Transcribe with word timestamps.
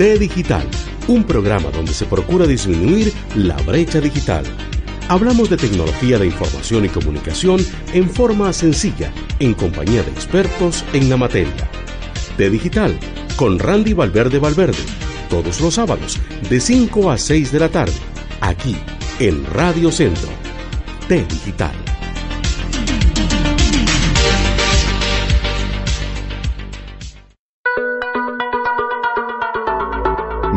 T 0.00 0.18
Digital, 0.18 0.66
un 1.08 1.24
programa 1.24 1.70
donde 1.70 1.92
se 1.92 2.06
procura 2.06 2.46
disminuir 2.46 3.12
la 3.34 3.54
brecha 3.56 4.00
digital. 4.00 4.46
Hablamos 5.10 5.50
de 5.50 5.58
tecnología 5.58 6.18
de 6.18 6.24
información 6.24 6.86
y 6.86 6.88
comunicación 6.88 7.60
en 7.92 8.08
forma 8.08 8.50
sencilla, 8.54 9.12
en 9.40 9.52
compañía 9.52 10.02
de 10.02 10.10
expertos 10.10 10.86
en 10.94 11.10
la 11.10 11.18
materia. 11.18 11.70
T 12.38 12.48
Digital, 12.48 12.98
con 13.36 13.58
Randy 13.58 13.92
Valverde 13.92 14.38
Valverde, 14.38 14.82
todos 15.28 15.60
los 15.60 15.74
sábados, 15.74 16.18
de 16.48 16.60
5 16.60 17.10
a 17.10 17.18
6 17.18 17.52
de 17.52 17.60
la 17.60 17.68
tarde, 17.68 17.92
aquí, 18.40 18.76
en 19.18 19.44
Radio 19.44 19.92
Centro. 19.92 20.30
T 21.08 21.26
Digital. 21.28 21.89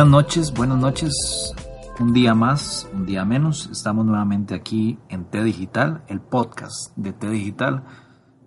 Buenas 0.00 0.12
noches, 0.12 0.54
buenas 0.54 0.78
noches. 0.78 1.54
Un 1.98 2.14
día 2.14 2.34
más, 2.34 2.88
un 2.94 3.04
día 3.04 3.26
menos. 3.26 3.68
Estamos 3.70 4.06
nuevamente 4.06 4.54
aquí 4.54 4.98
en 5.10 5.26
T 5.26 5.44
Digital, 5.44 6.04
el 6.08 6.22
podcast 6.22 6.96
de 6.96 7.12
T 7.12 7.28
Digital, 7.28 7.84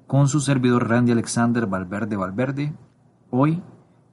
con 0.07 0.27
su 0.27 0.39
servidor 0.39 0.89
Randy 0.89 1.11
Alexander 1.11 1.67
Valverde 1.67 2.15
Valverde. 2.15 2.75
Hoy, 3.29 3.61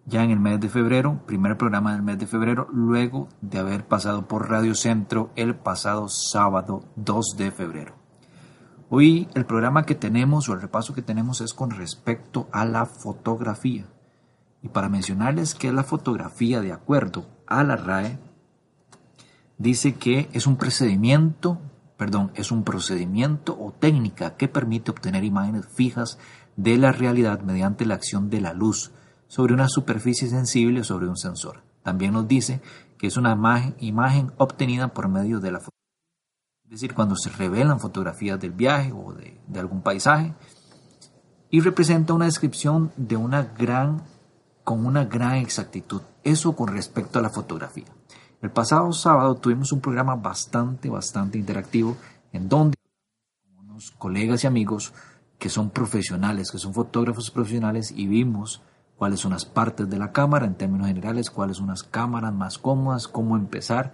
ya 0.05 0.23
en 0.23 0.33
el 0.33 0.39
mes 0.39 0.61
de 0.61 0.69
febrero, 0.69 1.23
primer 1.25 1.57
programa 1.57 1.95
del 1.95 2.03
mes 2.03 2.19
de 2.19 2.27
febrero, 2.27 2.69
luego 2.75 3.31
de 3.41 3.59
haber 3.59 3.89
pasado 3.89 4.29
por 4.29 4.51
Radio 4.51 4.75
Centro 4.75 5.31
el 5.35 5.55
pasado 5.55 6.09
sábado 6.09 6.85
2 6.97 7.37
de 7.39 7.51
febrero. 7.53 7.95
Hoy 8.91 9.29
el 9.35 9.47
programa 9.47 9.87
que 9.87 9.95
tenemos 9.95 10.47
o 10.51 10.53
el 10.53 10.61
repaso 10.61 10.93
que 10.93 11.01
tenemos 11.01 11.41
es 11.41 11.55
con 11.55 11.71
respecto 11.71 12.51
a 12.53 12.67
la 12.67 12.85
fotografía. 12.85 13.87
Y 14.63 14.69
para 14.69 14.89
mencionarles 14.89 15.55
que 15.55 15.73
la 15.73 15.85
fotografía 15.85 16.61
de 16.61 16.73
acuerdo 16.73 17.27
a 17.47 17.65
la 17.65 17.77
RAE, 17.77 18.19
dice 19.59 19.95
que 19.95 20.29
es 20.33 20.47
un 20.47 20.57
procedimiento, 20.57 21.61
perdón, 21.97 22.33
es 22.35 22.51
un 22.51 22.65
procedimiento 22.65 23.57
o 23.59 23.73
técnica 23.73 24.37
que 24.37 24.49
permite 24.49 24.91
obtener 24.91 25.25
imágenes 25.25 25.67
fijas 25.69 26.19
de 26.57 26.79
la 26.79 26.93
realidad 26.93 27.41
mediante 27.41 27.85
la 27.87 27.95
acción 27.95 28.31
de 28.31 28.41
la 28.41 28.55
luz 28.55 28.93
sobre 29.29 29.55
una 29.55 29.69
superficie 29.69 30.29
sensible 30.29 30.83
sobre 30.83 31.09
un 31.09 31.17
sensor. 31.17 31.63
También 31.83 32.13
nos 32.13 32.27
dice 32.27 32.61
que 32.99 33.07
es 33.07 33.17
una 33.17 33.33
imagen, 33.33 33.75
imagen 33.79 34.33
obtenida 34.37 34.89
por 34.89 35.09
medio 35.09 35.41
de 35.41 35.53
la 35.53 35.59
fotografía. 35.59 35.71
Es 36.65 36.71
decir, 36.71 36.95
cuando 36.95 37.17
se 37.17 37.31
revelan 37.31 37.81
fotografías 37.81 38.39
del 38.39 38.53
viaje 38.53 38.93
o 38.93 39.13
de, 39.13 39.41
de 39.47 39.61
algún 39.61 39.83
paisaje 39.83 40.35
y 41.51 41.61
representa 41.61 42.15
una 42.15 42.27
descripción 42.27 42.93
de 42.97 43.17
una 43.17 43.43
gran 43.43 44.03
con 44.71 44.87
una 44.87 45.05
gran 45.05 45.35
exactitud. 45.35 46.01
Eso 46.23 46.55
con 46.55 46.69
respecto 46.69 47.19
a 47.19 47.23
la 47.23 47.31
fotografía. 47.31 47.87
El 48.41 48.53
pasado 48.53 48.93
sábado 48.93 49.35
tuvimos 49.35 49.73
un 49.73 49.81
programa 49.81 50.15
bastante, 50.15 50.89
bastante 50.89 51.39
interactivo 51.39 51.97
en 52.33 52.49
donde 52.49 52.77
unos 53.59 53.91
colegas 53.91 54.45
y 54.45 54.47
amigos 54.47 54.95
que 55.41 55.49
son 55.49 55.71
profesionales, 55.71 56.53
que 56.53 56.59
son 56.59 56.73
fotógrafos 56.73 57.33
profesionales 57.33 57.91
y 57.91 58.07
vimos 58.07 58.63
cuáles 58.95 59.19
son 59.19 59.33
las 59.33 59.45
partes 59.45 59.91
de 59.91 59.99
la 59.99 60.13
cámara 60.13 60.47
en 60.47 60.55
términos 60.55 60.87
generales, 60.87 61.33
cuáles 61.33 61.57
son 61.57 61.67
las 61.67 61.83
cámaras 61.83 62.33
más 62.33 62.57
cómodas, 62.57 63.09
cómo 63.09 63.37
empezar. 63.37 63.93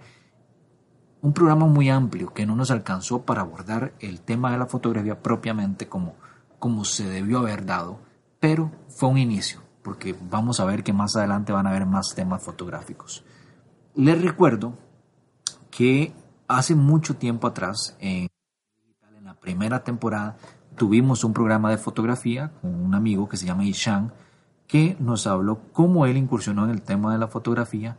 Un 1.23 1.33
programa 1.33 1.65
muy 1.65 1.89
amplio 1.89 2.35
que 2.35 2.45
no 2.45 2.55
nos 2.55 2.69
alcanzó 2.69 3.23
para 3.23 3.41
abordar 3.41 3.93
el 3.99 4.21
tema 4.21 4.51
de 4.51 4.59
la 4.59 4.67
fotografía 4.67 5.23
propiamente 5.23 5.87
como, 5.87 6.13
como 6.59 6.85
se 6.85 7.09
debió 7.09 7.39
haber 7.39 7.65
dado, 7.65 7.97
pero 8.39 8.69
fue 8.89 9.09
un 9.09 9.17
inicio 9.17 9.66
porque 9.87 10.13
vamos 10.29 10.59
a 10.59 10.65
ver 10.65 10.83
que 10.83 10.91
más 10.91 11.15
adelante 11.15 11.53
van 11.53 11.65
a 11.65 11.69
haber 11.69 11.85
más 11.85 12.13
temas 12.13 12.43
fotográficos. 12.43 13.23
Les 13.95 14.21
recuerdo 14.21 14.73
que 15.71 16.11
hace 16.45 16.75
mucho 16.75 17.15
tiempo 17.15 17.47
atrás, 17.47 17.95
en, 18.01 18.27
la 19.23 19.33
primera 19.35 19.85
temporada, 19.85 20.35
tuvimos 20.75 21.23
un 21.23 21.31
programa 21.31 21.69
de 21.69 21.77
fotografía 21.77 22.51
con 22.59 22.75
un 22.75 22.95
amigo 22.95 23.29
que 23.29 23.37
se 23.37 23.45
llama 23.45 23.63
Ishan, 23.63 24.11
que 24.67 24.97
nos 24.99 25.25
habló 25.25 25.61
cómo 25.71 26.05
él 26.05 26.17
incursionó 26.17 26.65
en 26.65 26.71
el 26.71 26.81
tema 26.81 27.13
de 27.13 27.19
la 27.19 27.29
fotografía 27.29 27.97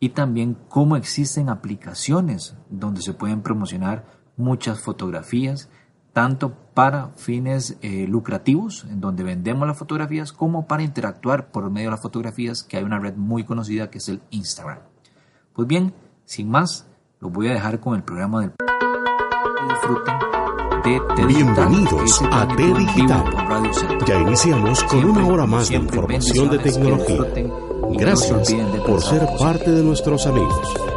y 0.00 0.08
también 0.08 0.56
cómo 0.70 0.96
existen 0.96 1.50
aplicaciones 1.50 2.56
donde 2.70 3.02
se 3.02 3.12
pueden 3.12 3.42
promocionar 3.42 4.06
muchas 4.38 4.80
fotografías 4.80 5.68
tanto 6.14 6.56
para 6.76 7.08
fines 7.16 7.78
eh, 7.80 8.06
lucrativos, 8.06 8.84
en 8.90 9.00
donde 9.00 9.24
vendemos 9.24 9.66
las 9.66 9.78
fotografías, 9.78 10.30
como 10.30 10.66
para 10.66 10.82
interactuar 10.82 11.46
por 11.46 11.70
medio 11.70 11.86
de 11.86 11.92
las 11.92 12.02
fotografías, 12.02 12.62
que 12.62 12.76
hay 12.76 12.84
una 12.84 12.98
red 12.98 13.14
muy 13.14 13.44
conocida 13.44 13.88
que 13.88 13.96
es 13.96 14.10
el 14.10 14.20
Instagram. 14.28 14.80
Pues 15.54 15.66
bien, 15.66 15.94
sin 16.26 16.50
más, 16.50 16.86
los 17.18 17.32
voy 17.32 17.48
a 17.48 17.54
dejar 17.54 17.80
con 17.80 17.94
el 17.94 18.02
programa 18.02 18.42
del... 18.42 18.52
Disfruten 19.70 20.14
de 20.84 21.26
Bienvenidos 21.26 22.20
a 22.30 22.46
T 22.46 22.62
Digital. 22.62 23.24
Ya 24.06 24.20
iniciamos 24.20 24.84
con 24.84 25.02
una 25.02 25.26
hora 25.26 25.46
más 25.46 25.70
de 25.70 25.76
información 25.76 26.50
de 26.50 26.58
tecnología. 26.58 27.22
Gracias 27.92 28.54
por 28.86 29.00
ser 29.00 29.26
parte 29.38 29.70
de 29.70 29.82
nuestros 29.82 30.26
amigos. 30.26 30.95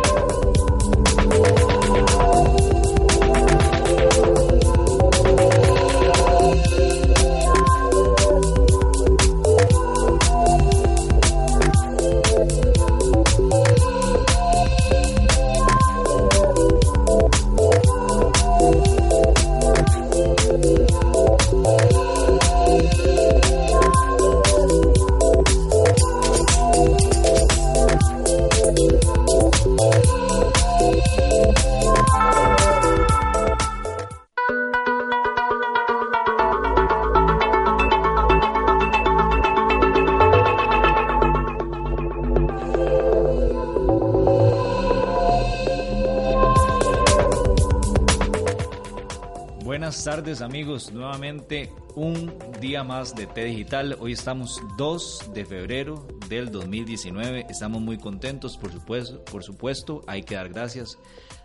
Amigos, 50.29 50.93
nuevamente 50.93 51.72
un 51.96 52.31
día 52.61 52.84
más 52.84 53.16
de 53.16 53.26
T 53.26 53.46
Digital. 53.46 53.97
Hoy 53.99 54.11
estamos 54.11 54.61
2 54.78 55.31
de 55.34 55.43
febrero 55.43 56.08
del 56.29 56.52
2019. 56.52 57.47
Estamos 57.49 57.81
muy 57.81 57.97
contentos, 57.97 58.55
por 58.55 58.72
supuesto, 58.72 59.26
por 59.26 59.43
supuesto. 59.43 60.03
Hay 60.05 60.22
que 60.22 60.35
dar 60.35 60.49
gracias. 60.49 60.99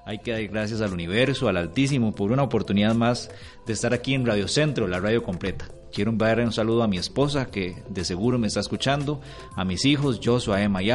Hay 0.04 0.18
que 0.18 0.32
dar 0.32 0.46
gracias 0.48 0.82
al 0.82 0.92
universo, 0.92 1.48
al 1.48 1.56
Altísimo, 1.56 2.14
por 2.14 2.30
una 2.30 2.42
oportunidad 2.42 2.94
más 2.94 3.30
de 3.66 3.72
estar 3.72 3.94
aquí 3.94 4.12
en 4.12 4.26
Radio 4.26 4.48
Centro, 4.48 4.86
la 4.86 5.00
radio 5.00 5.22
completa. 5.22 5.66
Quiero 5.90 6.10
enviar 6.10 6.40
un 6.40 6.52
saludo 6.52 6.82
a 6.82 6.88
mi 6.88 6.98
esposa, 6.98 7.46
que 7.46 7.82
de 7.88 8.04
seguro 8.04 8.38
me 8.38 8.48
está 8.48 8.60
escuchando, 8.60 9.22
a 9.56 9.64
mis 9.64 9.86
hijos, 9.86 10.20
Joshua, 10.22 10.62
Emma 10.62 10.82
y 10.82 10.90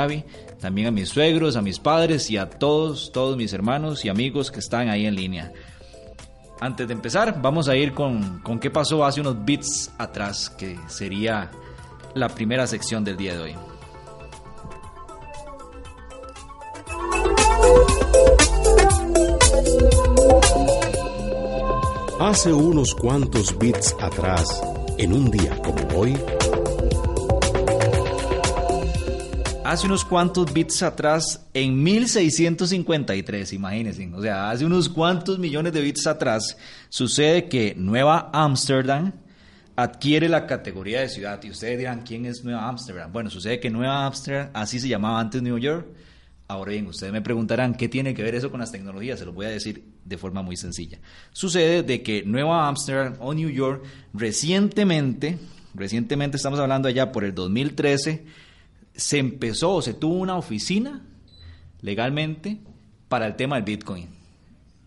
también 0.60 0.88
a 0.88 0.92
mis 0.92 1.10
suegros, 1.10 1.56
a 1.56 1.64
mis 1.64 1.80
padres 1.80 2.30
y 2.30 2.38
a 2.38 2.52
todos, 2.52 3.12
todos 3.12 3.36
mis 3.36 3.52
hermanos 3.52 4.06
y 4.06 4.10
amigos 4.10 4.52
que 4.52 4.60
están 4.60 4.90
ahí 4.90 5.08
en 5.08 5.16
línea. 5.16 5.54
Antes 6.62 6.88
de 6.88 6.94
empezar, 6.94 7.42
vamos 7.42 7.70
a 7.70 7.76
ir 7.76 7.94
con, 7.94 8.40
con 8.40 8.60
qué 8.60 8.70
pasó 8.70 9.06
hace 9.06 9.22
unos 9.22 9.46
bits 9.46 9.92
atrás, 9.98 10.50
que 10.50 10.78
sería 10.88 11.50
la 12.14 12.28
primera 12.28 12.68
sección 12.68 13.04
del 13.04 13.16
día 13.16 13.34
de 13.34 13.40
hoy. 13.40 13.56
Hace 22.20 22.52
unos 22.52 22.94
cuantos 22.94 23.58
bits 23.58 23.96
atrás, 24.02 24.62
en 24.98 25.14
un 25.14 25.32
día 25.32 25.56
como 25.62 25.98
hoy, 25.98 26.18
hace 29.70 29.86
unos 29.86 30.04
cuantos 30.04 30.52
bits 30.52 30.82
atrás, 30.82 31.46
en 31.54 31.84
1653, 31.84 33.54
imagínense, 33.54 34.10
o 34.12 34.20
sea, 34.20 34.50
hace 34.50 34.66
unos 34.66 34.90
cuantos 34.90 35.38
millones 35.38 35.74
de 35.74 35.82
bits 35.82 36.08
atrás, 36.08 36.58
sucede 36.90 37.48
que 37.48 37.76
Nueva 37.78 38.32
Ámsterdam 38.34 39.14
adquiere 39.76 40.28
la 40.28 40.48
categoría 40.48 41.02
de 41.02 41.10
ciudad. 41.10 41.40
Y 41.44 41.52
ustedes 41.52 41.78
dirán, 41.78 42.02
¿quién 42.02 42.26
es 42.26 42.44
Nueva 42.44 42.68
Ámsterdam? 42.68 43.12
Bueno, 43.14 43.30
sucede 43.30 43.60
que 43.60 43.70
Nueva 43.70 44.08
Ámsterdam, 44.08 44.50
así 44.54 44.80
se 44.80 44.88
llamaba 44.88 45.20
antes 45.20 45.44
New 45.44 45.60
York. 45.60 45.86
Ahora 46.48 46.72
bien, 46.72 46.88
ustedes 46.88 47.14
me 47.14 47.22
preguntarán, 47.22 47.76
¿qué 47.76 47.88
tiene 47.88 48.16
que 48.16 48.24
ver 48.24 48.34
eso 48.34 48.50
con 48.50 48.60
las 48.60 48.72
tecnologías? 48.72 49.20
Se 49.20 49.26
lo 49.26 49.34
voy 49.34 49.46
a 49.46 49.50
decir 49.50 49.84
de 50.04 50.18
forma 50.18 50.42
muy 50.42 50.58
sencilla. 50.58 50.98
Sucede 51.32 51.84
de 51.84 52.02
que 52.02 52.24
Nueva 52.24 52.68
Ámsterdam 52.68 53.18
o 53.20 53.36
New 53.36 53.50
York 53.50 53.86
recientemente, 54.16 55.38
recientemente 55.76 56.38
estamos 56.38 56.60
hablando 56.60 56.88
allá 56.88 57.12
por 57.12 57.24
el 57.24 57.36
2013, 57.36 58.26
se 58.96 59.18
empezó, 59.18 59.82
se 59.82 59.94
tuvo 59.94 60.16
una 60.16 60.38
oficina 60.38 61.06
legalmente 61.82 62.60
para 63.08 63.28
el 63.28 63.36
tema 63.36 63.56
del 63.56 63.66
Bitcoin. 63.66 64.20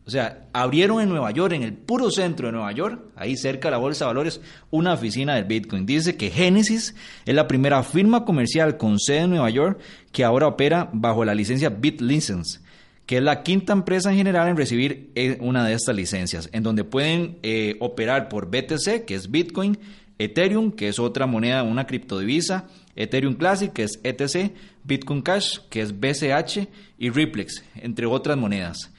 O 0.05 0.11
sea, 0.11 0.49
abrieron 0.53 1.01
en 1.01 1.09
Nueva 1.09 1.31
York, 1.31 1.55
en 1.55 1.63
el 1.63 1.75
puro 1.75 2.11
centro 2.11 2.47
de 2.49 2.53
Nueva 2.53 2.73
York, 2.73 3.01
ahí 3.15 3.37
cerca 3.37 3.69
de 3.69 3.73
la 3.73 3.79
Bolsa 3.79 4.05
de 4.05 4.09
Valores, 4.09 4.41
una 4.71 4.95
oficina 4.95 5.37
del 5.37 5.45
Bitcoin. 5.45 5.87
Dice 5.87 6.17
que 6.17 6.31
Genesis 6.31 6.97
es 7.25 7.35
la 7.35 7.47
primera 7.47 7.85
firma 7.85 8.25
comercial 8.25 8.77
con 8.79 8.99
sede 8.99 9.21
en 9.21 9.31
Nueva 9.31 9.51
York 9.51 9.81
que 10.11 10.25
ahora 10.25 10.49
opera 10.49 10.91
bajo 10.93 11.25
la 11.25 11.37
licencia 11.37 11.71
BitLicense, 11.71 12.61
que 13.07 13.19
es 13.19 13.23
la 13.23 13.45
quinta 13.45 13.73
empresa 13.73 14.11
en 14.11 14.17
general 14.17 14.49
en 14.49 14.57
recibir 14.57 15.13
eh, 15.15 15.39
una 15.41 15.65
de 15.65 15.75
estas 15.75 15.95
licencias, 15.95 16.49
en 16.53 16.65
donde 16.65 16.83
pueden 16.83 17.39
eh, 17.45 17.77
operar 17.79 18.29
por 18.29 18.47
BTC, 18.47 19.05
que 19.07 19.15
es 19.15 19.31
Bitcoin, 19.31 19.79
Ethereum, 20.25 20.73
que 20.73 20.89
es 20.89 20.99
otra 20.99 21.27
moneda, 21.27 21.63
una 21.63 21.87
criptodivisa, 21.87 22.69
Ethereum 22.95 23.35
Classic, 23.35 23.73
que 23.73 23.85
es 23.85 24.01
ETC, 24.03 24.53
Bitcoin 24.85 25.23
Cash, 25.23 25.59
que 25.71 25.81
es 25.81 25.99
BCH, 25.99 26.69
y 26.99 27.11
Riplex, 27.11 27.65
entre 27.77 28.07
otras 28.07 28.37
monedas. 28.37 28.93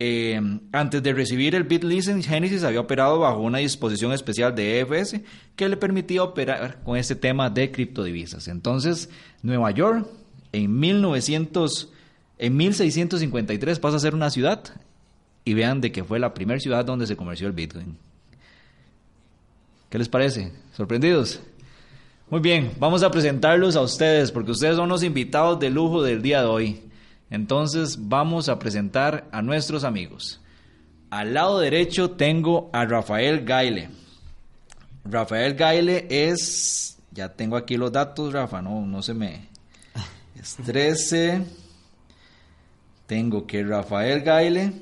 Eh, 0.00 0.40
antes 0.70 1.02
de 1.02 1.12
recibir 1.12 1.56
el 1.56 1.64
BitLicense, 1.64 2.28
Genesis 2.28 2.62
había 2.62 2.80
operado 2.80 3.18
bajo 3.18 3.40
una 3.40 3.58
disposición 3.58 4.12
especial 4.12 4.54
de 4.54 4.80
EFS 4.80 5.20
que 5.56 5.68
le 5.68 5.76
permitía 5.76 6.22
operar 6.22 6.82
con 6.84 6.96
este 6.96 7.16
tema 7.16 7.50
de 7.50 7.72
criptodivisas. 7.72 8.46
Entonces, 8.46 9.10
Nueva 9.42 9.72
York, 9.72 10.06
en, 10.52 10.78
1900, 10.78 11.92
en 12.38 12.56
1653 12.56 13.80
pasa 13.80 13.96
a 13.96 14.00
ser 14.00 14.14
una 14.14 14.30
ciudad 14.30 14.62
y 15.44 15.54
vean 15.54 15.80
de 15.80 15.90
que 15.90 16.04
fue 16.04 16.20
la 16.20 16.32
primera 16.32 16.60
ciudad 16.60 16.84
donde 16.84 17.08
se 17.08 17.16
comerció 17.16 17.48
el 17.48 17.54
Bitcoin. 17.54 17.96
¿Qué 19.90 19.98
les 19.98 20.08
parece? 20.08 20.52
¿Sorprendidos? 20.78 21.40
Muy 22.30 22.38
bien, 22.38 22.70
vamos 22.78 23.02
a 23.02 23.10
presentarlos 23.10 23.74
a 23.74 23.80
ustedes 23.80 24.30
porque 24.30 24.52
ustedes 24.52 24.76
son 24.76 24.88
los 24.88 25.02
invitados 25.02 25.58
de 25.58 25.70
lujo 25.70 26.04
del 26.04 26.22
día 26.22 26.42
de 26.42 26.46
hoy. 26.46 26.82
Entonces 27.30 27.98
vamos 28.08 28.48
a 28.48 28.60
presentar 28.60 29.26
a 29.32 29.42
nuestros 29.42 29.82
amigos. 29.82 30.40
Al 31.10 31.34
lado 31.34 31.58
derecho 31.58 32.12
tengo 32.12 32.70
a 32.72 32.84
Rafael 32.84 33.44
Gaile. 33.44 33.90
Rafael 35.04 35.54
Gaile 35.54 36.06
es, 36.10 36.96
ya 37.10 37.30
tengo 37.30 37.56
aquí 37.56 37.76
los 37.76 37.90
datos, 37.90 38.32
Rafa, 38.32 38.62
no, 38.62 38.86
no 38.86 39.02
se 39.02 39.14
me 39.14 39.48
estrese. 40.40 41.42
Tengo 43.08 43.48
que 43.48 43.64
Rafael 43.64 44.20
Gaile 44.20 44.74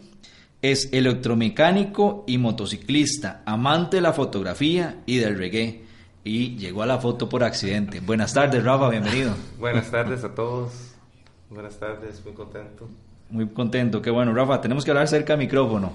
es 0.60 0.92
electromecánico 0.92 2.24
y 2.26 2.36
motociclista, 2.36 3.42
amante 3.46 3.96
de 3.96 4.02
la 4.02 4.12
fotografía 4.12 5.00
y 5.06 5.16
del 5.16 5.38
reggae 5.38 5.85
y 6.26 6.56
llegó 6.56 6.82
a 6.82 6.86
la 6.86 6.98
foto 6.98 7.28
por 7.28 7.44
accidente. 7.44 8.00
Buenas 8.00 8.34
tardes, 8.34 8.64
Rafa, 8.64 8.88
bienvenido. 8.88 9.32
Buenas 9.58 9.90
tardes 9.90 10.24
a 10.24 10.34
todos. 10.34 10.72
Buenas 11.48 11.78
tardes, 11.78 12.20
muy 12.24 12.34
contento. 12.34 12.88
Muy 13.30 13.46
contento, 13.48 14.02
qué 14.02 14.10
bueno, 14.10 14.34
Rafa, 14.34 14.60
tenemos 14.60 14.84
que 14.84 14.90
hablar 14.90 15.06
cerca 15.06 15.34
del 15.34 15.46
micrófono. 15.46 15.92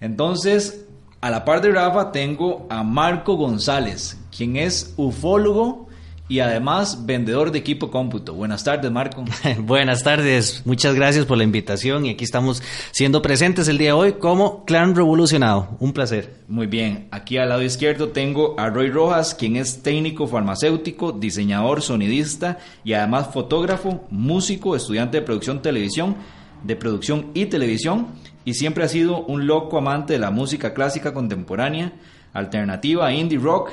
Entonces, 0.00 0.86
a 1.20 1.30
la 1.30 1.44
par 1.44 1.60
de 1.60 1.72
Rafa 1.72 2.12
tengo 2.12 2.66
a 2.70 2.84
Marco 2.84 3.34
González, 3.34 4.18
quien 4.34 4.56
es 4.56 4.94
ufólogo 4.96 5.88
y 6.30 6.38
además 6.38 7.06
vendedor 7.06 7.50
de 7.50 7.58
equipo 7.58 7.90
cómputo. 7.90 8.34
Buenas 8.34 8.62
tardes, 8.62 8.88
Marco. 8.92 9.24
Buenas 9.58 10.04
tardes, 10.04 10.62
muchas 10.64 10.94
gracias 10.94 11.26
por 11.26 11.36
la 11.36 11.42
invitación 11.42 12.06
y 12.06 12.10
aquí 12.10 12.22
estamos 12.22 12.62
siendo 12.92 13.20
presentes 13.20 13.66
el 13.66 13.78
día 13.78 13.88
de 13.88 13.94
hoy 13.94 14.12
como 14.12 14.64
Clan 14.64 14.94
Revolucionado. 14.94 15.76
Un 15.80 15.92
placer. 15.92 16.36
Muy 16.46 16.68
bien, 16.68 17.08
aquí 17.10 17.36
al 17.36 17.48
lado 17.48 17.62
izquierdo 17.62 18.10
tengo 18.10 18.54
a 18.60 18.70
Roy 18.70 18.90
Rojas, 18.90 19.34
quien 19.34 19.56
es 19.56 19.82
técnico 19.82 20.28
farmacéutico, 20.28 21.10
diseñador, 21.10 21.82
sonidista 21.82 22.58
y 22.84 22.92
además 22.92 23.30
fotógrafo, 23.32 24.06
músico, 24.10 24.76
estudiante 24.76 25.18
de 25.18 25.26
producción 25.26 25.60
televisión, 25.60 26.14
de 26.62 26.76
producción 26.76 27.32
y 27.34 27.46
televisión 27.46 28.06
y 28.44 28.54
siempre 28.54 28.84
ha 28.84 28.88
sido 28.88 29.24
un 29.24 29.48
loco 29.48 29.78
amante 29.78 30.12
de 30.12 30.20
la 30.20 30.30
música 30.30 30.74
clásica 30.74 31.12
contemporánea, 31.12 31.92
alternativa, 32.32 33.12
indie 33.12 33.36
rock 33.36 33.72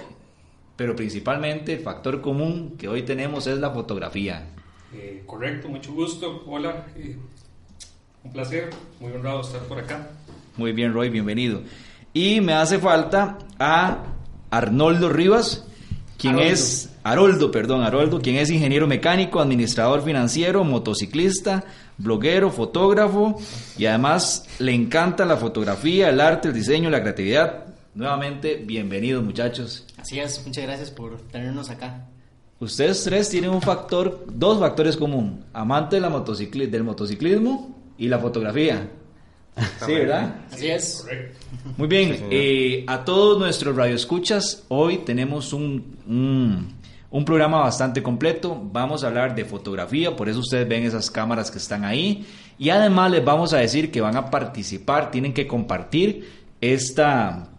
pero 0.77 0.95
principalmente 0.95 1.73
el 1.73 1.79
factor 1.79 2.21
común 2.21 2.75
que 2.77 2.87
hoy 2.87 3.01
tenemos 3.01 3.47
es 3.47 3.57
la 3.57 3.71
fotografía. 3.71 4.47
Eh, 4.93 5.23
correcto, 5.25 5.67
mucho 5.67 5.91
gusto. 5.91 6.43
Hola, 6.47 6.85
eh, 6.95 7.17
un 8.23 8.31
placer, 8.31 8.69
muy 8.99 9.11
honrado 9.11 9.41
estar 9.41 9.61
por 9.61 9.79
acá. 9.79 10.11
Muy 10.55 10.71
bien, 10.71 10.93
Roy, 10.93 11.09
bienvenido. 11.09 11.61
Y 12.13 12.39
me 12.41 12.53
hace 12.53 12.77
falta 12.77 13.39
a 13.59 14.05
Arnoldo 14.51 15.09
Rivas, 15.09 15.67
quien 16.17 16.39
es 16.39 16.95
Haroldo, 17.03 17.51
perdón, 17.51 17.83
Haroldo, 17.83 18.21
quien 18.21 18.37
es 18.37 18.49
ingeniero 18.49 18.87
mecánico, 18.87 19.39
administrador 19.39 20.03
financiero, 20.03 20.63
motociclista, 20.63 21.63
bloguero, 21.97 22.51
fotógrafo 22.51 23.39
y 23.77 23.85
además 23.85 24.47
le 24.59 24.73
encanta 24.73 25.25
la 25.25 25.37
fotografía, 25.37 26.09
el 26.09 26.21
arte, 26.21 26.49
el 26.49 26.53
diseño, 26.53 26.89
la 26.89 27.01
creatividad. 27.01 27.65
Nuevamente, 27.95 28.61
bienvenidos 28.63 29.23
muchachos. 29.23 29.86
Así 29.97 30.19
es, 30.19 30.45
muchas 30.45 30.63
gracias 30.63 30.91
por 30.91 31.19
tenernos 31.23 31.69
acá. 31.69 32.07
Ustedes 32.59 33.03
tres 33.03 33.29
tienen 33.29 33.51
un 33.51 33.61
factor, 33.61 34.25
dos 34.31 34.59
factores 34.59 34.97
común, 34.97 35.45
amante 35.53 35.97
de 35.97 36.01
la 36.01 36.09
motocicli 36.09 36.67
del 36.67 36.83
motociclismo 36.83 37.75
y 37.97 38.07
la 38.07 38.17
fotografía. 38.17 38.89
Sí, 39.85 39.93
¿verdad? 39.93 40.35
Así 40.51 40.67
es. 40.67 41.05
Muy 41.77 41.87
bien, 41.87 42.27
eh, 42.29 42.83
a 42.87 43.03
todos 43.03 43.39
nuestros 43.39 43.75
radioescuchas, 43.75 44.65
hoy 44.67 44.99
tenemos 44.99 45.51
un, 45.53 45.97
un, 46.07 46.73
un, 47.09 47.25
programa 47.25 47.59
bastante 47.59 48.03
completo. 48.03 48.59
Vamos 48.71 49.03
a 49.03 49.07
hablar 49.07 49.35
de 49.35 49.45
fotografía, 49.45 50.15
por 50.15 50.29
eso 50.29 50.39
ustedes 50.39 50.67
ven 50.67 50.83
esas 50.83 51.09
cámaras 51.09 51.49
que 51.49 51.57
están 51.57 51.85
ahí. 51.85 52.25
Y 52.59 52.69
además 52.69 53.11
les 53.11 53.25
vamos 53.25 53.53
a 53.53 53.57
decir 53.57 53.91
que 53.91 54.01
van 54.01 54.15
a 54.15 54.29
participar, 54.29 55.11
tienen 55.11 55.33
que 55.33 55.47
compartir 55.47 56.27
esta 56.61 57.49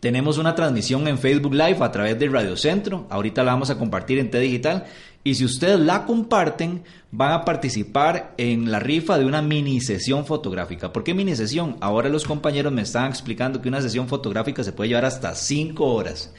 tenemos 0.00 0.38
una 0.38 0.54
transmisión 0.54 1.06
en 1.06 1.18
Facebook 1.18 1.52
Live 1.52 1.76
a 1.80 1.92
través 1.92 2.18
de 2.18 2.28
Radio 2.28 2.56
Centro. 2.56 3.06
Ahorita 3.10 3.44
la 3.44 3.52
vamos 3.52 3.68
a 3.68 3.78
compartir 3.78 4.18
en 4.18 4.30
T 4.30 4.40
Digital. 4.40 4.86
Y 5.22 5.34
si 5.34 5.44
ustedes 5.44 5.78
la 5.78 6.06
comparten, 6.06 6.82
van 7.10 7.32
a 7.32 7.44
participar 7.44 8.32
en 8.38 8.70
la 8.70 8.80
rifa 8.80 9.18
de 9.18 9.26
una 9.26 9.42
mini 9.42 9.82
sesión 9.82 10.24
fotográfica. 10.24 10.94
¿Por 10.94 11.04
qué 11.04 11.12
mini 11.12 11.36
sesión? 11.36 11.76
Ahora 11.80 12.08
los 12.08 12.24
compañeros 12.24 12.72
me 12.72 12.80
estaban 12.80 13.10
explicando 13.10 13.60
que 13.60 13.68
una 13.68 13.82
sesión 13.82 14.08
fotográfica 14.08 14.64
se 14.64 14.72
puede 14.72 14.88
llevar 14.88 15.04
hasta 15.04 15.34
5 15.34 15.84
horas. 15.84 16.32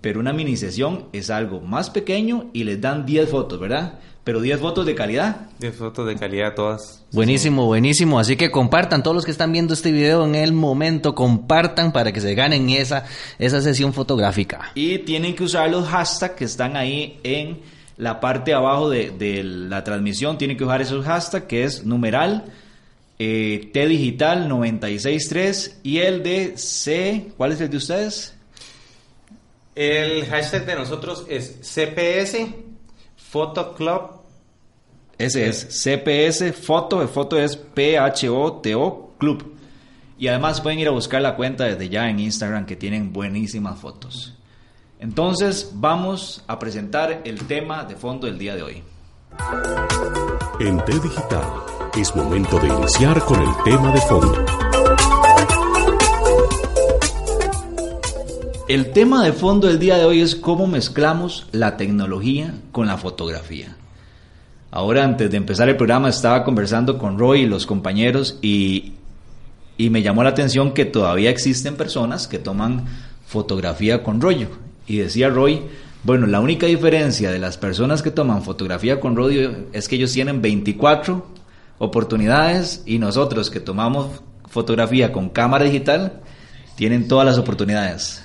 Pero 0.00 0.20
una 0.20 0.32
mini 0.32 0.56
sesión 0.56 1.08
es 1.12 1.28
algo 1.28 1.60
más 1.60 1.90
pequeño 1.90 2.48
y 2.54 2.64
les 2.64 2.80
dan 2.80 3.04
10 3.04 3.28
fotos, 3.28 3.60
¿verdad? 3.60 3.98
Pero 4.26 4.40
10 4.40 4.58
fotos 4.58 4.84
de 4.84 4.96
calidad. 4.96 5.36
10 5.60 5.76
fotos 5.76 6.04
de 6.04 6.16
calidad 6.16 6.52
todas. 6.56 7.00
Buenísimo, 7.12 7.64
buenísimo. 7.66 8.18
Así 8.18 8.34
que 8.34 8.50
compartan, 8.50 9.04
todos 9.04 9.14
los 9.14 9.24
que 9.24 9.30
están 9.30 9.52
viendo 9.52 9.72
este 9.72 9.92
video 9.92 10.26
en 10.26 10.34
el 10.34 10.52
momento, 10.52 11.14
compartan 11.14 11.92
para 11.92 12.10
que 12.10 12.20
se 12.20 12.34
ganen 12.34 12.68
esa, 12.70 13.04
esa 13.38 13.62
sesión 13.62 13.94
fotográfica. 13.94 14.72
Y 14.74 14.98
tienen 14.98 15.36
que 15.36 15.44
usar 15.44 15.70
los 15.70 15.86
hashtags 15.86 16.34
que 16.34 16.44
están 16.44 16.76
ahí 16.76 17.20
en 17.22 17.60
la 17.98 18.18
parte 18.18 18.50
de 18.50 18.56
abajo 18.56 18.90
de, 18.90 19.44
la 19.44 19.84
transmisión. 19.84 20.38
Tienen 20.38 20.56
que 20.56 20.64
usar 20.64 20.82
esos 20.82 21.04
hashtags 21.04 21.46
que 21.46 21.62
es 21.62 21.86
numeral. 21.86 22.46
Eh, 23.20 23.70
T 23.72 23.86
digital 23.86 24.48
963 24.48 25.82
y 25.84 25.98
el 25.98 26.24
de 26.24 26.58
C, 26.58 27.28
¿cuál 27.36 27.52
es 27.52 27.60
el 27.60 27.70
de 27.70 27.76
ustedes? 27.76 28.34
El 29.76 30.26
hashtag 30.26 30.66
de 30.66 30.74
nosotros 30.74 31.24
es 31.28 31.60
CPS 31.62 32.66
Photo 33.30 33.74
Club 33.74 34.16
ese 35.18 35.48
es 35.48 35.82
CPS 35.82 36.52
Foto, 36.52 37.06
foto 37.08 37.38
es 37.38 37.56
P-H-O-T-O 37.56 39.12
Club. 39.18 39.54
Y 40.18 40.28
además 40.28 40.60
pueden 40.60 40.78
ir 40.78 40.88
a 40.88 40.92
buscar 40.92 41.22
la 41.22 41.36
cuenta 41.36 41.64
desde 41.64 41.88
ya 41.88 42.08
en 42.08 42.20
Instagram 42.20 42.66
que 42.66 42.76
tienen 42.76 43.12
buenísimas 43.12 43.78
fotos. 43.78 44.34
Entonces 44.98 45.72
vamos 45.74 46.44
a 46.46 46.58
presentar 46.58 47.22
el 47.24 47.46
tema 47.46 47.84
de 47.84 47.96
fondo 47.96 48.26
del 48.26 48.38
día 48.38 48.56
de 48.56 48.62
hoy. 48.62 48.82
En 50.60 50.82
T 50.84 50.92
Digital 51.00 51.44
es 51.98 52.14
momento 52.14 52.58
de 52.58 52.68
iniciar 52.68 53.20
con 53.24 53.40
el 53.40 53.50
tema 53.64 53.92
de 53.92 54.00
fondo. 54.02 54.65
El 58.68 58.90
tema 58.90 59.22
de 59.22 59.32
fondo 59.32 59.68
del 59.68 59.78
día 59.78 59.96
de 59.96 60.04
hoy 60.06 60.20
es 60.20 60.34
cómo 60.34 60.66
mezclamos 60.66 61.46
la 61.52 61.76
tecnología 61.76 62.52
con 62.72 62.88
la 62.88 62.98
fotografía. 62.98 63.76
Ahora, 64.72 65.04
antes 65.04 65.30
de 65.30 65.36
empezar 65.36 65.68
el 65.68 65.76
programa, 65.76 66.08
estaba 66.08 66.42
conversando 66.42 66.98
con 66.98 67.16
Roy 67.16 67.42
y 67.42 67.46
los 67.46 67.64
compañeros 67.64 68.40
y, 68.42 68.94
me 69.78 70.02
llamó 70.02 70.24
la 70.24 70.30
atención 70.30 70.74
que 70.74 70.84
todavía 70.84 71.30
existen 71.30 71.76
personas 71.76 72.26
que 72.26 72.40
toman 72.40 72.86
fotografía 73.24 74.02
con 74.02 74.20
rollo. 74.20 74.48
Y 74.88 74.96
decía 74.96 75.28
Roy, 75.28 75.62
bueno, 76.02 76.26
la 76.26 76.40
única 76.40 76.66
diferencia 76.66 77.30
de 77.30 77.38
las 77.38 77.58
personas 77.58 78.02
que 78.02 78.10
toman 78.10 78.42
fotografía 78.42 78.98
con 78.98 79.14
rollo 79.14 79.68
es 79.72 79.86
que 79.86 79.94
ellos 79.94 80.12
tienen 80.12 80.42
24 80.42 81.24
oportunidades 81.78 82.82
y 82.84 82.98
nosotros 82.98 83.48
que 83.48 83.60
tomamos 83.60 84.22
fotografía 84.48 85.12
con 85.12 85.28
cámara 85.28 85.66
digital 85.66 86.20
tienen 86.74 87.06
todas 87.06 87.26
las 87.26 87.38
oportunidades. 87.38 88.24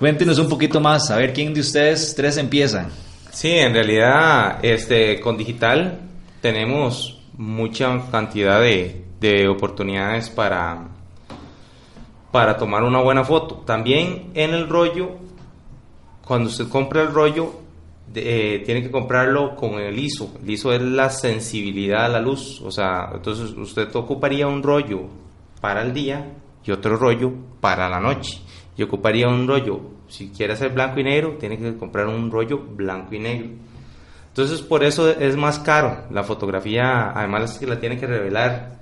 Cuéntenos 0.00 0.38
un 0.38 0.48
poquito 0.48 0.80
más, 0.80 1.10
a 1.10 1.18
ver 1.18 1.34
quién 1.34 1.52
de 1.52 1.60
ustedes 1.60 2.14
tres 2.16 2.38
empieza. 2.38 2.88
Sí, 3.32 3.50
en 3.50 3.74
realidad, 3.74 4.58
este, 4.64 5.20
con 5.20 5.36
digital 5.36 6.00
tenemos 6.40 7.20
mucha 7.36 8.10
cantidad 8.10 8.62
de, 8.62 9.04
de 9.20 9.46
oportunidades 9.46 10.30
para, 10.30 10.88
para 12.32 12.56
tomar 12.56 12.82
una 12.82 13.02
buena 13.02 13.24
foto. 13.24 13.56
También 13.66 14.30
en 14.32 14.54
el 14.54 14.70
rollo, 14.70 15.18
cuando 16.26 16.48
usted 16.48 16.66
compra 16.70 17.02
el 17.02 17.12
rollo, 17.12 17.52
eh, 18.14 18.62
tiene 18.64 18.82
que 18.82 18.90
comprarlo 18.90 19.54
con 19.54 19.74
el 19.74 19.98
ISO. 19.98 20.32
El 20.42 20.48
ISO 20.48 20.72
es 20.72 20.80
la 20.80 21.10
sensibilidad 21.10 22.06
a 22.06 22.08
la 22.08 22.20
luz. 22.20 22.62
O 22.62 22.70
sea, 22.70 23.10
entonces 23.12 23.50
usted 23.50 23.94
ocuparía 23.94 24.46
un 24.46 24.62
rollo 24.62 25.02
para 25.60 25.82
el 25.82 25.92
día 25.92 26.26
y 26.64 26.70
otro 26.70 26.96
rollo 26.96 27.34
para 27.60 27.86
la 27.90 28.00
noche 28.00 28.40
y 28.80 28.82
ocuparía 28.82 29.28
un 29.28 29.46
rollo. 29.46 29.78
Si 30.08 30.30
quiere 30.30 30.54
hacer 30.54 30.72
blanco 30.72 30.98
y 31.00 31.04
negro, 31.04 31.36
tiene 31.38 31.58
que 31.58 31.76
comprar 31.76 32.06
un 32.06 32.30
rollo 32.30 32.56
blanco 32.56 33.14
y 33.14 33.18
negro. 33.18 33.48
Entonces, 34.28 34.62
por 34.62 34.82
eso 34.82 35.10
es 35.10 35.36
más 35.36 35.58
caro. 35.58 36.04
La 36.10 36.24
fotografía, 36.24 37.10
además, 37.10 37.52
es 37.52 37.58
que 37.58 37.66
la 37.66 37.78
tiene 37.78 38.00
que 38.00 38.06
revelar 38.06 38.78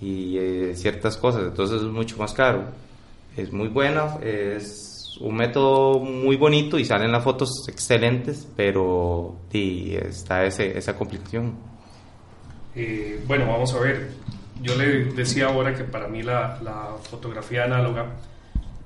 y 0.00 0.38
eh, 0.38 0.72
ciertas 0.74 1.18
cosas. 1.18 1.42
Entonces, 1.42 1.82
es 1.82 1.88
mucho 1.88 2.16
más 2.16 2.32
caro. 2.32 2.64
Es 3.36 3.52
muy 3.52 3.68
buena, 3.68 4.16
es 4.22 5.18
un 5.20 5.36
método 5.36 5.98
muy 5.98 6.36
bonito 6.36 6.78
y 6.78 6.86
salen 6.86 7.12
las 7.12 7.22
fotos 7.22 7.68
excelentes, 7.68 8.48
pero 8.56 9.36
sí, 9.52 9.94
está 9.94 10.46
ese, 10.46 10.78
esa 10.78 10.96
complicación. 10.96 11.52
Eh, 12.74 13.22
bueno, 13.26 13.46
vamos 13.46 13.74
a 13.74 13.80
ver. 13.80 14.08
Yo 14.62 14.74
le 14.74 15.04
decía 15.12 15.48
ahora 15.48 15.74
que 15.74 15.84
para 15.84 16.08
mí 16.08 16.22
la, 16.22 16.58
la 16.62 16.96
fotografía 17.02 17.64
análoga 17.64 18.06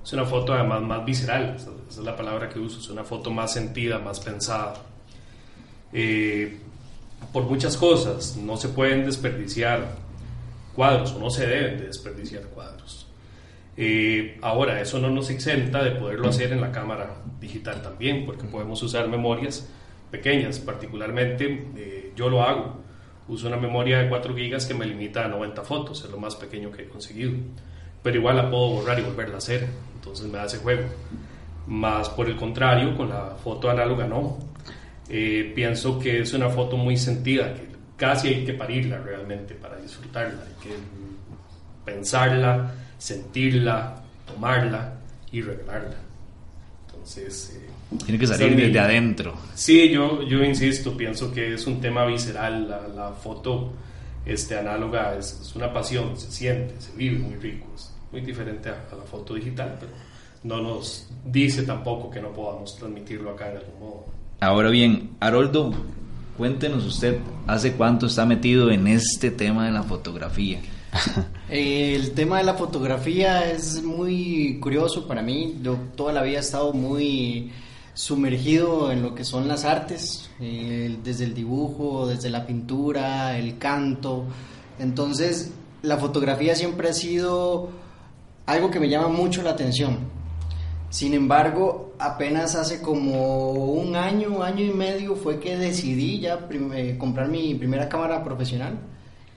es 0.05 0.13
una 0.13 0.25
foto 0.25 0.53
además 0.53 0.83
más 0.83 1.05
visceral, 1.05 1.55
esa, 1.57 1.71
es 1.89 1.99
la 1.99 2.17
palabra 2.17 2.49
que 2.49 2.59
uso, 2.59 2.81
es 2.81 2.89
una 2.89 3.05
foto 3.05 3.31
más 3.31 3.53
sentida, 3.53 3.99
más 3.99 4.21
pensada. 4.21 4.75
Eh, 5.93 6.59
por 7.33 7.45
muchas 7.45 7.77
cosas, 7.77 8.37
no 8.37 8.57
se 8.57 8.69
pueden 8.69 9.05
desperdiciar 9.05 9.87
cuadros 10.75 11.13
o 11.13 11.19
no 11.19 11.31
se 11.31 11.47
deben 11.47 11.79
de 11.79 11.87
desperdiciar 11.87 12.43
cuadros. 12.45 13.07
Eh, 13.77 14.39
ahora, 14.43 14.81
eso 14.81 14.99
no 14.99 15.09
nos 15.09 15.31
exenta 15.31 15.83
de 15.83 15.93
poderlo 15.93 16.29
hacer 16.29 16.53
en 16.53 16.61
la 16.61 16.73
cámara 16.73 17.23
digital 17.41 17.81
también, 17.81 18.27
porque 18.27 18.45
podemos 18.45 18.83
usar 18.83 19.09
memorias 19.09 19.69
pequeñas, 20.11 20.59
particularmente 20.59 21.71
eh, 21.77 22.13
yo 22.17 22.29
lo 22.29 22.43
hago. 22.43 22.83
Uso 23.29 23.47
una 23.47 23.57
memoria 23.57 23.99
de 23.99 24.09
4 24.09 24.35
GB 24.35 24.67
que 24.67 24.75
me 24.75 24.85
limita 24.85 25.25
a 25.25 25.29
90 25.29 25.63
fotos, 25.63 26.05
es 26.05 26.11
lo 26.11 26.19
más 26.19 26.35
pequeño 26.35 26.73
que 26.73 26.83
he 26.83 26.89
conseguido 26.89 27.35
pero 28.03 28.17
igual 28.17 28.37
la 28.37 28.51
puedo 28.51 28.69
borrar 28.69 28.99
y 28.99 29.03
volverla 29.03 29.37
a 29.37 29.39
hacer, 29.39 29.69
entonces 30.03 30.27
me 30.27 30.39
da 30.39 30.47
ese 30.47 30.59
juego. 30.59 30.83
Más 31.69 32.09
por 32.11 32.29
el 32.29 32.37
contrario, 32.37 32.97
con 32.97 33.09
la 33.09 33.37
foto 33.43 33.71
análoga 33.71 34.05
no. 34.05 34.37
Eh, 35.09 35.53
pienso 35.55 35.99
que 35.99 36.21
es 36.21 36.33
una 36.33 36.49
foto 36.49 36.77
muy 36.77 36.97
sentida, 36.97 37.55
que 37.55 37.69
casi 37.97 38.29
hay 38.29 38.45
que 38.45 38.55
parirla 38.55 38.99
realmente 38.99 39.55
para 39.55 39.77
disfrutarla, 39.77 40.43
hay 40.43 40.69
que 40.69 40.75
pensarla, 41.85 42.75
sentirla, 42.99 44.03
tomarla 44.27 44.95
y 45.31 45.41
revelarla. 45.41 45.97
Entonces... 46.87 47.61
Eh, 47.63 47.97
Tiene 48.05 48.19
que 48.19 48.27
salir 48.27 48.57
desde 48.57 48.79
adentro. 48.81 49.37
Sí, 49.55 49.91
yo, 49.91 50.23
yo 50.23 50.43
insisto, 50.43 50.97
pienso 50.97 51.33
que 51.33 51.55
es 51.55 51.67
un 51.67 51.81
tema 51.81 52.07
visceral, 52.07 52.69
la, 52.69 52.89
la 52.89 53.13
foto 53.13 53.73
este, 54.25 54.59
análoga 54.59 55.17
es, 55.17 55.39
es, 55.41 55.55
una 55.55 55.73
pasión, 55.73 56.17
se 56.17 56.31
siente, 56.31 56.81
se 56.81 56.93
vive 56.97 57.19
muy 57.19 57.37
rico 57.37 57.67
muy 58.13 58.21
diferente 58.21 58.69
a, 58.69 58.95
la 58.95 59.05
foto 59.05 59.35
digital, 59.35 59.77
pero 59.81 59.93
no 60.45 60.61
nos 60.61 61.09
dice 61.25 61.63
tampoco 61.63 62.11
que 62.11 62.21
no 62.21 62.33
podamos 62.33 62.77
transmitirlo 62.77 63.31
acá 63.31 63.51
en 63.51 63.57
algún 63.57 63.81
modo. 63.81 64.05
Ahora 64.41 64.71
bien, 64.71 65.11
Haroldo, 65.21 65.73
cuéntenos 66.37 66.85
usted, 66.85 67.19
¿hace 67.47 67.73
cuánto 67.73 68.07
está 68.07 68.27
metido 68.27 68.71
en 68.71 68.87
este 68.87 69.31
tema 69.31 69.67
de 69.67 69.73
la 69.73 69.83
fotografía? 69.83 70.61
El 71.49 72.13
tema 72.13 72.39
de 72.39 72.45
la 72.45 72.55
fotografía 72.55 73.51
es 73.51 73.83
muy 73.83 74.59
curioso 74.61 75.07
para 75.07 75.23
mí. 75.23 75.59
Yo 75.63 75.79
toda 75.97 76.13
la 76.13 76.23
vida 76.23 76.39
he 76.39 76.41
estado 76.41 76.73
muy 76.73 77.53
sumergido 77.95 78.91
en 78.91 79.03
lo 79.03 79.15
que 79.15 79.25
son 79.25 79.49
las 79.49 79.65
artes, 79.65 80.31
desde 80.39 81.25
el 81.25 81.35
dibujo, 81.35 82.09
desde 82.09 82.31
la 82.31 82.47
pintura, 82.47 83.39
el 83.39 83.59
canto. 83.59 84.25
Entonces, 84.79 85.53
la 85.83 85.99
fotografía 85.99 86.55
siempre 86.55 86.89
ha 86.89 86.95
sido 86.95 87.71
algo 88.47 88.71
que 88.71 88.81
me 88.81 88.89
llama 88.89 89.09
mucho 89.09 89.43
la 89.43 89.51
atención. 89.51 89.99
Sin 90.91 91.15
embargo, 91.15 91.95
apenas 91.99 92.55
hace 92.55 92.83
como 92.83 93.55
un 93.55 93.97
año, 93.97 94.43
año 94.43 94.65
y 94.65 94.73
medio 94.73 95.17
fue 95.17 95.41
que 95.41 95.57
decidí 95.57 96.21
ya 96.21 96.47
eh, 96.51 96.97
comprar 96.99 97.29
mi 97.29 97.55
primera 97.55 97.89
cámara 97.89 98.23
profesional 98.23 98.79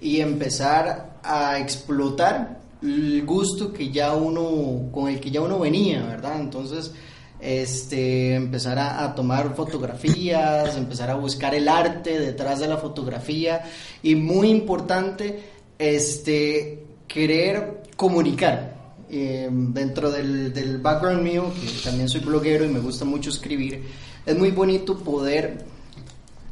y 0.01 0.19
empezar 0.19 1.19
a 1.23 1.57
explotar 1.57 2.59
el 2.81 3.25
gusto 3.25 3.71
que 3.71 3.89
ya 3.89 4.13
uno, 4.13 4.91
con 4.91 5.07
el 5.07 5.19
que 5.21 5.31
ya 5.31 5.41
uno 5.41 5.59
venía, 5.59 6.03
¿verdad? 6.03 6.41
Entonces, 6.41 6.91
este, 7.39 8.35
empezar 8.35 8.77
a, 8.77 9.05
a, 9.05 9.15
tomar 9.15 9.55
fotografías, 9.55 10.75
empezar 10.75 11.09
a 11.09 11.15
buscar 11.15 11.55
el 11.55 11.69
arte 11.69 12.19
detrás 12.19 12.59
de 12.59 12.67
la 12.67 12.77
fotografía 12.77 13.61
y 14.03 14.15
muy 14.15 14.49
importante, 14.49 15.41
este, 15.79 16.83
querer 17.07 17.83
comunicar. 17.95 18.75
Eh, 19.09 19.47
dentro 19.51 20.09
del, 20.09 20.51
del, 20.51 20.79
background 20.79 21.21
mío, 21.21 21.51
que 21.61 21.67
también 21.83 22.09
soy 22.09 22.21
bloguero 22.21 22.65
y 22.65 22.69
me 22.69 22.79
gusta 22.79 23.05
mucho 23.05 23.29
escribir, 23.29 23.83
es 24.25 24.35
muy 24.35 24.49
bonito 24.49 24.97
poder 24.97 25.63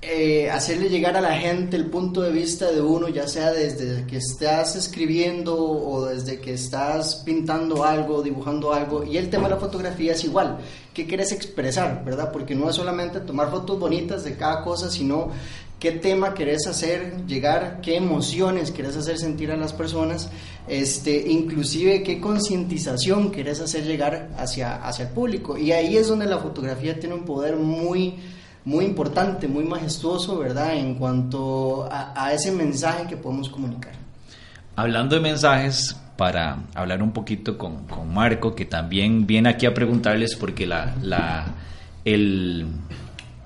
eh, 0.06 0.50
hacerle 0.52 0.90
llegar 0.90 1.16
a 1.16 1.22
la 1.22 1.34
gente 1.38 1.78
el 1.78 1.86
punto 1.86 2.22
de 2.22 2.32
vista 2.32 2.70
de 2.70 2.82
uno, 2.82 3.08
ya 3.08 3.26
sea 3.26 3.54
desde 3.54 4.06
que 4.06 4.18
estás 4.18 4.76
escribiendo 4.76 5.56
o 5.58 6.06
desde 6.06 6.42
que 6.42 6.54
estás 6.54 7.22
pintando 7.24 7.86
algo, 7.86 8.22
dibujando 8.22 8.74
algo. 8.74 9.06
Y 9.06 9.16
el 9.16 9.30
tema 9.30 9.44
de 9.44 9.56
la 9.56 9.62
fotografía 9.62 10.12
es 10.12 10.26
igual. 10.26 10.58
¿Qué 10.94 11.08
quieres 11.08 11.32
expresar, 11.32 12.04
verdad? 12.04 12.34
Porque 12.34 12.54
no 12.54 12.70
es 12.70 12.76
solamente 12.76 13.22
tomar 13.22 13.50
fotos 13.50 13.80
bonitas 13.80 14.26
de 14.26 14.36
cada 14.36 14.62
cosa, 14.62 14.92
sino 14.92 15.32
qué 15.80 15.94
tema 15.94 16.34
querés 16.34 16.68
hacer 16.68 17.26
llegar, 17.26 17.80
qué 17.82 17.96
emociones 17.96 18.72
querés 18.72 18.98
hacer 18.98 19.18
sentir 19.18 19.52
a 19.52 19.58
las 19.58 19.72
personas, 19.72 20.30
este, 20.68 21.30
inclusive 21.30 22.04
qué 22.04 22.20
concientización 22.20 23.32
querés 23.32 23.60
hacer 23.60 23.84
llegar 23.84 24.30
hacia, 24.38 24.76
hacia 24.76 25.06
el 25.06 25.12
público. 25.12 25.58
Y 25.58 25.72
ahí 25.72 25.98
es 25.98 26.08
donde 26.08 26.26
la 26.26 26.38
fotografía 26.38 27.00
tiene 27.00 27.16
un 27.16 27.26
poder 27.26 27.58
muy, 27.58 28.16
muy 28.66 28.86
importante, 28.86 29.48
muy 29.48 29.66
majestuoso, 29.66 30.40
¿verdad? 30.40 30.76
En 30.76 30.96
cuanto 30.96 31.88
a, 31.92 32.32
ese 32.34 32.52
mensaje 32.52 33.08
que 33.08 33.18
podemos 33.18 33.50
comunicar. 33.50 33.94
Hablando 34.76 35.16
de 35.16 35.22
mensajes, 35.22 35.96
para 36.18 36.60
hablar 36.74 37.04
un 37.04 37.12
poquito 37.12 37.58
con, 37.58 37.86
con 37.86 38.14
Marco, 38.14 38.56
que 38.56 38.66
también 38.66 39.28
viene 39.28 39.50
aquí 39.50 39.66
a 39.66 39.74
preguntarles 39.74 40.36
porque 40.36 40.66
la, 40.66 40.96
la, 41.02 41.46
el, 42.06 42.68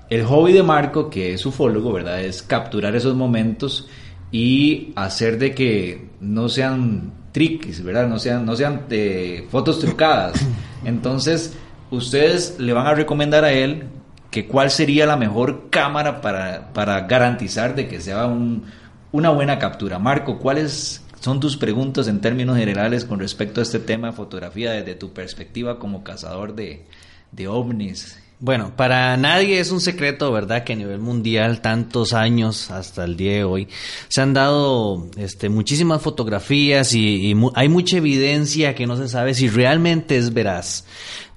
el 0.08 0.24
hobby 0.24 0.52
de 0.52 0.62
Marco, 0.62 1.10
que 1.10 1.34
es 1.34 1.44
ufólogo, 1.44 1.92
¿verdad? 1.92 2.22
Es 2.22 2.42
capturar 2.42 2.94
esos 2.94 3.14
momentos 3.14 3.88
y 4.30 4.92
hacer 4.96 5.38
de 5.38 5.54
que 5.54 6.08
no 6.20 6.48
sean 6.48 7.12
triques, 7.32 7.82
¿verdad? 7.82 8.08
No 8.08 8.18
sean, 8.18 8.44
no 8.44 8.56
sean 8.56 8.86
eh, 8.90 9.46
fotos 9.50 9.78
trucadas. 9.78 10.44
Entonces, 10.84 11.56
ustedes 11.90 12.56
le 12.58 12.72
van 12.72 12.86
a 12.86 12.94
recomendar 12.94 13.44
a 13.44 13.52
él 13.52 13.84
que 14.30 14.46
cuál 14.46 14.70
sería 14.70 15.06
la 15.06 15.16
mejor 15.16 15.70
cámara 15.70 16.20
para, 16.20 16.72
para 16.72 17.00
garantizar 17.02 17.74
de 17.74 17.88
que 17.88 18.00
sea 18.00 18.26
un, 18.26 18.64
una 19.12 19.30
buena 19.30 19.58
captura. 19.58 19.98
Marco, 19.98 20.38
¿cuáles 20.38 21.02
son 21.20 21.40
tus 21.40 21.56
preguntas 21.56 22.08
en 22.08 22.20
términos 22.20 22.56
generales 22.56 23.04
con 23.04 23.18
respecto 23.18 23.60
a 23.60 23.62
este 23.62 23.78
tema 23.78 24.08
de 24.08 24.12
fotografía 24.12 24.72
desde 24.72 24.94
tu 24.94 25.12
perspectiva 25.12 25.78
como 25.78 26.04
cazador 26.04 26.54
de, 26.54 26.86
de 27.32 27.48
ovnis 27.48 28.18
Bueno, 28.40 28.76
para 28.76 29.16
nadie 29.16 29.58
es 29.58 29.72
un 29.72 29.80
secreto, 29.80 30.30
¿verdad? 30.30 30.62
Que 30.62 30.74
a 30.74 30.76
nivel 30.76 31.00
mundial, 31.00 31.60
tantos 31.60 32.12
años 32.12 32.70
hasta 32.70 33.04
el 33.04 33.16
día 33.16 33.32
de 33.32 33.44
hoy, 33.44 33.68
se 34.08 34.20
han 34.20 34.32
dado 34.32 35.08
este, 35.16 35.48
muchísimas 35.48 36.00
fotografías 36.02 36.94
y, 36.94 37.30
y 37.30 37.34
mu- 37.34 37.50
hay 37.56 37.68
mucha 37.68 37.96
evidencia 37.96 38.76
que 38.76 38.86
no 38.86 38.96
se 38.96 39.08
sabe 39.08 39.34
si 39.34 39.48
realmente 39.48 40.16
es 40.16 40.32
veraz. 40.32 40.84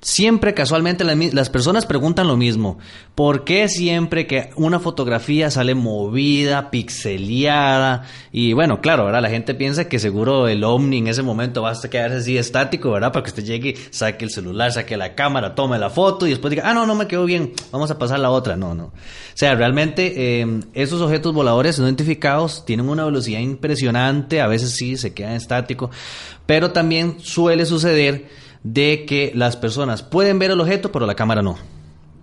Siempre 0.03 0.55
casualmente 0.55 1.03
las 1.03 1.49
personas 1.51 1.85
preguntan 1.85 2.27
lo 2.27 2.35
mismo. 2.35 2.79
¿Por 3.13 3.43
qué 3.43 3.69
siempre 3.69 4.25
que 4.25 4.49
una 4.55 4.79
fotografía 4.79 5.51
sale 5.51 5.75
movida, 5.75 6.71
pixeleada? 6.71 8.07
Y 8.31 8.53
bueno, 8.53 8.81
claro, 8.81 9.05
¿verdad? 9.05 9.21
La 9.21 9.29
gente 9.29 9.53
piensa 9.53 9.87
que 9.87 9.99
seguro 9.99 10.47
el 10.47 10.63
Omni 10.63 10.97
en 10.97 11.07
ese 11.07 11.21
momento 11.21 11.61
va 11.61 11.73
a 11.73 11.79
quedarse 11.87 12.17
así 12.17 12.35
estático, 12.35 12.89
¿verdad? 12.89 13.11
Para 13.11 13.21
que 13.21 13.29
usted 13.29 13.43
llegue, 13.43 13.75
saque 13.91 14.25
el 14.25 14.31
celular, 14.31 14.71
saque 14.71 14.97
la 14.97 15.13
cámara, 15.13 15.53
tome 15.53 15.77
la 15.77 15.91
foto 15.91 16.25
y 16.25 16.31
después 16.31 16.49
diga, 16.49 16.63
ah, 16.67 16.73
no, 16.73 16.87
no 16.87 16.95
me 16.95 17.05
quedó 17.05 17.25
bien, 17.25 17.53
vamos 17.71 17.91
a 17.91 17.99
pasar 17.99 18.19
la 18.19 18.31
otra. 18.31 18.55
No, 18.55 18.73
no. 18.73 18.85
O 18.85 18.93
sea, 19.35 19.53
realmente 19.53 20.41
eh, 20.41 20.61
esos 20.73 20.99
objetos 20.99 21.31
voladores 21.31 21.77
no 21.77 21.85
identificados 21.85 22.65
tienen 22.65 22.89
una 22.89 23.05
velocidad 23.05 23.39
impresionante, 23.39 24.41
a 24.41 24.47
veces 24.47 24.71
sí 24.71 24.97
se 24.97 25.13
quedan 25.13 25.33
estáticos, 25.33 25.91
pero 26.47 26.71
también 26.71 27.17
suele 27.19 27.67
suceder 27.67 28.50
de 28.63 29.05
que 29.05 29.31
las 29.35 29.57
personas 29.57 30.03
pueden 30.03 30.39
ver 30.39 30.51
el 30.51 30.61
objeto, 30.61 30.91
pero 30.91 31.05
la 31.05 31.15
cámara 31.15 31.41
no. 31.41 31.57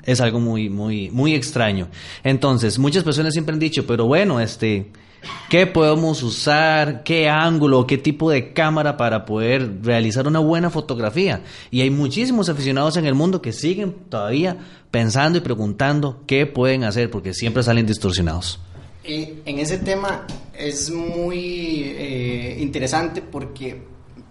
Es 0.04 0.20
algo 0.20 0.40
muy, 0.40 0.70
muy, 0.70 1.10
muy 1.10 1.34
extraño. 1.34 1.88
Entonces, 2.24 2.78
muchas 2.78 3.04
personas 3.04 3.32
siempre 3.32 3.52
han 3.52 3.58
dicho, 3.58 3.86
pero 3.86 4.06
bueno, 4.06 4.40
este, 4.40 4.90
¿qué 5.50 5.66
podemos 5.66 6.22
usar? 6.22 7.02
¿Qué 7.02 7.28
ángulo? 7.28 7.86
¿Qué 7.86 7.98
tipo 7.98 8.30
de 8.30 8.52
cámara 8.52 8.96
para 8.96 9.26
poder 9.26 9.82
realizar 9.82 10.26
una 10.26 10.38
buena 10.38 10.70
fotografía? 10.70 11.42
Y 11.70 11.82
hay 11.82 11.90
muchísimos 11.90 12.48
aficionados 12.48 12.96
en 12.96 13.04
el 13.04 13.14
mundo 13.14 13.42
que 13.42 13.52
siguen 13.52 13.94
todavía 14.08 14.56
pensando 14.90 15.38
y 15.38 15.42
preguntando 15.42 16.22
qué 16.26 16.46
pueden 16.46 16.84
hacer 16.84 17.10
porque 17.10 17.34
siempre 17.34 17.62
salen 17.62 17.84
distorsionados. 17.84 18.60
Eh, 19.04 19.42
en 19.44 19.58
ese 19.58 19.78
tema 19.78 20.26
es 20.56 20.90
muy 20.90 21.82
eh, 21.84 22.56
interesante 22.60 23.22
porque 23.22 23.82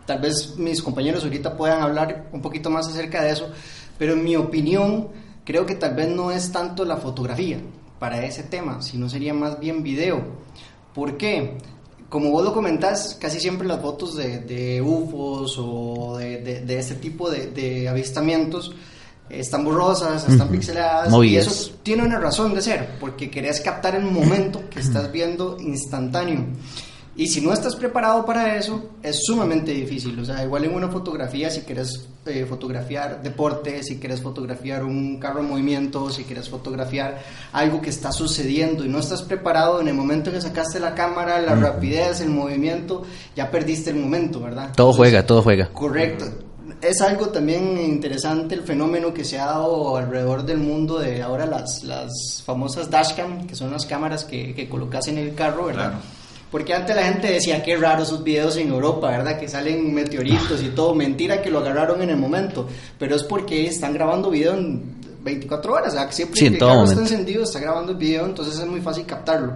tal 0.08 0.20
vez 0.20 0.56
mis 0.58 0.82
compañeros 0.82 1.24
ahorita 1.24 1.56
puedan 1.56 1.82
hablar 1.82 2.30
un 2.32 2.42
poquito 2.42 2.72
más 2.72 2.88
acerca 2.88 3.22
de 3.22 3.32
eso, 3.34 3.50
pero 4.00 4.14
en 4.14 4.24
mi 4.24 4.36
opinión 4.36 5.10
creo 5.46 5.66
que 5.68 5.76
tal 5.76 5.94
vez 5.94 6.08
no 6.10 6.32
es 6.32 6.52
tanto 6.52 6.84
la 6.86 6.98
fotografía 6.98 7.60
para 8.00 8.26
ese 8.26 8.42
tema, 8.44 8.82
sino 8.82 9.08
sería 9.10 9.34
más 9.36 9.60
bien 9.60 9.84
video. 9.84 10.22
¿Por 10.96 11.18
qué? 11.18 11.58
Como 12.10 12.32
vos 12.32 12.44
lo 12.44 12.54
comentás, 12.54 13.18
casi 13.20 13.40
siempre 13.40 13.68
las 13.68 13.82
fotos 13.82 14.16
de, 14.16 14.40
de 14.40 14.82
UFOs 14.82 15.56
o 15.60 16.16
de, 16.18 16.42
de- 16.42 16.62
de 16.62 16.80
este 16.80 16.96
tipo 16.96 17.30
de, 17.30 17.88
avistamientos 17.90 18.74
están 19.30 19.66
borrosas, 19.66 20.24
están 20.30 20.48
Ujú. 20.48 20.52
pixeladas, 20.58 21.14
y 21.26 21.36
eso 21.36 21.72
tiene 21.84 22.04
una 22.04 22.18
razón 22.18 22.54
de 22.54 22.62
ser, 22.62 22.92
porque 23.00 23.30
querés 23.30 23.60
captar 23.60 23.96
el 23.96 24.06
momento 24.06 24.70
que 24.70 24.80
estás 24.80 25.12
viendo 25.12 25.58
instantáneo. 25.60 26.46
Y 27.18 27.28
si 27.28 27.42
no 27.42 27.52
estás 27.52 27.76
preparado 27.76 28.24
para 28.28 28.58
eso, 28.58 28.92
es 29.02 29.22
sumamente 29.24 29.72
difícil. 29.72 30.18
O 30.20 30.24
sea, 30.24 30.44
igual 30.44 30.66
en 30.66 30.76
una 30.76 30.88
fotografía, 30.88 31.50
si 31.50 31.62
quieres 31.62 32.08
eh, 32.28 32.46
fotografiar 32.48 33.24
deporte, 33.24 33.82
si 33.82 33.98
quieres 33.98 34.22
fotografiar 34.22 34.84
un 34.84 35.20
carro 35.20 35.40
en 35.40 35.50
movimiento, 35.50 36.12
si 36.12 36.26
quieres 36.26 36.48
fotografiar 36.48 37.20
algo 37.54 37.82
que 37.82 37.90
está 37.90 38.12
sucediendo 38.12 38.86
y 38.86 38.88
no 38.88 39.00
estás 39.00 39.24
preparado 39.24 39.82
en 39.82 39.88
el 39.88 39.96
momento 39.96 40.32
que 40.32 40.40
sacaste 40.40 40.80
la 40.80 40.94
cámara, 40.94 41.42
la 41.42 41.56
rapidez, 41.56 42.22
el 42.22 42.30
movimiento, 42.30 43.02
ya 43.36 43.50
perdiste 43.50 43.90
el 43.90 43.96
momento, 43.96 44.40
¿verdad? 44.40 44.74
Todo 44.76 44.92
Entonces, 44.92 44.98
juega, 44.98 45.26
todo 45.26 45.42
juega. 45.42 45.70
Correcto. 45.74 46.26
Es 46.82 47.02
algo 47.02 47.30
también 47.30 47.80
interesante 47.80 48.54
el 48.54 48.62
fenómeno 48.62 49.12
que 49.12 49.26
se 49.26 49.40
ha 49.40 49.48
dado 49.48 49.98
alrededor 49.98 50.46
del 50.46 50.60
mundo 50.60 51.00
de 51.00 51.24
ahora 51.24 51.48
las, 51.48 51.84
las 51.84 52.44
famosas 52.46 52.92
dashcam, 52.92 53.48
que 53.48 53.56
son 53.56 53.72
las 53.72 53.88
cámaras 53.88 54.24
que, 54.24 54.54
que 54.54 54.70
colocas 54.70 55.08
en 55.08 55.18
el 55.18 55.34
carro, 55.34 55.66
¿verdad? 55.66 55.94
Porque 56.52 56.74
antes 56.74 56.96
la 56.96 57.04
gente 57.04 57.30
decía 57.30 57.62
qué 57.62 57.76
raro 57.76 58.04
esos 58.04 58.24
videos 58.24 58.56
en 58.58 58.70
Europa, 58.70 59.10
¿verdad? 59.12 59.38
Que 59.38 59.50
salen 59.50 59.94
meteoritos 59.94 60.64
y 60.64 60.70
todo. 60.70 60.96
Mentira 60.96 61.42
que 61.42 61.50
lo 61.50 61.60
agarraron 61.60 62.02
en 62.02 62.10
el 62.10 62.18
momento. 62.18 62.68
Pero 62.98 63.16
es 63.16 63.24
porque 63.24 63.68
están 63.68 63.94
grabando 63.94 64.30
video 64.30 64.54
en 64.54 64.98
24 65.24 65.74
horas. 65.74 65.94
O 65.94 65.98
sea, 65.98 66.12
siempre 66.12 66.40
Sí, 66.40 66.48
que 66.48 66.54
el 66.54 66.60
carro 66.60 66.84
está 66.86 67.02
encendido 67.02 67.44
está 67.44 67.60
grabando 67.60 67.92
el 67.92 67.98
video, 67.98 68.26
entonces 68.26 68.58
es 68.58 68.66
muy 68.66 68.82
fácil 68.82 69.06
captarlo. 69.06 69.54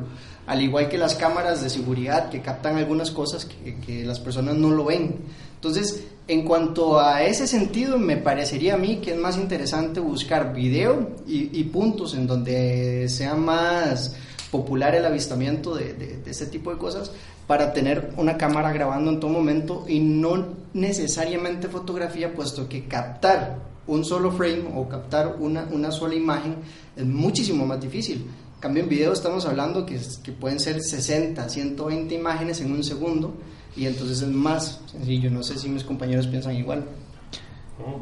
Al 0.48 0.62
igual 0.62 0.90
que 0.90 0.98
las 0.98 1.16
cámaras 1.16 1.64
de 1.64 1.70
seguridad 1.70 2.30
que 2.30 2.42
captan 2.42 2.76
algunas 2.76 3.12
cosas 3.12 3.46
que, 3.46 3.78
que 3.80 4.04
las 4.04 4.20
personas 4.20 4.56
no 4.56 4.72
lo 4.72 4.86
ven. 4.86 5.16
Entonces, 5.56 6.04
en 6.28 6.44
cuanto 6.44 7.00
a 7.00 7.24
ese 7.24 7.48
sentido, 7.48 7.98
me 7.98 8.18
parecería 8.18 8.74
a 8.74 8.78
mí 8.78 8.98
que 8.98 9.12
es 9.12 9.18
más 9.18 9.38
interesante 9.38 10.00
buscar 10.00 10.54
video 10.54 11.12
y, 11.28 11.58
y 11.58 11.64
puntos 11.66 12.16
en 12.16 12.28
donde 12.28 13.08
sea 13.08 13.36
más 13.36 14.16
popular 14.52 14.94
el 14.96 15.06
avistamiento 15.06 15.76
de, 15.76 15.94
de, 15.94 16.22
este 16.30 16.46
tipo 16.46 16.72
de 16.72 16.78
cosas 16.78 17.12
para 17.48 17.74
tener 17.74 18.12
una 18.18 18.38
cámara 18.38 18.72
grabando 18.74 19.10
en 19.10 19.20
todo 19.20 19.32
momento 19.32 19.86
y 19.88 20.00
no 20.00 20.46
necesariamente 20.74 21.70
fotografía, 21.70 22.34
puesto 22.34 22.68
que 22.68 22.86
captar 22.86 23.72
un 23.88 24.06
solo 24.06 24.32
frame 24.32 24.64
o 24.76 24.88
captar 24.88 25.36
una, 25.40 25.92
sola 25.92 26.16
imagen 26.16 26.58
es 26.96 27.06
muchísimo 27.06 27.66
más 27.66 27.82
difícil. 27.82 28.26
Cambio, 28.60 28.84
en 28.84 28.90
video 28.90 29.12
estamos 29.12 29.46
hablando 29.46 29.86
que, 29.86 30.00
pueden 30.40 30.60
ser 30.60 30.82
60, 30.82 31.50
120 31.50 32.14
imágenes 32.14 32.62
en 32.62 32.72
un 32.72 32.84
segundo 32.84 33.34
y 33.76 33.88
entonces 33.88 34.22
es 34.22 34.30
más 34.30 34.82
sencillo. 34.92 35.32
No 35.32 35.42
sé 35.42 35.58
si 35.58 35.68
mis 35.68 35.84
compañeros 35.84 36.28
piensan 36.28 36.56
igual. 36.56 36.86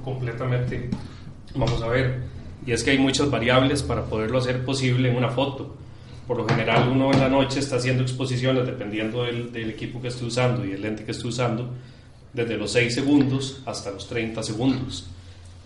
completamente. 0.04 0.90
Vamos 1.56 1.82
a 1.82 1.88
ver. 1.88 2.24
Y 2.66 2.74
es 2.74 2.84
que 2.84 2.92
hay 2.92 3.00
muchas 3.00 3.32
variables 3.32 3.82
para 3.82 4.06
poderlo 4.06 4.40
hacer 4.40 4.66
posible 4.66 5.10
en 5.10 5.16
una 5.16 5.30
foto. 5.30 5.76
Por 6.30 6.38
lo 6.38 6.48
general 6.48 6.88
uno 6.90 7.12
en 7.12 7.20
la 7.20 7.28
noche 7.28 7.58
está 7.60 7.78
haciendo 7.78 8.04
exposiciones 8.04 8.64
dependiendo 8.66 9.24
del, 9.24 9.52
del 9.52 9.72
equipo 9.72 10.00
que 10.00 10.10
esté 10.10 10.24
usando 10.26 10.64
y 10.64 10.74
el 10.74 10.82
lente 10.84 11.04
que 11.04 11.10
esté 11.12 11.28
usando, 11.28 11.72
desde 12.32 12.56
los 12.56 12.72
6 12.72 12.94
segundos 12.94 13.64
hasta 13.66 13.90
los 13.90 14.08
30 14.08 14.44
segundos. 14.44 15.10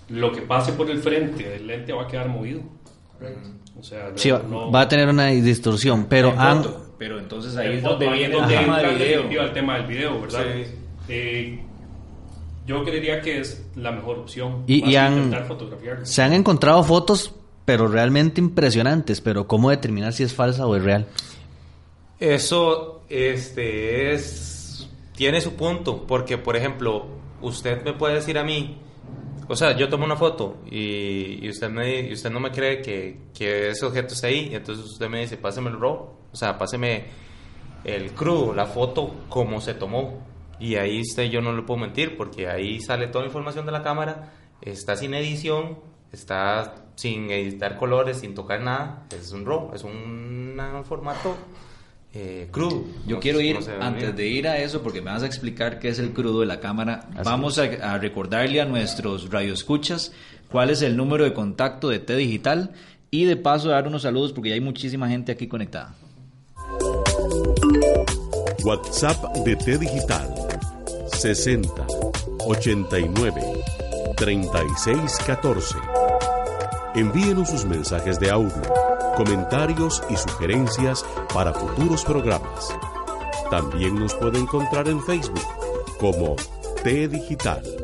Lo 0.08 0.32
que 0.32 0.42
pase 0.44 0.72
por 0.72 0.90
el 0.90 1.00
frente 1.00 1.44
del 1.50 1.68
lente 1.68 1.92
va 1.92 2.04
a 2.04 2.08
quedar 2.08 2.30
movido. 2.30 2.62
O 3.78 3.84
sea, 3.84 4.12
Sí, 4.16 4.32
va, 4.32 4.42
no- 4.50 4.72
va 4.72 4.82
a 4.82 4.88
tener 4.88 5.10
una 5.10 5.28
distorsión, 5.28 6.06
pero 6.06 6.30
En 6.30 6.38
foto, 6.64 6.94
pero 6.98 7.20
entonces 7.20 7.58
ahí 7.58 7.68
en 7.68 7.74
es 7.80 7.84
donde 7.84 8.08
viene 8.10 8.38
el 8.38 8.48
tema 8.48 8.78
entra 8.82 8.94
de 8.98 9.14
en 9.16 9.28
video. 9.30 9.42
el 9.44 9.52
tema 9.54 9.78
del 9.80 9.88
video, 9.88 10.22
¿verdad? 10.22 10.46
Sí. 10.56 10.72
Eh, 11.10 11.60
yo 12.66 12.84
creería 12.86 13.20
que 13.22 13.40
es 13.42 13.66
la 13.76 13.92
mejor 13.92 14.20
opción. 14.20 14.64
Y- 14.68 14.90
y 14.90 14.96
han- 14.96 15.14
intentar 15.18 15.46
fotografiarlo. 15.46 16.06
se 16.06 16.22
han 16.22 16.32
encontrado 16.32 16.82
fotos, 16.84 17.36
pero 17.66 17.88
realmente 17.88 18.42
impresionantes. 18.42 19.22
Pero 19.22 19.48
¿cómo 19.48 19.70
determinar 19.70 20.14
si 20.14 20.24
es 20.24 20.34
falsa 20.34 20.66
o 20.68 20.76
es 20.76 20.84
real? 20.84 21.08
Eso 22.20 23.02
este 23.10 24.14
es 24.14 24.90
tiene 25.16 25.42
su 25.42 25.54
punto, 25.56 26.06
porque 26.08 26.38
por 26.38 26.56
ejemplo, 26.56 27.06
usted 27.42 27.84
me 27.84 27.94
puede 27.94 28.16
decir 28.16 28.38
a 28.38 28.44
mí, 28.44 28.78
o 29.48 29.56
sea, 29.56 29.76
yo 29.78 29.90
tomo 29.90 30.06
una 30.06 30.16
foto 30.16 30.58
y, 30.70 31.46
y 31.46 31.50
usted 31.50 31.70
me 31.70 32.02
y 32.02 32.14
usted 32.14 32.32
no 32.32 32.40
me 32.40 32.52
cree 32.52 32.82
que, 32.82 33.20
que 33.34 33.70
ese 33.70 33.86
objeto 33.86 34.14
está 34.14 34.28
ahí, 34.28 34.50
y 34.52 34.56
entonces 34.56 34.86
usted 34.86 35.10
me 35.10 35.22
dice, 35.22 35.38
"Páseme 35.38 35.70
el 35.70 35.80
RAW", 35.80 36.10
o 36.32 36.36
sea, 36.36 36.58
páseme 36.58 37.06
el 37.84 38.12
crudo, 38.14 38.54
la 38.54 38.66
foto 38.66 39.14
como 39.30 39.62
se 39.62 39.74
tomó. 39.74 40.24
Y 40.60 40.76
ahí 40.76 41.02
usted 41.02 41.26
yo 41.26 41.42
no 41.42 41.52
le 41.54 41.64
puedo 41.64 41.80
mentir 41.80 42.16
porque 42.16 42.48
ahí 42.48 42.80
sale 42.80 43.08
toda 43.08 43.24
la 43.24 43.28
información 43.28 43.66
de 43.66 43.72
la 43.72 43.84
cámara, 43.84 44.34
está 44.62 44.96
sin 44.96 45.14
edición, 45.14 45.78
está 46.14 46.76
sin 46.96 47.30
editar 47.32 47.76
colores, 47.76 48.20
sin 48.20 48.36
tocar 48.36 48.62
nada, 48.62 49.04
es 49.12 49.32
un 49.32 49.46
RAW, 49.46 49.72
es 49.74 49.84
un, 49.84 50.58
un 50.60 50.86
formato 50.86 51.36
eh, 52.14 52.48
crudo. 52.52 52.86
Yo 53.08 53.20
quiero 53.20 53.42
ir, 53.42 53.58
antes 53.82 54.16
de 54.16 54.28
ir 54.28 54.48
a 54.48 54.60
eso, 54.60 54.84
porque 54.84 55.02
me 55.02 55.12
vas 55.12 55.24
a 55.24 55.26
explicar 55.26 55.80
qué 55.80 55.90
es 55.90 55.98
el 55.98 56.14
crudo 56.14 56.42
de 56.42 56.46
la 56.46 56.60
cámara, 56.60 57.10
vamos 57.24 57.58
a, 57.58 57.64
a 57.64 57.98
recordarle 57.98 58.62
a 58.62 58.66
nuestros 58.66 59.32
radioescuchas 59.32 60.14
cuál 60.50 60.70
es 60.70 60.84
el 60.84 60.96
número 60.96 61.24
de 61.24 61.34
contacto 61.34 61.90
de 61.90 62.00
T 62.00 62.16
Digital 62.16 62.72
y 63.10 63.26
de 63.26 63.36
paso 63.36 63.70
dar 63.70 63.88
unos 63.88 64.04
saludos 64.04 64.32
porque 64.32 64.50
ya 64.50 64.56
hay 64.56 64.62
muchísima 64.62 65.10
gente 65.10 65.32
aquí 65.32 65.48
conectada. 65.48 65.96
WhatsApp 68.64 69.36
de 69.46 69.56
T 69.56 69.78
Digital 69.78 70.34
60 71.12 71.88
89 72.46 73.42
36 74.16 75.18
14. 75.26 75.93
Envíenos 76.96 77.50
sus 77.50 77.66
mensajes 77.66 78.20
de 78.20 78.30
audio, 78.30 78.62
comentarios 79.16 80.04
y 80.12 80.16
sugerencias 80.16 81.04
para 81.34 81.52
futuros 81.52 82.06
programas. 82.06 82.70
También 83.50 83.96
nos 83.96 84.14
puede 84.14 84.38
encontrar 84.38 84.88
en 84.88 85.02
Facebook 85.02 85.42
como 86.00 86.36
T 86.84 87.08
Digital. 87.08 87.83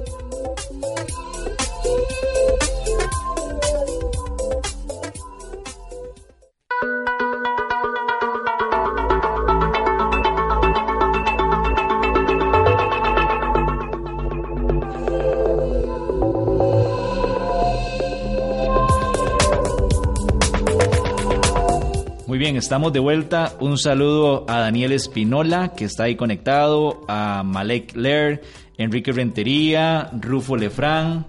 Estamos 22.70 22.94
de 22.94 23.00
vuelta. 23.00 23.54
Un 23.60 23.80
saludo 23.80 24.46
a 24.48 24.60
Daniel 24.60 24.92
Espinola, 24.92 25.74
que 25.76 25.86
está 25.86 26.04
ahí 26.04 26.16
conectado, 26.16 27.04
a 27.08 27.42
Malek 27.44 27.96
Ler, 27.96 28.44
Enrique 28.78 29.12
Rentería, 29.12 30.12
Rufo 30.14 30.56
Lefran, 30.56 31.26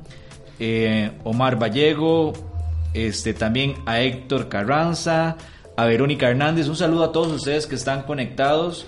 eh, 0.59 1.13
Omar 1.25 1.59
Vallego, 1.59 2.35
este, 2.93 3.33
también 3.33 3.77
a 3.87 4.03
Héctor 4.03 4.51
Carranza, 4.51 5.39
a 5.79 5.87
Verónica 5.87 6.29
Hernández. 6.29 6.69
Un 6.69 6.77
saludo 6.77 7.05
a 7.05 7.13
todos 7.13 7.33
ustedes 7.33 7.67
que 7.67 7.77
están 7.77 8.03
conectados. 8.03 8.87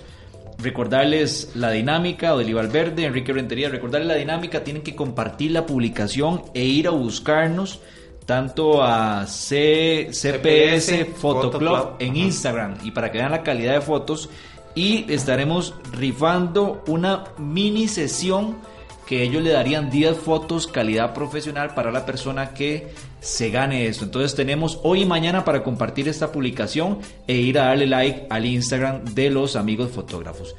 Recordarles 0.59 1.53
la 1.55 1.71
dinámica, 1.71 2.35
Odeli 2.35 2.53
Valverde, 2.53 3.05
Enrique 3.05 3.33
Rentería, 3.33 3.69
recordarles 3.69 4.09
la 4.09 4.15
dinámica, 4.15 4.63
tienen 4.63 4.83
que 4.83 4.95
compartir 4.95 5.49
la 5.49 5.65
publicación 5.65 6.43
e 6.53 6.63
ir 6.63 6.87
a 6.87 6.91
buscarnos 6.91 7.79
tanto 8.25 8.83
a 8.83 9.27
C, 9.27 10.09
CPS 10.11 11.07
Photoclub 11.15 11.95
en 11.99 12.15
Instagram 12.15 12.77
y 12.83 12.91
para 12.91 13.11
que 13.11 13.17
vean 13.17 13.31
la 13.31 13.43
calidad 13.43 13.73
de 13.73 13.81
fotos 13.81 14.29
y 14.75 15.11
estaremos 15.11 15.75
rifando 15.91 16.83
una 16.87 17.25
mini 17.37 17.87
sesión 17.87 18.57
que 19.05 19.23
ellos 19.23 19.43
le 19.43 19.51
darían 19.51 19.89
10 19.89 20.17
fotos 20.17 20.67
calidad 20.67 21.13
profesional 21.13 21.73
para 21.73 21.91
la 21.91 22.05
persona 22.05 22.53
que 22.53 22.93
se 23.19 23.49
gane 23.49 23.87
esto. 23.87 24.05
Entonces 24.05 24.35
tenemos 24.35 24.79
hoy 24.83 25.01
y 25.01 25.05
mañana 25.05 25.43
para 25.43 25.63
compartir 25.63 26.07
esta 26.07 26.31
publicación 26.31 26.99
e 27.27 27.35
ir 27.35 27.59
a 27.59 27.65
darle 27.65 27.85
like 27.85 28.27
al 28.29 28.45
Instagram 28.45 29.03
de 29.13 29.29
los 29.29 29.55
amigos 29.55 29.91
fotógrafos. 29.91 30.55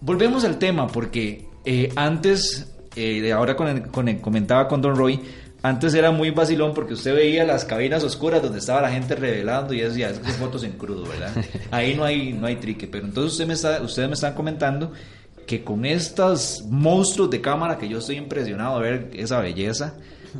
Volvemos 0.00 0.44
al 0.44 0.58
tema 0.58 0.86
porque 0.86 1.46
eh, 1.64 1.92
antes, 1.96 2.72
eh, 2.96 3.32
ahora 3.32 3.56
con 3.56 3.80
comentaba 4.20 4.68
con 4.68 4.80
Don 4.80 4.96
Roy, 4.96 5.20
antes 5.62 5.94
era 5.94 6.10
muy 6.10 6.30
vacilón 6.30 6.72
porque 6.74 6.94
usted 6.94 7.14
veía 7.14 7.44
las 7.44 7.64
cabinas 7.64 8.02
oscuras 8.02 8.42
donde 8.42 8.58
estaba 8.58 8.80
la 8.80 8.90
gente 8.90 9.14
revelando 9.14 9.74
y 9.74 9.80
decía, 9.80 10.10
esas 10.10 10.36
fotos 10.36 10.64
en 10.64 10.72
crudo, 10.72 11.04
¿verdad? 11.06 11.32
Ahí 11.70 11.94
no 11.94 12.04
hay, 12.04 12.32
no 12.32 12.46
hay 12.46 12.56
trique. 12.56 12.86
Pero 12.86 13.06
entonces 13.06 13.32
usted 13.32 13.46
me 13.46 13.54
está, 13.54 13.82
ustedes 13.82 14.08
me 14.08 14.14
están 14.14 14.34
comentando 14.34 14.92
que 15.46 15.64
con 15.64 15.84
estos 15.84 16.64
monstruos 16.68 17.28
de 17.28 17.40
cámara 17.40 17.76
que 17.76 17.88
yo 17.88 17.98
estoy 17.98 18.16
impresionado 18.16 18.80
de 18.80 18.90
ver 18.90 19.10
esa 19.14 19.40
belleza, 19.40 19.94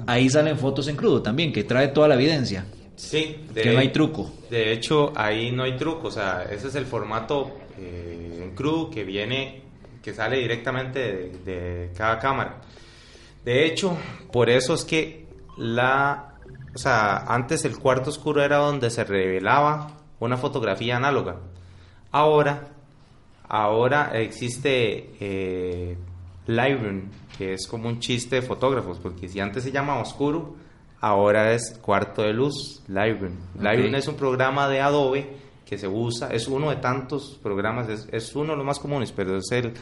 ahí 0.07 0.31
salen 0.31 0.57
fotos 0.57 0.87
en 0.87 0.95
crudo 0.95 1.21
también, 1.21 1.53
que 1.53 1.65
trae 1.65 1.89
toda 1.89 2.07
la 2.07 2.15
evidencia. 2.15 2.65
Sí, 2.95 3.45
que 3.53 3.73
no 3.73 3.81
hay 3.81 3.89
truco. 3.89 4.31
De 4.51 4.73
hecho, 4.73 5.13
ahí 5.17 5.51
no 5.51 5.65
hay 5.65 5.77
truco, 5.77 6.09
o 6.09 6.11
sea, 6.11 6.47
ese 6.51 6.69
es 6.69 6.75
el 6.77 6.85
formato 6.87 7.51
eh, 7.77 8.41
en 8.45 8.55
crudo 8.55 8.89
que 8.89 9.05
viene, 9.05 9.63
que 10.03 10.15
sale 10.15 10.37
directamente 10.37 11.33
de 11.45 11.91
cada 11.97 12.19
cámara. 12.19 12.61
De 13.45 13.67
hecho, 13.67 13.97
por 14.33 14.51
eso 14.51 14.75
es 14.75 14.85
que 14.85 15.27
la, 15.57 16.35
o 16.75 16.79
sea, 16.79 17.19
antes 17.27 17.65
el 17.65 17.79
cuarto 17.79 18.11
oscuro 18.11 18.43
era 18.43 18.59
donde 18.59 18.91
se 18.91 19.05
revelaba 19.05 19.97
una 20.21 20.37
fotografía 20.37 20.97
análoga. 20.97 21.37
Ahora, 22.13 22.69
ahora 23.49 24.11
existe 24.15 25.11
eh, 25.21 25.97
Lightroom, 26.47 27.11
que 27.39 27.55
es 27.55 27.67
como 27.67 27.89
un 27.89 28.01
chiste 28.01 28.37
de 28.37 28.43
fotógrafos, 28.43 28.99
porque 28.99 29.29
si 29.29 29.41
antes 29.41 29.65
se 29.65 29.73
llamaba 29.73 30.03
oscuro, 30.03 30.55
ahora 31.01 31.53
es 31.53 31.79
cuarto 31.81 32.23
de 32.23 32.33
luz, 32.33 32.83
Lightroom. 32.89 33.35
Lightroom 33.59 33.95
es 33.95 34.09
un 34.09 34.17
programa 34.17 34.69
de 34.69 34.81
Adobe 34.81 35.37
que 35.65 35.79
se 35.79 35.87
usa, 35.87 36.29
es 36.29 36.49
uno 36.49 36.71
de 36.71 36.77
tantos 36.77 37.39
programas, 37.43 37.89
es, 37.89 38.09
es 38.11 38.35
uno 38.35 38.53
de 38.53 38.57
los 38.57 38.67
más 38.67 38.81
comunes, 38.81 39.13
pero 39.13 39.37
es 39.37 39.51
el, 39.53 39.73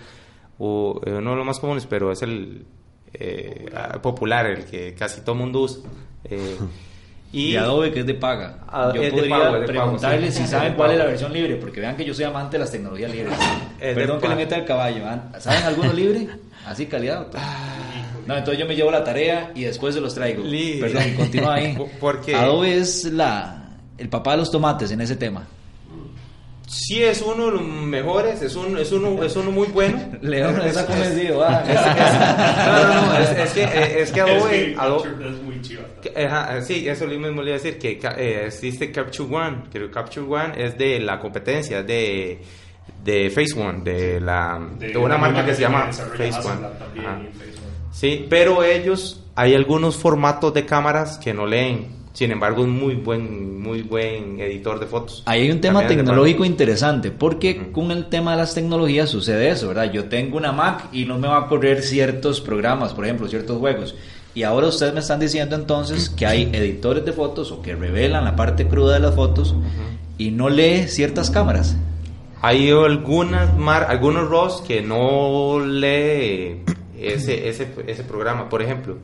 o, 0.58 1.00
eh, 1.04 1.14
uno 1.14 1.30
de 1.30 1.36
los 1.36 1.46
más 1.46 1.58
comunes, 1.58 1.86
pero 1.86 2.12
es 2.12 2.20
el, 2.22 2.66
eh, 3.12 3.66
popular, 4.02 4.46
el 4.46 4.64
que 4.64 4.94
casi 4.94 5.20
todo 5.20 5.34
mundo 5.34 5.60
usa. 5.60 5.88
Eh, 6.24 6.56
y, 7.32 7.56
Adobe 7.56 7.92
que 7.92 8.00
es 8.00 8.06
de 8.06 8.14
paga. 8.14 8.58
Ah, 8.68 8.92
yo 8.94 9.10
podría 9.10 9.64
preguntarle 9.64 10.32
si 10.32 10.46
saben 10.46 10.74
cuál 10.74 10.92
es 10.92 10.98
la 10.98 11.04
versión 11.06 11.32
libre, 11.32 11.56
porque 11.56 11.80
vean 11.80 11.96
que 11.96 12.04
yo 12.04 12.14
soy 12.14 12.24
amante 12.24 12.56
de 12.56 12.60
las 12.60 12.70
tecnologías 12.70 13.10
libres. 13.10 13.36
Perdón 13.78 14.20
que 14.20 14.28
le 14.28 14.36
meta 14.36 14.56
el 14.56 14.64
caballo. 14.64 15.04
¿Saben 15.38 15.64
alguno 15.64 15.92
libre? 15.92 16.28
Así 16.66 16.86
calidad. 16.86 17.26
No, 18.26 18.36
entonces 18.36 18.58
yo 18.60 18.66
me 18.66 18.76
llevo 18.76 18.90
la 18.90 19.02
tarea 19.02 19.52
y 19.54 19.64
después 19.64 19.94
se 19.94 20.00
los 20.00 20.14
traigo. 20.14 20.44
Perdón, 20.80 21.14
continúa 21.16 21.54
ahí. 21.54 21.78
Porque 22.00 22.34
Adobe 22.34 22.76
es 22.76 23.04
la 23.04 23.54
el 23.96 24.08
papá 24.08 24.32
de 24.32 24.36
los 24.38 24.50
tomates 24.50 24.92
en 24.92 25.00
ese 25.00 25.16
tema 25.16 25.46
sí 26.68 27.02
es 27.02 27.22
uno 27.22 27.46
de 27.46 27.52
los 27.52 27.62
mejores, 27.62 28.42
es, 28.42 28.54
un, 28.54 28.76
es, 28.76 28.92
uno, 28.92 29.22
es 29.22 29.34
uno 29.34 29.50
muy 29.50 29.68
bueno. 29.68 29.98
León 30.20 30.60
está 30.60 30.86
convencido. 30.86 31.42
Ah. 31.42 31.64
no, 31.66 32.94
no, 32.94 33.06
no, 33.06 33.18
es, 33.18 33.50
que, 33.52 33.62
eh, 33.64 34.02
es 34.02 34.12
que 34.12 34.20
Adobe... 34.20 34.72
Es, 34.72 35.42
muy 35.42 35.60
chiva. 35.62 36.62
sí, 36.62 36.88
eso 36.88 37.06
mismo 37.06 37.42
le 37.42 37.50
iba 37.50 37.58
a 37.58 37.62
decir, 37.62 37.78
que 37.78 37.98
eh, 38.16 38.46
existe 38.46 38.92
Capture 38.92 39.34
One, 39.34 39.62
que 39.72 39.90
Capture 39.90 40.26
One 40.26 40.52
es 40.56 40.76
de 40.76 41.00
la 41.00 41.18
competencia, 41.18 41.82
de, 41.82 42.40
de 43.02 43.30
Face 43.30 43.58
One, 43.58 43.82
de, 43.82 44.20
la, 44.20 44.60
de, 44.78 44.96
una 44.96 45.16
marca 45.16 45.44
que 45.44 45.54
se 45.54 45.62
llama 45.62 45.90
Face 45.92 46.38
One. 46.46 47.30
Sí, 47.90 48.26
pero 48.28 48.62
ellos, 48.62 49.24
hay 49.34 49.54
algunos 49.54 49.96
formatos 49.96 50.52
de 50.52 50.66
cámaras 50.66 51.18
que 51.18 51.32
no 51.32 51.46
leen 51.46 51.97
sin 52.18 52.32
embargo, 52.32 52.62
es 52.62 52.68
muy 52.68 52.96
buen, 52.96 53.60
muy 53.60 53.82
buen 53.82 54.40
editor 54.40 54.80
de 54.80 54.86
fotos. 54.86 55.22
Ahí 55.24 55.42
hay 55.42 55.52
un 55.52 55.60
tema 55.60 55.86
tecnológico 55.86 56.44
interesante, 56.44 57.12
porque 57.12 57.70
con 57.70 57.92
el 57.92 58.06
tema 58.06 58.32
de 58.32 58.38
las 58.38 58.54
tecnologías 58.54 59.08
sucede 59.08 59.50
eso, 59.50 59.68
¿verdad? 59.68 59.92
Yo 59.92 60.06
tengo 60.06 60.36
una 60.36 60.50
Mac 60.50 60.88
y 60.90 61.04
no 61.04 61.16
me 61.16 61.28
va 61.28 61.38
a 61.38 61.46
correr 61.46 61.80
ciertos 61.80 62.40
programas, 62.40 62.92
por 62.92 63.04
ejemplo, 63.04 63.28
ciertos 63.28 63.58
juegos. 63.58 63.94
Y 64.34 64.42
ahora 64.42 64.66
ustedes 64.66 64.92
me 64.94 64.98
están 64.98 65.20
diciendo 65.20 65.54
entonces 65.54 66.10
que 66.10 66.26
hay 66.26 66.50
editores 66.52 67.04
de 67.04 67.12
fotos 67.12 67.52
o 67.52 67.62
que 67.62 67.76
revelan 67.76 68.24
la 68.24 68.34
parte 68.34 68.66
cruda 68.66 68.94
de 68.94 69.00
las 69.00 69.14
fotos 69.14 69.54
y 70.18 70.32
no 70.32 70.48
lee 70.48 70.88
ciertas 70.88 71.30
cámaras. 71.30 71.76
Hay 72.42 72.68
algunas 72.68 73.56
mar, 73.56 73.86
algunos 73.88 74.28
RAWs 74.28 74.62
que 74.66 74.82
no 74.82 75.60
lee 75.64 76.64
ese, 76.98 77.48
ese, 77.48 77.68
ese 77.86 78.02
programa, 78.02 78.48
por 78.48 78.60
ejemplo. 78.60 78.98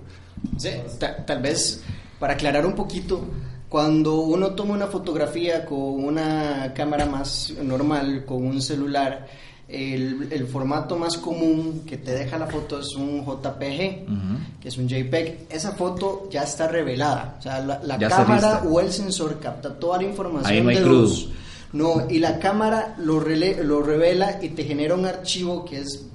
Sí, 0.56 0.70
tal 0.98 1.40
vez 1.40 1.80
para 2.24 2.32
aclarar 2.36 2.64
un 2.64 2.72
poquito, 2.72 3.20
cuando 3.68 4.22
uno 4.22 4.52
toma 4.54 4.72
una 4.72 4.86
fotografía 4.86 5.66
con 5.66 6.02
una 6.02 6.72
cámara 6.74 7.04
más 7.04 7.52
normal, 7.62 8.24
con 8.24 8.46
un 8.46 8.62
celular, 8.62 9.26
el, 9.68 10.48
formato 10.50 10.96
más 10.96 11.18
común 11.18 11.82
que 11.86 11.98
te 11.98 12.12
deja 12.12 12.38
la 12.38 12.46
foto 12.46 12.80
es 12.80 12.94
un 12.94 13.26
JPG, 13.26 14.58
que 14.58 14.68
es 14.68 14.78
un 14.78 14.88
JPEG. 14.88 15.48
Esa 15.50 15.72
foto 15.72 16.26
ya 16.30 16.44
está 16.44 16.66
revelada. 16.66 17.36
O 17.40 17.42
sea, 17.42 17.60
la, 17.60 17.98
cámara 17.98 18.62
o 18.70 18.80
el 18.80 18.90
sensor 18.90 19.38
capta 19.38 19.78
toda 19.78 19.98
la 19.98 20.04
información 20.04 20.66
de 20.66 20.80
luz. 20.80 21.28
No, 21.74 22.06
y 22.08 22.20
la 22.20 22.38
cámara 22.38 22.94
lo, 23.00 23.20
lo 23.20 23.82
revela 23.82 24.38
y 24.40 24.48
te 24.48 24.64
genera 24.64 24.94
un 24.94 25.04
archivo 25.04 25.62
que 25.62 25.80
es 25.80 26.06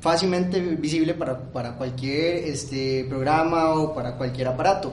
fácilmente 0.00 0.60
visible 0.60 1.14
para, 1.14 1.38
para 1.38 1.76
cualquier 1.76 2.38
este, 2.38 3.06
programa 3.08 3.74
o 3.74 3.94
para 3.94 4.16
cualquier 4.16 4.48
aparato. 4.48 4.92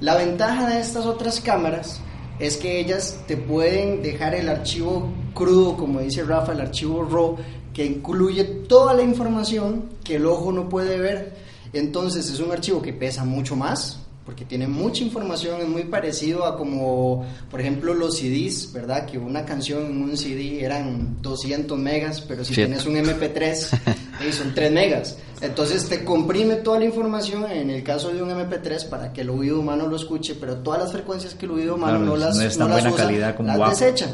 La 0.00 0.16
ventaja 0.16 0.68
de 0.68 0.80
estas 0.80 1.06
otras 1.06 1.40
cámaras 1.40 2.00
es 2.38 2.56
que 2.56 2.78
ellas 2.78 3.18
te 3.26 3.36
pueden 3.36 4.00
dejar 4.00 4.34
el 4.34 4.48
archivo 4.48 5.08
crudo, 5.34 5.76
como 5.76 6.00
dice 6.00 6.22
Rafa, 6.22 6.52
el 6.52 6.60
archivo 6.60 7.02
RAW, 7.02 7.36
que 7.74 7.84
incluye 7.84 8.44
toda 8.44 8.94
la 8.94 9.02
información 9.02 9.88
que 10.04 10.16
el 10.16 10.26
ojo 10.26 10.52
no 10.52 10.68
puede 10.68 10.98
ver. 10.98 11.36
Entonces 11.72 12.30
es 12.30 12.38
un 12.38 12.52
archivo 12.52 12.80
que 12.80 12.92
pesa 12.92 13.24
mucho 13.24 13.56
más, 13.56 14.00
porque 14.28 14.44
tiene 14.44 14.68
mucha 14.68 15.02
información, 15.02 15.58
es 15.62 15.68
muy 15.68 15.84
parecido 15.84 16.44
a 16.44 16.54
como, 16.54 17.24
por 17.50 17.62
ejemplo, 17.62 17.94
los 17.94 18.18
CDs, 18.18 18.70
¿verdad? 18.74 19.06
Que 19.06 19.16
una 19.16 19.46
canción 19.46 19.86
en 19.86 20.02
un 20.02 20.18
CD 20.18 20.62
eran 20.62 21.22
200 21.22 21.78
megas, 21.78 22.20
pero 22.20 22.44
si 22.44 22.52
tienes 22.52 22.84
un 22.84 22.96
MP3, 22.96 23.54
son 24.32 24.54
3 24.54 24.70
megas. 24.70 25.16
Entonces 25.40 25.88
te 25.88 26.04
comprime 26.04 26.56
toda 26.56 26.78
la 26.78 26.84
información 26.84 27.50
en 27.50 27.70
el 27.70 27.82
caso 27.82 28.10
de 28.10 28.22
un 28.22 28.28
MP3 28.28 28.90
para 28.90 29.14
que 29.14 29.22
el 29.22 29.30
oído 29.30 29.60
humano 29.60 29.86
lo 29.86 29.96
escuche, 29.96 30.34
pero 30.34 30.56
todas 30.56 30.82
las 30.82 30.92
frecuencias 30.92 31.34
que 31.34 31.46
el 31.46 31.52
oído 31.52 31.76
humano 31.76 31.98
no 31.98 32.14
las, 32.14 32.36
no, 32.58 32.68
las 32.68 32.84
usa, 32.84 33.10
las 33.10 33.70
desecha. 33.70 34.08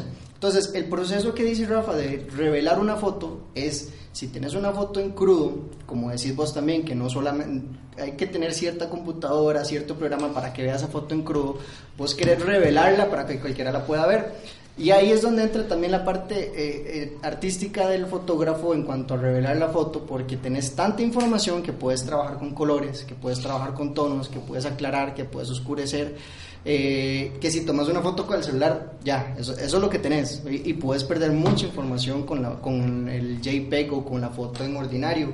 Entonces, 0.47 0.75
el 0.75 0.85
proceso 0.85 1.33
que 1.33 1.43
dice 1.43 1.65
Rafa 1.65 1.95
de 1.95 2.27
revelar 2.37 2.77
una 2.77 2.97
foto 2.97 3.47
es, 3.55 3.89
si 4.11 4.27
tienes 4.27 4.53
una 4.53 4.71
foto 4.71 4.99
en 4.99 5.09
crudo, 5.09 5.55
como 5.87 6.11
decís 6.11 6.35
vos 6.35 6.53
también, 6.53 6.85
que 6.85 6.93
no 6.93 7.09
solamente 7.09 7.79
hay 7.97 8.11
que 8.11 8.27
tener 8.27 8.53
cierta 8.53 8.87
computadora, 8.87 9.65
cierto 9.65 9.95
programa 9.95 10.31
para 10.35 10.53
que 10.53 10.61
veas 10.61 10.83
esa 10.83 10.91
foto 10.91 11.15
en 11.15 11.23
crudo, 11.23 11.57
vos 11.97 12.13
querés 12.13 12.45
revelarla 12.45 13.09
para 13.09 13.25
que 13.25 13.39
cualquiera 13.39 13.71
la 13.71 13.87
pueda 13.87 14.05
ver. 14.05 14.35
Y 14.77 14.91
ahí 14.91 15.09
es 15.09 15.23
donde 15.23 15.41
entra 15.41 15.67
también 15.67 15.91
la 15.91 16.05
parte 16.05 16.35
eh, 16.35 16.51
eh, 16.55 17.17
artística 17.23 17.87
del 17.87 18.05
fotógrafo 18.05 18.75
en 18.75 18.83
cuanto 18.83 19.15
a 19.15 19.17
revelar 19.17 19.57
la 19.57 19.69
foto, 19.69 20.05
porque 20.05 20.37
tenés 20.37 20.75
tanta 20.75 21.01
información 21.01 21.63
que 21.63 21.73
puedes 21.73 22.05
trabajar 22.05 22.37
con 22.37 22.53
colores, 22.53 23.03
que 23.03 23.15
puedes 23.15 23.39
trabajar 23.39 23.73
con 23.73 23.95
tonos, 23.95 24.29
que 24.29 24.39
puedes 24.39 24.65
aclarar, 24.65 25.15
que 25.15 25.25
puedes 25.25 25.49
oscurecer, 25.49 26.17
eh, 26.65 27.33
que 27.39 27.51
si 27.51 27.61
tomas 27.61 27.87
una 27.87 28.01
foto 28.01 28.25
con 28.25 28.37
el 28.37 28.43
celular, 28.43 28.93
ya, 29.03 29.35
eso, 29.37 29.55
es 29.55 29.71
lo 29.73 29.87
que 29.89 29.99
tenés. 29.99 30.41
Y, 30.49 30.73
puedes 30.73 31.03
perder 31.03 31.31
mucha 31.31 31.67
información 31.67 32.25
con, 32.25 32.41
la, 32.41 32.55
con 32.55 33.07
el 33.07 33.39
JPEG 33.39 33.93
o 33.93 34.03
con 34.03 34.19
la 34.19 34.29
foto 34.29 34.63
en 34.63 34.75
ordinario. 34.75 35.33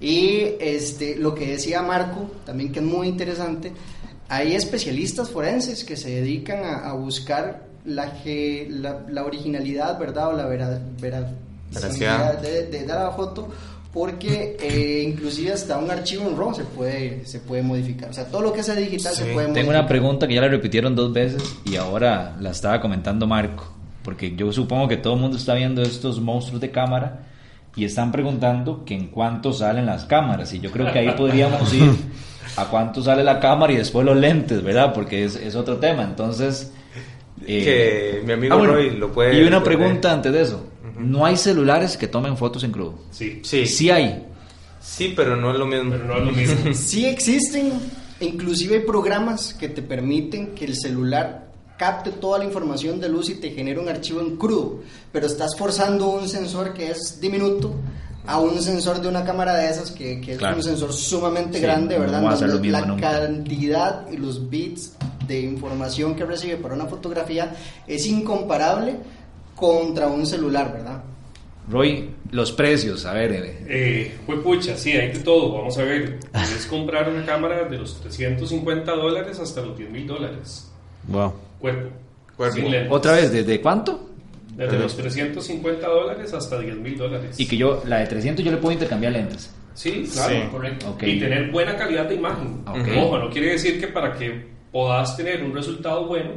Y 0.00 0.54
este, 0.58 1.16
lo 1.16 1.34
que 1.34 1.46
decía 1.52 1.82
Marco, 1.82 2.30
también 2.46 2.72
que 2.72 2.78
es 2.78 2.84
muy 2.84 3.08
interesante, 3.08 3.72
hay 4.28 4.54
especialistas 4.54 5.28
forenses 5.28 5.84
que 5.84 5.96
se 5.96 6.08
dedican 6.10 6.64
a, 6.64 6.92
buscar 6.94 7.66
la, 7.84 8.22
que, 8.22 8.66
la, 8.70 9.04
la 9.10 9.24
originalidad, 9.24 9.98
¿verdad? 9.98 10.28
O 10.28 10.32
la 10.32 10.46
vera, 10.46 10.80
vera- 11.00 11.30
Veracidad. 11.72 12.38
de, 12.40 12.66
de 12.68 12.86
dar 12.86 13.04
la 13.04 13.10
foto 13.12 13.48
porque 13.92 14.56
eh, 14.60 15.02
inclusive 15.06 15.52
hasta 15.52 15.76
un 15.78 15.90
archivo 15.90 16.28
en 16.28 16.36
RAW 16.36 16.54
se 16.54 16.62
puede, 16.64 17.24
se 17.26 17.40
puede 17.40 17.62
modificar. 17.62 18.10
O 18.10 18.12
sea, 18.12 18.24
todo 18.26 18.42
lo 18.42 18.52
que 18.52 18.62
sea 18.62 18.74
digital 18.76 19.12
se 19.14 19.24
Sí. 19.24 19.30
puede 19.32 19.46
Tengo 19.48 19.56
modificar. 19.66 19.74
una 19.80 19.86
pregunta 19.88 20.28
que 20.28 20.34
ya 20.34 20.40
la 20.42 20.48
repitieron 20.48 20.94
dos 20.94 21.12
veces 21.12 21.42
y 21.64 21.76
ahora 21.76 22.36
la 22.40 22.50
estaba 22.50 22.80
comentando 22.80 23.26
Marco, 23.26 23.72
porque 24.04 24.34
yo 24.36 24.52
supongo 24.52 24.86
que 24.86 24.96
todo 24.96 25.14
el 25.14 25.20
mundo 25.20 25.36
está 25.36 25.54
viendo 25.54 25.82
estos 25.82 26.20
monstruos 26.20 26.60
de 26.60 26.70
cámara 26.70 27.26
y 27.74 27.84
están 27.84 28.12
preguntando 28.12 28.84
que 28.84 28.94
en 28.94 29.08
cuánto 29.08 29.52
salen 29.52 29.86
las 29.86 30.04
cámaras 30.04 30.52
y 30.54 30.60
yo 30.60 30.70
creo 30.70 30.92
que 30.92 30.98
ahí 31.00 31.10
podríamos 31.16 31.72
ir 31.74 31.90
a 32.56 32.66
cuánto 32.66 33.02
sale 33.02 33.22
la 33.24 33.38
cámara 33.40 33.72
y 33.72 33.76
después 33.76 34.04
los 34.06 34.16
lentes, 34.16 34.62
¿verdad? 34.62 34.92
Porque 34.92 35.24
es, 35.24 35.36
es 35.36 35.54
otro 35.56 35.76
tema, 35.78 36.02
entonces... 36.04 36.72
eh, 37.46 38.20
Que 38.20 38.26
mi 38.26 38.32
amigo 38.34 38.54
ah, 38.54 38.58
bueno, 38.58 38.74
Roy 38.74 38.90
lo 38.90 39.12
puede... 39.12 39.36
Y 39.40 39.46
una 39.46 39.62
puede- 39.62 39.76
pregunta 39.76 40.12
antes 40.12 40.32
de 40.32 40.42
eso, 40.42 40.64
¿no 40.98 41.24
hay 41.24 41.36
celulares 41.36 41.96
que 41.96 42.06
tomen 42.08 42.36
fotos 42.36 42.64
en 42.64 42.72
crudo? 42.72 42.98
Sí, 43.10 43.40
Sí, 43.42 43.66
sí, 43.66 43.66
Sí 43.66 43.90
hay. 43.90 44.26
pero 45.16 45.36
no 45.36 45.52
es 45.52 45.58
lo 45.58 45.66
mismo. 45.66 45.90
pero 45.92 46.04
no 46.04 46.16
es 46.18 46.24
lo 46.24 46.32
mismo. 46.32 46.72
Sí 46.74 47.06
existen, 47.06 47.72
inclusive 48.20 48.76
hay 48.76 48.82
programas 48.84 49.54
que 49.54 49.68
te 49.68 49.82
permiten 49.82 50.48
que 50.54 50.64
el 50.64 50.76
celular 50.76 51.48
capte 51.78 52.10
toda 52.12 52.38
la 52.38 52.44
información 52.44 53.00
de 53.00 53.08
luz 53.08 53.30
y 53.30 53.36
te 53.36 53.50
genere 53.50 53.78
un 53.80 53.88
archivo 53.88 54.20
en 54.20 54.36
crudo, 54.36 54.80
pero 55.12 55.26
estás 55.26 55.56
forzando 55.56 56.08
un 56.10 56.28
sensor 56.28 56.74
que 56.74 56.90
es 56.90 57.18
diminuto 57.20 57.72
a 58.26 58.38
un 58.38 58.60
sensor 58.60 59.00
de 59.00 59.08
una 59.08 59.24
cámara 59.24 59.54
de 59.56 59.70
esas 59.70 59.90
que, 59.90 60.20
que 60.20 60.32
es 60.32 60.38
Claro. 60.38 60.56
un 60.58 60.62
sensor 60.62 60.92
sumamente 60.92 61.56
Sí, 61.56 61.62
grande, 61.62 61.94
no 61.94 62.02
¿verdad? 62.02 62.22
va 62.22 62.32
a 62.32 62.36
ser 62.36 62.48
lo 62.48 62.54
Donde 62.54 62.68
mismo 62.68 62.80
la 62.82 62.86
nunca. 62.86 63.10
cantidad 63.12 64.10
y 64.12 64.18
los 64.18 64.50
bits 64.50 64.92
de 65.26 65.40
información 65.40 66.14
que 66.14 66.26
recibe 66.26 66.56
para 66.58 66.74
una 66.74 66.84
fotografía 66.84 67.56
es 67.86 68.04
incomparable 68.06 68.96
contra 69.60 70.06
un 70.08 70.26
celular, 70.26 70.72
¿verdad? 70.72 71.04
Roy, 71.68 72.10
los 72.32 72.50
precios, 72.50 73.04
a 73.06 73.12
ver, 73.12 73.32
eh, 73.32 73.58
Eh, 73.68 74.18
fue 74.26 74.42
pucha, 74.42 74.76
sí, 74.76 74.90
hay 74.92 75.12
de 75.12 75.20
todo. 75.20 75.52
Vamos 75.52 75.78
a 75.78 75.84
ver. 75.84 76.18
Puedes 76.32 76.66
comprar 76.66 77.08
una 77.08 77.24
cámara 77.24 77.64
de 77.68 77.78
los 77.78 78.00
350 78.00 78.90
dólares 78.92 79.38
hasta 79.38 79.60
los 79.60 79.78
10 79.78 79.90
mil 79.90 80.06
dólares. 80.06 80.68
Wow. 81.06 81.32
Cuerpo. 81.60 81.90
Cuerpo. 82.36 82.60
Otra 82.94 83.12
vez, 83.12 83.30
¿desde 83.32 83.60
cuánto? 83.60 84.08
Desde 84.56 84.78
los 84.78 84.96
350 84.96 85.86
dólares 85.86 86.32
hasta 86.34 86.58
10 86.58 86.76
mil 86.76 86.96
dólares. 86.98 87.38
Y 87.38 87.46
que 87.46 87.56
yo, 87.56 87.82
la 87.86 87.98
de 87.98 88.06
300 88.06 88.44
yo 88.44 88.50
le 88.50 88.56
puedo 88.56 88.72
intercambiar 88.72 89.12
lentes. 89.12 89.54
Sí, 89.74 90.08
claro, 90.12 90.34
Sí. 90.34 90.40
correcto. 90.50 90.90
Ok. 90.90 91.02
Y 91.04 91.20
tener 91.20 91.50
buena 91.52 91.76
calidad 91.76 92.06
de 92.06 92.16
imagen. 92.16 92.62
Ok. 92.66 92.88
Ojo, 92.98 93.18
no 93.18 93.30
quiere 93.30 93.52
decir 93.52 93.80
que 93.80 93.86
para 93.86 94.12
que 94.14 94.44
puedas 94.72 95.16
tener 95.16 95.42
un 95.44 95.54
resultado 95.54 96.06
bueno, 96.06 96.32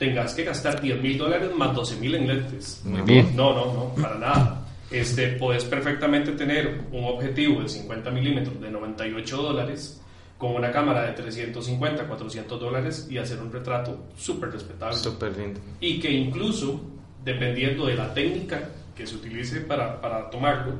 tengas 0.00 0.32
que 0.32 0.44
gastar 0.44 0.80
10 0.80 1.02
mil 1.02 1.18
dólares 1.18 1.50
más 1.54 1.74
12 1.74 1.96
mil 1.96 2.14
en 2.14 2.26
lentes. 2.26 2.80
Muy 2.84 3.02
bien. 3.02 3.36
No, 3.36 3.54
no, 3.54 3.66
no, 3.66 4.02
para 4.02 4.16
nada. 4.16 4.66
Este, 4.90 5.32
puedes 5.32 5.62
perfectamente 5.64 6.32
tener 6.32 6.86
un 6.90 7.04
objetivo 7.04 7.60
de 7.60 7.68
50 7.68 8.10
milímetros 8.10 8.58
de 8.62 8.70
98 8.70 9.36
dólares 9.36 10.00
con 10.38 10.52
una 10.54 10.72
cámara 10.72 11.02
de 11.02 11.12
350, 11.12 12.06
400 12.08 12.58
dólares 12.58 13.08
y 13.10 13.18
hacer 13.18 13.42
un 13.42 13.52
retrato 13.52 14.06
súper 14.16 14.50
respetable. 14.50 14.96
Súper 14.96 15.36
lindo. 15.36 15.60
y 15.82 16.00
que 16.00 16.10
incluso, 16.10 16.80
dependiendo 17.22 17.84
de 17.84 17.94
la 17.94 18.14
técnica 18.14 18.70
que 18.96 19.06
se 19.06 19.16
utilice 19.16 19.60
para, 19.60 20.00
para 20.00 20.30
tomarlo, 20.30 20.76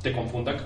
te 0.00 0.12
confunda 0.12 0.56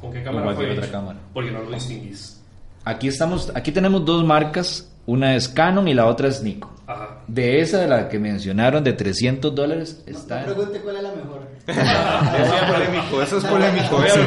con 0.00 0.12
qué 0.12 0.22
cámara 0.22 0.54
fue 0.54 0.70
otra 0.70 0.84
hecho, 0.84 0.92
cámara. 0.92 1.18
porque 1.34 1.50
no 1.50 1.60
lo 1.60 1.72
distinguís. 1.72 2.40
Aquí 2.84 3.08
estamos, 3.08 3.50
aquí 3.52 3.72
tenemos 3.72 4.04
dos 4.04 4.24
marcas, 4.24 4.88
una 5.06 5.34
es 5.34 5.48
Canon 5.48 5.88
y 5.88 5.94
la 5.94 6.06
otra 6.06 6.28
es 6.28 6.40
Nikon. 6.40 6.79
Ajá. 6.92 7.18
De 7.26 7.60
esa 7.60 7.78
de 7.78 7.86
la 7.88 8.08
que 8.08 8.18
mencionaron 8.18 8.82
de 8.82 8.92
300 8.92 9.54
dólares 9.54 10.02
No, 10.06 10.16
está. 10.18 10.40
no 10.40 10.54
pregunte 10.54 10.80
cuál 10.80 10.96
es 10.96 11.02
la 11.02 11.12
mejor. 11.12 11.40
Eso 11.70 12.56
es 12.56 12.64
polémico, 12.64 13.22
eso 13.22 13.38
es 13.38 13.44
polémico. 13.44 14.02
Eso 14.02 14.18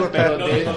no 0.00 0.10
pero 0.12 0.38
de, 0.38 0.68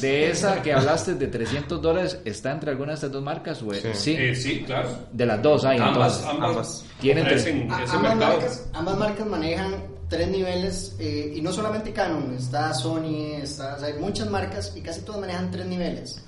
de 0.00 0.30
esa 0.30 0.60
que 0.62 0.72
hablaste 0.72 1.14
de 1.14 1.26
300 1.28 1.80
dólares, 1.80 2.18
¿está 2.24 2.50
entre 2.52 2.70
alguna 2.70 2.90
de 2.92 2.94
estas 2.96 3.12
dos 3.12 3.22
marcas? 3.22 3.62
O 3.62 3.72
Sí. 3.74 3.80
sí. 3.94 4.16
Eh, 4.18 4.34
sí, 4.34 4.62
claro. 4.66 4.88
De 5.12 5.26
las 5.26 5.40
dos 5.42 5.64
hay 5.64 5.78
ambas, 5.78 6.18
entonces. 6.18 6.26
ambas, 6.26 6.48
ambas. 6.50 6.84
Tienen 7.00 7.26
A- 7.26 7.30
ese 7.30 7.50
ambas, 7.92 8.16
marcas, 8.16 8.68
ambas 8.72 8.96
marcas 8.96 9.26
manejan 9.26 9.74
tres 10.08 10.28
niveles 10.28 10.96
eh, 10.98 11.32
y 11.36 11.40
no 11.42 11.52
solamente 11.52 11.92
Canon, 11.92 12.34
está 12.36 12.72
Sony, 12.74 13.36
está, 13.42 13.74
o 13.74 13.78
sea, 13.78 13.88
hay 13.88 13.94
muchas 14.00 14.28
marcas 14.30 14.72
y 14.76 14.80
casi 14.80 15.00
todas 15.02 15.20
manejan 15.20 15.50
tres 15.50 15.66
niveles. 15.66 16.22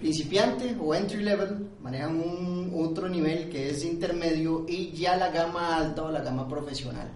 Principiante 0.00 0.74
o 0.80 0.94
entry 0.94 1.22
level 1.22 1.68
manejan 1.82 2.16
un 2.16 2.72
otro 2.74 3.08
nivel 3.08 3.48
que 3.50 3.70
es 3.70 3.84
intermedio 3.84 4.64
y 4.68 4.92
ya 4.92 5.16
la 5.16 5.28
gama 5.30 5.76
alta 5.76 6.02
o 6.04 6.10
la 6.10 6.20
gama 6.20 6.48
profesional. 6.48 7.08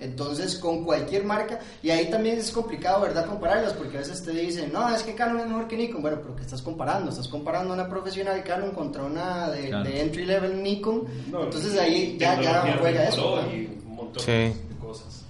Entonces, 0.00 0.56
con 0.56 0.82
cualquier 0.84 1.22
marca, 1.24 1.60
y 1.80 1.90
ahí 1.90 2.10
también 2.10 2.36
es 2.38 2.50
complicado, 2.50 3.02
¿verdad?, 3.02 3.24
compararlas, 3.26 3.74
porque 3.74 3.98
a 3.98 4.00
veces 4.00 4.20
te 4.24 4.32
dicen, 4.32 4.72
no, 4.72 4.92
es 4.92 5.02
que 5.04 5.14
Canon 5.14 5.38
es 5.40 5.46
mejor 5.46 5.68
que 5.68 5.76
Nikon. 5.76 6.02
Bueno, 6.02 6.18
pero 6.20 6.34
¿qué 6.34 6.42
estás 6.42 6.60
comparando? 6.60 7.10
Estás 7.10 7.28
comparando 7.28 7.72
una 7.72 7.88
profesional 7.88 8.42
Canon 8.42 8.72
contra 8.72 9.04
una 9.04 9.50
de, 9.50 9.68
Claro. 9.68 9.84
de 9.88 10.00
entry 10.00 10.24
level 10.24 10.60
Nikon. 10.60 11.04
No, 11.30 11.44
Entonces 11.44 11.78
ahí 11.78 12.16
ya, 12.18 12.40
ya 12.40 12.76
juega 12.80 13.04
eso. 13.08 13.34
un 13.86 13.94
montón 13.94 14.24
Sí. 14.24 14.32
de 14.32 14.56
cosas. 14.80 15.24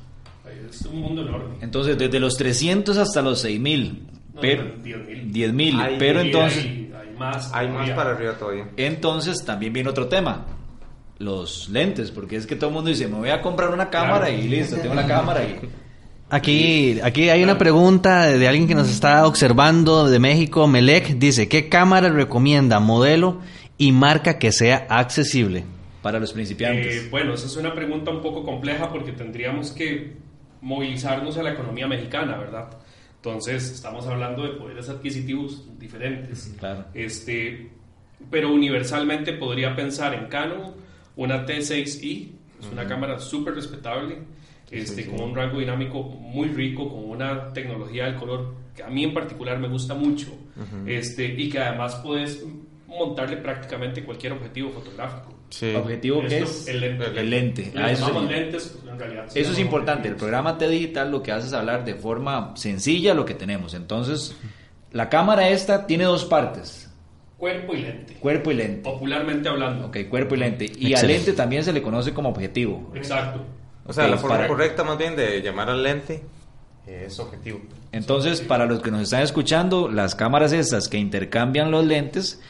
Ahí 0.47 0.67
Es 0.71 0.81
un 0.87 1.01
mundo 1.01 1.21
enorme. 1.21 1.57
Entonces, 1.61 1.99
desde 1.99 2.19
los 2.19 2.37
300 2.39 2.97
hasta 2.97 3.21
los 3.21 3.41
6000. 3.41 4.09
No, 4.33 4.41
Pero, 4.41 4.65
10.000. 4.83 5.31
10.000. 5.31 5.79
Hay- 5.83 5.99
Pero 5.99 6.21
entonces, 6.23 6.65
hay 7.13 7.19
más. 7.19 7.51
Hay 7.55 7.69
más 7.69 7.91
para 7.91 8.11
arriba 8.13 8.33
todavía. 8.35 8.69
entonces 8.77 9.45
también 9.45 9.73
viene 9.73 9.89
otro 9.91 10.09
tema. 10.09 10.45
Los 11.19 11.69
lentes, 11.69 12.11
porque 12.11 12.37
es 12.37 12.47
que 12.47 12.57
todo 12.57 12.71
el 12.71 12.75
mundo 12.75 12.91
dice, 12.91 13.07
me 13.07 13.17
voy 13.19 13.31
a 13.31 13.41
comprar 13.41 13.71
una 13.71 13.91
cámara 13.91 14.27
Claro. 14.27 14.43
y 14.43 14.49
listo, 14.49 14.77
tengo 14.77 14.95
la 14.95 15.07
cámara 15.07 15.45
y... 15.45 15.61
Aquí, 16.31 16.99
aquí 17.05 17.29
hay 17.29 17.45
una 17.45 17.59
pregunta 17.59 18.27
de 18.27 18.49
alguien 18.49 18.67
que 18.67 18.75
nos 18.75 18.89
está 18.89 19.27
observando 19.27 20.09
de 20.09 20.19
México, 20.19 20.67
Melec, 20.67 21.19
dice, 21.19 21.47
¿qué 21.47 21.69
cámara 21.69 22.09
recomienda, 22.09 22.81
modelo 22.81 23.41
y 23.77 23.93
marca 23.93 24.39
que 24.39 24.51
sea 24.51 24.87
accesible? 24.89 25.65
Para 26.01 26.19
los 26.19 26.33
principiantes. 26.33 27.05
Eh, 27.05 27.09
bueno, 27.11 27.35
esa 27.35 27.47
es 27.47 27.57
una 27.57 27.75
pregunta 27.75 28.11
un 28.11 28.23
poco 28.23 28.45
compleja 28.45 28.89
porque 28.91 29.13
tendríamos 29.13 29.73
que 29.73 30.17
movilizarnos 30.63 31.37
a 31.37 31.43
la 31.43 31.53
economía 31.53 31.87
mexicana, 31.87 32.39
¿verdad? 32.39 32.71
Entonces, 33.25 33.71
estamos 33.71 34.05
hablando 34.09 34.43
de 34.43 34.49
poderes 34.55 34.89
adquisitivos 34.89 35.65
diferentes. 35.79 36.53
Claro. 36.59 36.87
Este, 36.93 37.71
pero 38.29 38.53
universalmente 38.53 39.33
podría 39.35 39.77
pensar 39.77 40.13
en 40.13 40.27
Canon, 40.27 40.75
una 41.15 41.47
T6i, 41.47 42.33
es 42.61 42.67
una 42.73 42.85
cámara 42.85 43.21
súper 43.21 43.55
respetable, 43.55 44.19
este, 44.73 45.07
con 45.07 45.21
un 45.21 45.37
rango 45.37 45.61
dinámico 45.61 46.03
muy 46.03 46.49
rico, 46.49 46.89
con 46.89 47.11
una 47.11 47.53
tecnología 47.53 48.07
del 48.07 48.17
color 48.17 48.55
que 48.75 48.83
a 48.83 48.89
mí 48.89 49.05
en 49.05 49.15
particular 49.15 49.57
me 49.61 49.69
gusta 49.69 49.95
mucho, 49.95 50.37
este, 50.85 51.27
y 51.27 51.49
que 51.49 51.61
además 51.61 51.95
puedes 52.03 52.45
montarle 52.89 53.37
prácticamente 53.37 54.03
cualquier 54.03 54.33
objetivo 54.33 54.71
fotográfico. 54.71 55.33
Sí. 55.53 55.75
¿Objetivo 55.75 56.23
Esto, 56.23 56.35
es? 56.45 56.67
El 56.67 56.81
lente. 56.81 57.05
El 57.15 57.31
lente. 57.31 57.73
Ah, 57.77 57.91
eso 57.91 58.23
lentes, 58.23 58.69
pues, 58.81 58.91
en 58.91 58.99
realidad 58.99 59.29
se 59.29 59.39
Eso 59.41 59.53
es 59.53 59.59
importante. 59.59 60.09
El 60.09 60.17
programa 60.17 60.57
T 60.57 60.67
Digital 60.67 61.11
lo 61.11 61.23
que 61.23 61.31
hace 61.31 61.49
es 61.49 61.53
hablar 61.53 61.85
de 61.85 61.95
forma 61.95 62.53
sencilla 62.57 63.13
lo 63.13 63.27
que 63.27 63.35
tenemos. 63.35 63.75
Entonces, 63.75 64.35
la 64.93 65.11
cámara 65.11 65.51
esta 65.51 65.87
tiene 65.87 66.05
dos 66.05 66.25
partes, 66.25 66.91
Cuerpo 67.37 67.75
y 67.75 67.83
lente. 67.83 68.15
cuerpo 68.15 68.51
y 68.51 68.55
lente. 68.55 68.81
Popularmente 68.83 69.49
hablando. 69.51 69.89
Ok, 69.89 69.99
cuerpo 70.09 70.37
y 70.37 70.39
lente. 70.39 70.73
Y 70.75 70.95
al 70.95 71.07
lente 71.07 71.35
también 71.35 71.63
se 71.65 71.73
le 71.75 71.83
conoce 71.83 72.15
como 72.15 72.31
objetivo. 72.31 72.91
Exacto. 72.95 73.45
O 73.85 73.93
sea, 73.93 74.09
la 74.09 74.17
forma 74.17 74.37
para- 74.37 74.49
correcta 74.49 74.85
más 74.85 74.97
bien 74.97 75.17
de 75.17 75.43
llamar 75.43 75.69
al 75.69 75.83
lente 75.83 76.23
es 76.87 77.19
objetivo. 77.21 77.61
Entonces, 77.93 78.41
para 78.41 78.65
los 78.65 78.81
que 78.81 78.91
nos 78.91 79.03
están 79.03 79.21
escuchando, 79.23 79.91
las 79.91 80.15
cámaras 80.15 80.53
estas 80.55 80.89
que 80.89 80.97
intercambian 80.97 81.71
los 81.71 81.85
lentes 81.85 82.41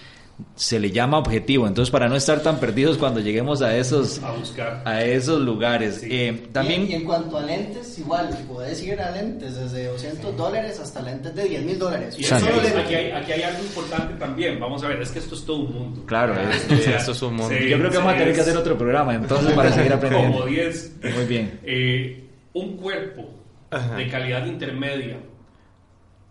se 0.54 0.78
le 0.80 0.90
llama 0.90 1.18
objetivo. 1.18 1.66
Entonces, 1.66 1.90
para 1.90 2.08
no 2.08 2.16
estar 2.16 2.40
tan 2.42 2.58
perdidos 2.60 2.98
cuando 2.98 3.20
lleguemos 3.20 3.62
a 3.62 3.76
esos 3.76 4.22
A 4.22 4.32
buscar. 4.32 4.82
a 4.84 5.02
esos 5.04 5.40
lugares. 5.40 5.96
Sí. 6.02 6.08
Eh, 6.10 6.48
también 6.52 6.82
Y, 6.82 6.92
y 6.92 6.94
en 6.94 7.04
cuanto 7.04 7.38
a 7.38 7.42
lentes, 7.42 7.98
igual, 7.98 8.28
puedes 8.48 8.82
ir 8.82 9.00
a 9.00 9.10
lentes 9.10 9.54
desde 9.56 9.86
200 9.86 10.36
dólares 10.36 10.78
hasta 10.80 11.02
lentes 11.02 11.34
de 11.34 11.44
10 11.48 11.62
mil 11.64 11.78
dólares. 11.78 12.14
Y 12.18 12.24
eso 12.24 12.36
es- 12.36 12.42
lentes. 12.44 12.76
aquí, 12.76 12.94
hay, 12.94 13.10
aquí 13.12 13.32
hay 13.32 13.42
algo 13.42 13.62
importante 13.62 14.14
también. 14.14 14.58
Vamos 14.60 14.82
a 14.84 14.88
ver, 14.88 15.00
es 15.02 15.10
que 15.10 15.18
esto 15.18 15.34
es 15.34 15.44
todo 15.44 15.58
un 15.58 15.72
mundo. 15.74 16.04
Claro, 16.06 16.34
es- 16.50 16.70
esto 16.86 17.12
es 17.12 17.22
un 17.22 17.34
mundo. 17.36 17.54
sí, 17.56 17.68
yo 17.68 17.78
creo 17.78 17.90
que 17.90 17.96
vamos 17.98 18.12
a 18.12 18.16
tener 18.16 18.28
es 18.30 18.34
que 18.36 18.40
hacer 18.42 18.56
otro 18.56 18.76
programa 18.78 19.14
entonces 19.14 19.52
para 19.54 19.72
seguir 19.72 19.92
aprendiendo. 19.92 20.32
Como 20.38 20.46
10. 20.46 20.92
Muy 21.16 21.24
bien. 21.26 21.60
Eh, 21.64 22.24
un 22.54 22.76
cuerpo 22.76 23.28
Ajá. 23.70 23.96
de 23.96 24.08
calidad 24.08 24.44
intermedia 24.46 25.16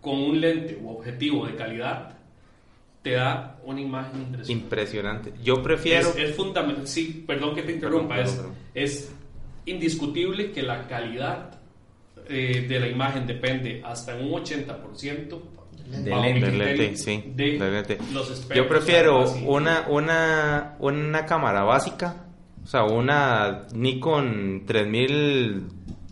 con 0.00 0.14
un 0.20 0.40
lente 0.40 0.78
u 0.82 0.88
objetivo 0.90 1.46
de 1.46 1.54
calidad 1.54 2.10
te 3.02 3.12
da 3.12 3.51
una 3.64 3.80
imagen 3.80 4.20
impresionante. 4.22 4.52
Impresionante. 4.52 5.32
Yo 5.42 5.62
prefiero. 5.62 6.08
Es, 6.10 6.16
es 6.16 6.34
fundamental, 6.36 6.86
sí, 6.86 7.24
perdón 7.26 7.54
que 7.54 7.62
te 7.62 7.72
interrumpa, 7.72 8.16
Perdón, 8.16 8.26
es, 8.26 8.36
perdón. 8.36 8.54
es 8.74 9.12
indiscutible 9.66 10.50
que 10.52 10.62
la 10.62 10.86
calidad 10.86 11.60
eh, 12.28 12.66
de 12.68 12.80
la 12.80 12.88
imagen 12.88 13.26
depende 13.26 13.80
hasta 13.84 14.14
un 14.16 14.30
80% 14.30 15.40
De 16.02 16.10
bajo 16.10 16.22
mi 16.22 16.40
lente. 16.40 16.74
Del 16.88 16.96
sí. 16.96 17.24
de 17.34 17.98
los 18.12 18.48
Yo 18.48 18.68
prefiero 18.68 19.28
una, 19.44 19.86
una, 19.88 20.76
una 20.78 21.26
cámara 21.26 21.62
básica 21.64 22.26
O 22.62 22.66
sea, 22.66 22.84
una 22.84 23.66
Nikon 23.74 24.62
3000, 24.66 25.62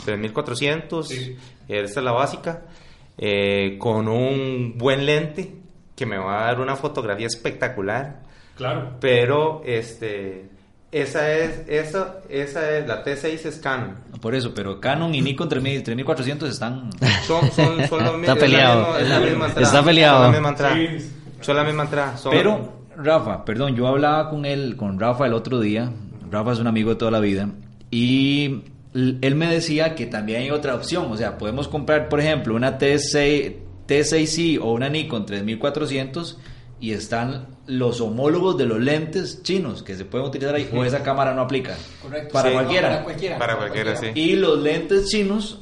3400, 0.04 1.08
Sí. 1.08 1.36
esta 1.68 2.00
es 2.00 2.04
la 2.04 2.12
básica, 2.12 2.62
eh, 3.18 3.76
con 3.78 4.08
un 4.08 4.74
buen 4.76 5.06
lente 5.06 5.59
que 6.00 6.06
me 6.06 6.16
va 6.16 6.44
a 6.44 6.46
dar 6.46 6.60
una 6.62 6.76
fotografía 6.76 7.26
espectacular. 7.26 8.20
Claro. 8.56 8.92
Pero, 9.00 9.60
este, 9.66 10.48
esa 10.90 11.30
es, 11.30 11.60
esa, 11.68 12.20
esa 12.30 12.70
es, 12.78 12.86
la 12.88 13.04
T6 13.04 13.44
es 13.44 13.58
Canon. 13.58 13.96
Por 14.22 14.34
eso, 14.34 14.54
pero 14.54 14.80
Canon 14.80 15.14
y 15.14 15.20
Nikon 15.20 15.50
3000 15.50 15.82
3400 15.82 16.48
están... 16.48 16.90
Son, 17.26 17.50
son, 17.52 17.86
son 17.86 18.02
los 18.02 18.14
Está 18.20 18.22
es 18.22 18.26
la 18.28 18.34
peleado. 18.36 18.80
misma- 18.86 18.98
es 19.00 19.08
la 19.10 19.20
misma 19.20 19.46
entrada, 19.46 19.66
Está 19.66 19.84
peleado. 19.84 20.18
Son 21.42 21.56
la 21.56 21.64
misma 21.64 21.82
entrada. 21.82 22.16
Sí. 22.16 22.28
Pero, 22.30 22.72
Rafa, 22.96 23.44
perdón, 23.44 23.76
yo 23.76 23.86
hablaba 23.86 24.30
con 24.30 24.46
él, 24.46 24.76
con 24.76 24.98
Rafa 24.98 25.26
el 25.26 25.34
otro 25.34 25.60
día. 25.60 25.90
Rafa 26.30 26.52
es 26.52 26.58
un 26.60 26.66
amigo 26.66 26.88
de 26.90 26.96
toda 26.96 27.10
la 27.10 27.20
vida. 27.20 27.46
Y 27.90 28.62
él 28.94 29.34
me 29.34 29.48
decía 29.52 29.94
que 29.94 30.06
también 30.06 30.40
hay 30.42 30.50
otra 30.50 30.74
opción. 30.74 31.12
O 31.12 31.16
sea, 31.18 31.36
podemos 31.36 31.68
comprar, 31.68 32.08
por 32.08 32.20
ejemplo, 32.20 32.54
una 32.54 32.78
T6, 32.78 33.52
T6i 33.90 34.58
o 34.62 34.72
una 34.72 34.88
Nikon 34.88 35.26
3400 35.26 36.38
y 36.80 36.92
están 36.92 37.48
los 37.66 38.00
homólogos 38.00 38.56
de 38.56 38.64
los 38.66 38.80
lentes 38.80 39.42
chinos 39.42 39.82
que 39.82 39.96
se 39.96 40.04
pueden 40.04 40.26
utilizar 40.28 40.54
ahí. 40.54 40.70
O 40.72 40.84
esa 40.84 41.02
cámara 41.02 41.34
no 41.34 41.42
aplica. 41.42 41.76
Correcto. 42.00 42.32
Para 42.32 42.48
Sí. 42.48 42.54
cualquiera. 42.54 42.88
Para 42.90 43.04
cualquiera. 43.04 43.38
Para 43.38 43.56
cualquiera, 43.58 43.96
sí. 43.96 44.06
Y 44.14 44.32
los 44.36 44.58
lentes 44.60 45.08
chinos, 45.08 45.58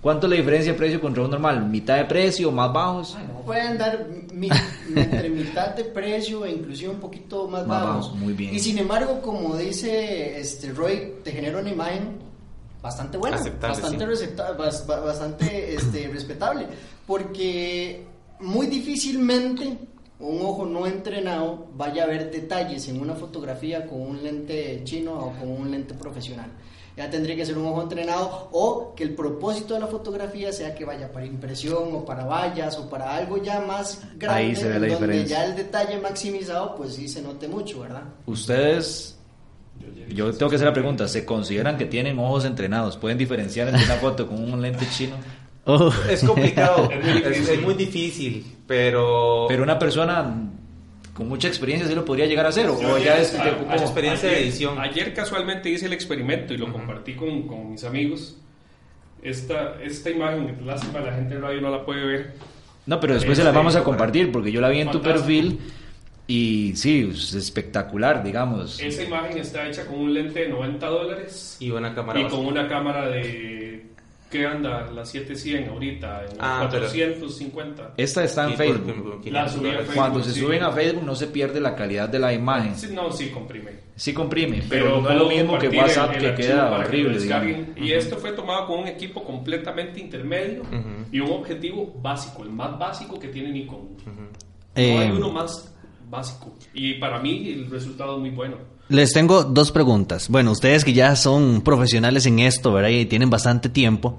¿cuánto 0.00 0.26
es 0.26 0.30
la 0.30 0.36
diferencia 0.36 0.72
de 0.72 0.78
precio 0.78 1.00
contra 1.00 1.22
un 1.24 1.30
normal? 1.30 1.68
¿Mitad 1.68 1.96
de 1.98 2.04
precio? 2.06 2.50
¿Más 2.52 2.72
bajos? 2.72 3.16
Pueden 3.44 3.76
dar 3.76 4.06
mi- 4.32 4.48
entre 4.96 5.28
mitad 5.28 5.74
de 5.74 5.84
precio 5.84 6.46
e 6.46 6.52
inclusive 6.52 6.88
un 6.90 7.00
poquito 7.00 7.48
más, 7.48 7.66
Más 7.66 7.82
bajos. 7.82 8.06
bajo, 8.06 8.16
muy 8.16 8.32
bien. 8.32 8.54
Y 8.54 8.58
sin 8.60 8.78
embargo, 8.78 9.20
como 9.20 9.56
dice 9.58 10.38
este 10.40 10.72
Roy, 10.72 11.14
te 11.22 11.32
genera 11.32 11.58
una 11.58 11.70
imagen 11.70 12.31
bastante 12.82 13.16
buena, 13.16 13.36
Aceptable, 13.36 13.80
bastante, 13.80 14.16
sí. 14.16 14.26
bas- 14.58 14.86
bastante 14.86 15.74
este, 15.74 16.08
respetable, 16.12 16.66
porque 17.06 18.04
muy 18.40 18.66
difícilmente 18.66 19.78
un 20.18 20.40
ojo 20.44 20.64
no 20.66 20.86
entrenado 20.86 21.66
vaya 21.74 22.04
a 22.04 22.06
ver 22.06 22.30
detalles 22.30 22.88
en 22.88 23.00
una 23.00 23.14
fotografía 23.14 23.86
con 23.86 24.00
un 24.00 24.22
lente 24.22 24.80
chino 24.84 25.14
o 25.14 25.32
con 25.38 25.48
un 25.50 25.70
lente 25.70 25.94
profesional. 25.94 26.50
Ya 26.96 27.08
tendría 27.08 27.34
que 27.34 27.46
ser 27.46 27.56
un 27.56 27.66
ojo 27.66 27.82
entrenado 27.82 28.48
o 28.52 28.94
que 28.94 29.02
el 29.04 29.14
propósito 29.14 29.72
de 29.74 29.80
la 29.80 29.86
fotografía 29.86 30.52
sea 30.52 30.74
que 30.74 30.84
vaya 30.84 31.10
para 31.10 31.24
impresión 31.24 31.88
o 31.94 32.04
para 32.04 32.24
vallas 32.26 32.76
o 32.78 32.88
para 32.90 33.14
algo 33.14 33.38
ya 33.42 33.60
más 33.60 34.02
grande 34.18 34.42
Ahí 34.42 34.54
se 34.56 34.64
ve 34.68 34.74
la 34.74 34.78
donde 34.80 34.88
diferencia. 34.96 35.38
ya 35.38 35.44
el 35.46 35.56
detalle 35.56 35.98
maximizado 36.00 36.74
pues 36.76 36.94
sí 36.94 37.08
se 37.08 37.22
note 37.22 37.48
mucho, 37.48 37.80
¿verdad? 37.80 38.02
Ustedes, 38.26 39.16
yo 40.08 40.30
tengo 40.32 40.50
que 40.50 40.56
hacer 40.56 40.68
la 40.68 40.74
pregunta, 40.74 41.08
¿se 41.08 41.24
consideran 41.24 41.76
que 41.78 41.86
tienen 41.86 42.18
ojos 42.18 42.44
entrenados? 42.44 42.96
¿Pueden 42.96 43.18
diferenciar 43.18 43.68
entre 43.68 43.84
una 43.84 43.94
foto 43.94 44.26
con 44.26 44.52
un 44.52 44.60
lente 44.60 44.86
chino? 44.90 45.16
Oh. 45.64 45.92
Es 46.10 46.24
complicado, 46.24 46.90
Es 46.92 47.02
muy 47.04 47.18
es, 47.18 47.24
difícil. 47.24 47.54
es 47.54 47.62
muy 47.62 47.74
difícil, 47.74 48.46
pero... 48.66 49.46
Pero 49.48 49.62
una 49.62 49.78
persona 49.78 50.48
con 51.14 51.28
mucha 51.28 51.46
experiencia 51.48 51.86
sí 51.88 51.94
lo 51.94 52.04
podría 52.04 52.26
llegar 52.26 52.46
a 52.46 52.48
hacer, 52.48 52.68
o, 52.68 52.74
o 52.74 52.98
ya 52.98 53.14
ayer- 53.14 53.20
es 53.20 53.34
a- 53.38 53.56
como 53.58 53.72
experiencia 53.74 54.28
de 54.28 54.42
edición. 54.42 54.78
Ayer 54.80 55.14
casualmente 55.14 55.68
hice 55.70 55.86
el 55.86 55.92
experimento 55.92 56.52
y 56.52 56.58
lo 56.58 56.72
compartí 56.72 57.14
con, 57.14 57.46
con 57.46 57.70
mis 57.72 57.84
amigos. 57.84 58.36
Esta, 59.22 59.76
esta 59.82 60.10
imagen, 60.10 60.56
lástima, 60.66 60.98
la 61.00 61.12
gente 61.14 61.34
en 61.36 61.42
radio 61.42 61.60
no 61.60 61.70
la 61.70 61.84
puede 61.84 62.04
ver. 62.04 62.32
No, 62.86 62.98
pero 62.98 63.14
después 63.14 63.38
se 63.38 63.44
las 63.44 63.50
Este, 63.50 63.58
vamos 63.58 63.76
a 63.76 63.84
compartir, 63.84 64.32
porque 64.32 64.50
yo 64.50 64.60
la 64.60 64.68
vi 64.68 64.80
en 64.80 64.90
tu 64.90 64.98
Fantástico. 64.98 65.26
perfil 65.26 65.60
y 66.26 66.74
sí, 66.76 67.08
es 67.12 67.34
espectacular, 67.34 68.22
digamos. 68.22 68.80
Esa 68.80 69.02
imagen 69.02 69.38
está 69.38 69.66
hecha 69.68 69.84
con 69.86 69.98
un 70.00 70.14
lente 70.14 70.40
de 70.40 70.48
90 70.48 70.86
dólares 70.86 71.56
Y 71.60 71.70
una 71.70 71.94
cámara 71.94 72.20
y 72.20 72.24
con 72.28 72.46
una 72.46 72.68
cámara 72.68 73.08
de. 73.08 73.86
¿Qué 74.30 74.46
anda? 74.46 74.90
La 74.90 75.04
700 75.04 75.74
ahorita, 75.74 76.24
en 76.24 76.36
Ah, 76.40 76.66
pero- 76.70 76.84
450. 76.86 77.92
Esta 77.98 78.24
está 78.24 78.44
en 78.44 78.48
Y 78.48 78.52
por- 78.56 78.64
Facebook. 78.66 79.02
por 79.02 79.20
500 79.20 79.32
La 79.32 79.48
subí 79.50 79.68
a. 79.68 79.72
Facebook. 79.74 79.94
Cuando 79.94 80.22
se 80.24 80.32
sí. 80.32 80.40
suben 80.40 80.62
a 80.62 80.70
Facebook 80.72 81.04
no 81.04 81.14
se 81.14 81.26
pierde 81.26 81.60
la 81.60 81.76
calidad 81.76 82.08
de 82.08 82.18
la 82.18 82.32
imagen. 82.32 82.74
Sí, 82.74 82.88
no, 82.94 83.12
sí, 83.12 83.28
comprime. 83.28 83.72
Sí 83.94 84.14
comprime, 84.14 84.62
pero, 84.70 85.02
no 85.02 85.10
es 85.10 85.16
lo 85.18 85.28
mismo 85.28 85.58
que 85.58 85.68
WhatsApp 85.68 86.16
el- 86.16 86.24
el 86.24 86.34
que 86.34 86.42
queda 86.44 86.70
para 86.70 86.84
que 86.84 86.96
lo 86.96 87.02
horrible. 87.02 87.18
descarguen. 87.18 87.56
digamos. 87.74 87.82
Y 87.82 87.92
esto 87.92 88.16
fue 88.16 88.32
tomado 88.32 88.66
con 88.68 88.78
un 88.80 88.88
equipo 88.88 89.22
completamente 89.22 90.00
intermedio 90.00 90.62
y 91.12 91.20
un 91.20 91.30
objetivo 91.30 91.94
básico, 92.00 92.42
el 92.42 92.48
más 92.50 92.78
básico 92.78 93.18
que 93.18 93.28
tiene 93.28 93.50
Nikon. 93.52 93.80
No 94.06 94.28
Eh, 94.74 94.96
hay 94.98 95.10
uno 95.10 95.30
más 95.30 95.71
básico. 96.12 96.54
Y 96.72 96.94
para 97.00 97.18
mí 97.18 97.48
el 97.48 97.68
resultado 97.68 98.14
es 98.14 98.20
muy 98.20 98.30
bueno. 98.30 98.56
Les 98.88 99.12
tengo 99.12 99.42
dos 99.42 99.72
preguntas. 99.72 100.28
Bueno, 100.28 100.52
ustedes 100.52 100.84
que 100.84 100.92
ya 100.92 101.16
son 101.16 101.62
profesionales 101.62 102.26
en 102.26 102.38
esto, 102.38 102.72
¿verdad? 102.72 102.90
Y 102.90 103.06
tienen 103.06 103.30
bastante 103.30 103.68
tiempo. 103.68 104.18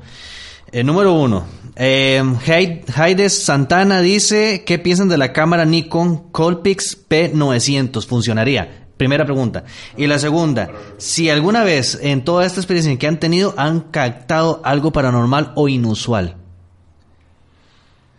Eh, 0.72 0.84
número 0.84 1.14
uno, 1.14 1.46
eh, 1.76 2.22
Heid- 2.46 2.84
Heides 2.98 3.44
Santana 3.46 4.02
dice, 4.02 4.64
¿qué 4.66 4.80
piensan 4.80 5.08
de 5.08 5.18
la 5.20 5.32
cámara 5.32 5.64
Nikon 5.66 6.32
Colpix 6.32 6.98
P900? 7.08 8.06
¿Funcionaría? 8.08 8.88
Primera 8.98 9.24
pregunta. 9.26 9.64
Y 9.96 10.08
la 10.08 10.18
segunda, 10.18 10.70
si 10.98 11.30
alguna 11.30 11.64
vez 11.64 12.00
en 12.02 12.24
toda 12.24 12.46
esta 12.46 12.60
experiencia 12.60 12.98
que 12.98 13.06
han 13.08 13.20
tenido 13.20 13.54
han 13.58 13.82
captado 13.82 14.62
algo 14.64 14.92
paranormal 14.92 15.52
o 15.56 15.68
inusual. 15.70 16.38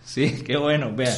Sí, 0.04 0.42
qué 0.46 0.56
bueno. 0.56 0.92
Vea, 0.94 1.12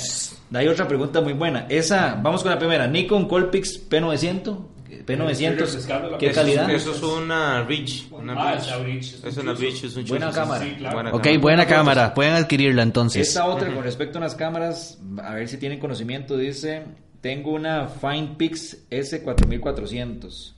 hay 0.52 0.68
otra 0.68 0.86
pregunta 0.88 1.20
muy 1.20 1.32
buena. 1.32 1.66
Esa, 1.68 2.18
vamos 2.22 2.42
con 2.42 2.50
la 2.52 2.58
primera. 2.58 2.86
Nikon 2.86 3.26
Colpix 3.28 3.88
P900. 3.88 4.58
Estoy 4.90 5.16
P900. 5.16 5.56
refrescando 5.56 6.10
la 6.10 6.18
¿Qué 6.18 6.30
calidad? 6.30 6.70
Eso 6.70 6.92
es 6.92 7.02
una 7.02 7.64
Reach. 7.64 8.06
Una 8.10 8.34
Ah, 8.36 8.54
es 8.54 9.36
una 9.36 9.52
es 9.52 9.96
un 9.96 10.04
Buena 10.06 10.28
chuzo, 10.28 10.40
cámara. 10.40 10.64
Sí, 10.64 10.74
claro. 10.78 10.94
Buena 10.94 11.10
Ok, 11.10 11.22
cámara. 11.22 11.40
buena 11.40 11.66
cámara. 11.66 12.14
Pueden 12.14 12.34
adquirirla 12.34 12.82
entonces. 12.82 13.28
Esta 13.28 13.46
otra 13.46 13.72
con 13.74 13.82
respecto 13.84 14.18
a 14.18 14.20
unas 14.20 14.34
cámaras, 14.34 14.98
a 15.22 15.34
ver 15.34 15.48
si 15.48 15.58
tienen 15.58 15.78
conocimiento, 15.80 16.36
dice, 16.36 16.82
tengo 17.20 17.52
una 17.52 17.88
FinePix 17.88 18.88
S4400. 18.90 20.52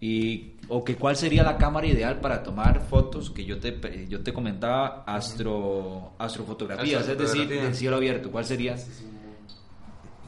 Y, 0.00 0.53
o 0.68 0.84
que 0.84 0.96
cuál 0.96 1.16
sería 1.16 1.42
la 1.42 1.56
cámara 1.56 1.86
ideal 1.86 2.20
para 2.20 2.42
tomar 2.42 2.80
fotos 2.80 3.30
que 3.30 3.44
yo 3.44 3.58
te, 3.58 4.06
yo 4.08 4.22
te 4.22 4.32
comentaba, 4.32 5.04
astro, 5.06 6.12
astrofotografías, 6.18 7.08
es 7.08 7.18
decir, 7.18 7.48
del 7.48 7.74
cielo 7.74 7.96
abierto. 7.96 8.30
¿Cuál 8.30 8.44
sería? 8.44 8.76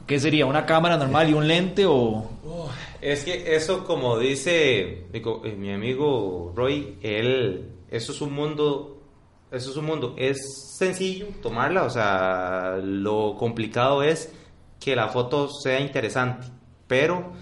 ¿Qué 0.06 0.20
sería? 0.20 0.46
¿Una 0.46 0.66
cámara 0.66 0.96
normal 0.96 1.30
y 1.30 1.32
un 1.32 1.48
lente 1.48 1.84
o...? 1.86 2.30
Es 3.00 3.24
que 3.24 3.54
eso, 3.54 3.84
como 3.84 4.18
dice 4.18 5.06
eh, 5.12 5.56
mi 5.58 5.72
amigo 5.72 6.52
Roy, 6.54 6.96
él, 7.02 7.72
eso 7.90 8.12
es 8.12 8.20
un 8.20 8.32
mundo, 8.32 9.02
eso 9.50 9.70
es 9.70 9.76
un 9.76 9.84
mundo, 9.84 10.14
es 10.16 10.74
sencillo 10.78 11.26
tomarla, 11.42 11.84
o 11.84 11.90
sea, 11.90 12.78
lo 12.82 13.36
complicado 13.36 14.02
es 14.02 14.32
que 14.80 14.96
la 14.96 15.08
foto 15.08 15.48
sea 15.48 15.80
interesante, 15.80 16.46
pero 16.86 17.32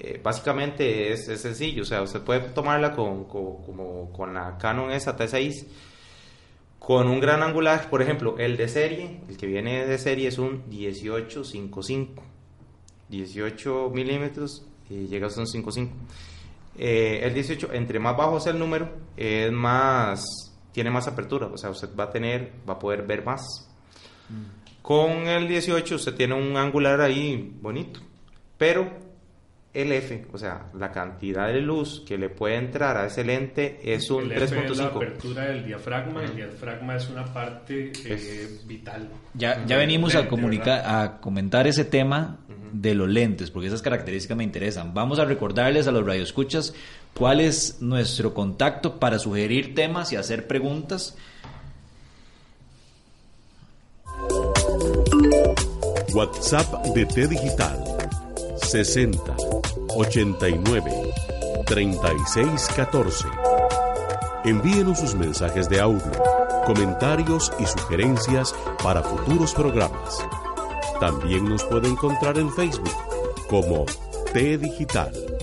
eh, 0.00 0.20
básicamente 0.22 1.12
es, 1.12 1.28
es 1.28 1.40
sencillo, 1.42 1.82
o 1.82 1.86
sea, 1.86 2.02
usted 2.02 2.20
puede 2.22 2.40
tomarla 2.50 2.92
con, 2.94 3.24
con- 3.24 3.62
como 3.64 4.12
con 4.12 4.34
la 4.34 4.56
Canon 4.58 4.90
esa 4.90 5.16
T6, 5.16 5.66
con 6.78 7.08
un 7.08 7.18
gran 7.20 7.42
angulaje, 7.42 7.88
por 7.88 8.02
ejemplo, 8.02 8.36
el 8.38 8.56
de 8.56 8.68
serie, 8.68 9.20
el 9.28 9.36
que 9.36 9.46
viene 9.46 9.86
de 9.86 9.98
serie 9.98 10.28
es 10.28 10.38
un 10.38 10.62
1855. 10.68 12.22
18 13.08 13.90
milímetros 13.94 14.66
y 14.90 15.06
llega 15.06 15.28
hasta 15.28 15.40
un 15.40 15.46
5.5. 15.46 15.88
Eh, 16.78 17.20
el 17.22 17.32
18, 17.34 17.72
entre 17.72 17.98
más 17.98 18.16
bajo 18.16 18.40
sea 18.40 18.52
el 18.52 18.58
número, 18.58 18.90
es 19.16 19.50
más, 19.52 20.24
tiene 20.72 20.90
más 20.90 21.06
apertura, 21.08 21.46
o 21.46 21.56
sea, 21.56 21.70
usted 21.70 21.88
va 21.98 22.04
a 22.04 22.10
tener, 22.10 22.52
va 22.68 22.74
a 22.74 22.78
poder 22.78 23.02
ver 23.06 23.24
más. 23.24 23.42
Con 24.82 25.26
el 25.28 25.48
18 25.48 25.94
usted 25.94 26.14
tiene 26.14 26.34
un 26.34 26.56
angular 26.56 27.00
ahí 27.00 27.56
bonito, 27.60 28.00
pero 28.58 28.90
el 29.76 29.92
F, 29.92 30.24
o 30.32 30.38
sea, 30.38 30.70
la 30.78 30.90
cantidad 30.90 31.48
de 31.48 31.60
luz 31.60 32.02
que 32.06 32.16
le 32.16 32.30
puede 32.30 32.56
entrar 32.56 32.96
a 32.96 33.06
ese 33.06 33.24
lente 33.24 33.78
es 33.84 34.10
un 34.10 34.24
El 34.24 34.42
F 34.42 34.44
es 34.44 34.78
la 34.78 34.90
3.5. 34.90 34.96
apertura 34.96 35.44
del 35.44 35.66
diafragma. 35.66 36.24
El 36.24 36.34
diafragma 36.34 36.96
es 36.96 37.10
una 37.10 37.26
parte 37.26 37.92
eh, 38.06 38.58
vital. 38.64 39.06
Ya, 39.34 39.66
ya 39.66 39.76
venimos 39.76 40.14
a, 40.14 40.28
comunicar, 40.28 40.82
a 40.86 41.20
comentar 41.20 41.66
ese 41.66 41.84
tema 41.84 42.38
de 42.72 42.94
los 42.94 43.08
lentes, 43.08 43.50
porque 43.50 43.68
esas 43.68 43.82
características 43.82 44.38
me 44.38 44.44
interesan. 44.44 44.94
Vamos 44.94 45.18
a 45.18 45.26
recordarles 45.26 45.86
a 45.86 45.92
los 45.92 46.06
radioescuchas 46.06 46.74
cuál 47.12 47.40
es 47.40 47.82
nuestro 47.82 48.32
contacto 48.32 48.98
para 48.98 49.18
sugerir 49.18 49.74
temas 49.74 50.10
y 50.10 50.16
hacer 50.16 50.46
preguntas. 50.46 51.18
WhatsApp 56.14 56.86
de 56.94 57.04
T 57.04 57.28
Digital 57.28 57.84
60 58.56 59.65
89 59.96 61.12
36 61.64 62.68
14. 62.76 63.24
Envíenos 64.44 65.00
sus 65.00 65.14
mensajes 65.14 65.68
de 65.68 65.80
audio, 65.80 66.12
comentarios 66.66 67.50
y 67.58 67.66
sugerencias 67.66 68.54
para 68.82 69.02
futuros 69.02 69.54
programas. 69.54 70.24
También 71.00 71.48
nos 71.48 71.64
puede 71.64 71.88
encontrar 71.88 72.38
en 72.38 72.52
Facebook 72.52 72.92
como 73.48 73.86
T 74.32 74.58
Digital. 74.58 75.35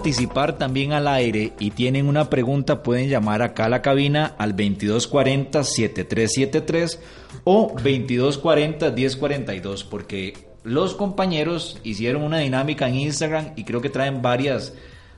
Participar 0.00 0.56
también 0.56 0.94
al 0.94 1.06
aire 1.06 1.52
y 1.58 1.72
tienen 1.72 2.08
una 2.08 2.30
pregunta, 2.30 2.82
pueden 2.82 3.10
llamar 3.10 3.42
acá 3.42 3.66
a 3.66 3.68
la 3.68 3.82
cabina 3.82 4.34
al 4.38 4.56
2240-7373 4.56 6.98
o 7.44 7.76
2240-1042, 7.76 9.86
porque 9.86 10.48
los 10.64 10.94
compañeros 10.94 11.78
hicieron 11.84 12.22
una 12.22 12.38
dinámica 12.38 12.88
en 12.88 12.94
Instagram 12.94 13.52
y 13.56 13.64
creo 13.64 13.82
que 13.82 13.90
traen 13.90 14.22
varias, 14.22 14.72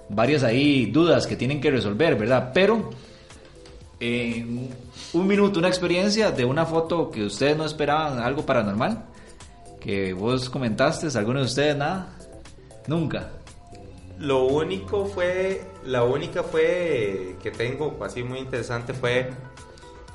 varias 0.08 0.42
ahí 0.42 0.86
dudas 0.86 1.28
que 1.28 1.36
tienen 1.36 1.60
que 1.60 1.70
resolver, 1.70 2.16
¿verdad? 2.16 2.50
Pero 2.52 2.90
en 4.00 4.68
un 5.12 5.26
minuto, 5.28 5.60
una 5.60 5.68
experiencia 5.68 6.32
de 6.32 6.44
una 6.44 6.66
foto 6.66 7.08
que 7.08 7.22
ustedes 7.22 7.56
no 7.56 7.66
esperaban, 7.66 8.18
algo 8.18 8.44
paranormal, 8.44 9.04
que 9.80 10.12
vos 10.12 10.50
comentaste, 10.50 11.06
alguno 11.16 11.38
de 11.38 11.46
ustedes 11.46 11.76
nada, 11.76 12.16
nunca. 12.88 13.30
Lo 14.22 14.44
único 14.44 15.04
fue, 15.06 15.62
la 15.84 16.04
única 16.04 16.42
fue 16.44 17.34
que 17.42 17.50
tengo 17.50 17.96
así 18.04 18.22
muy 18.22 18.38
interesante 18.38 18.92
fue 18.94 19.30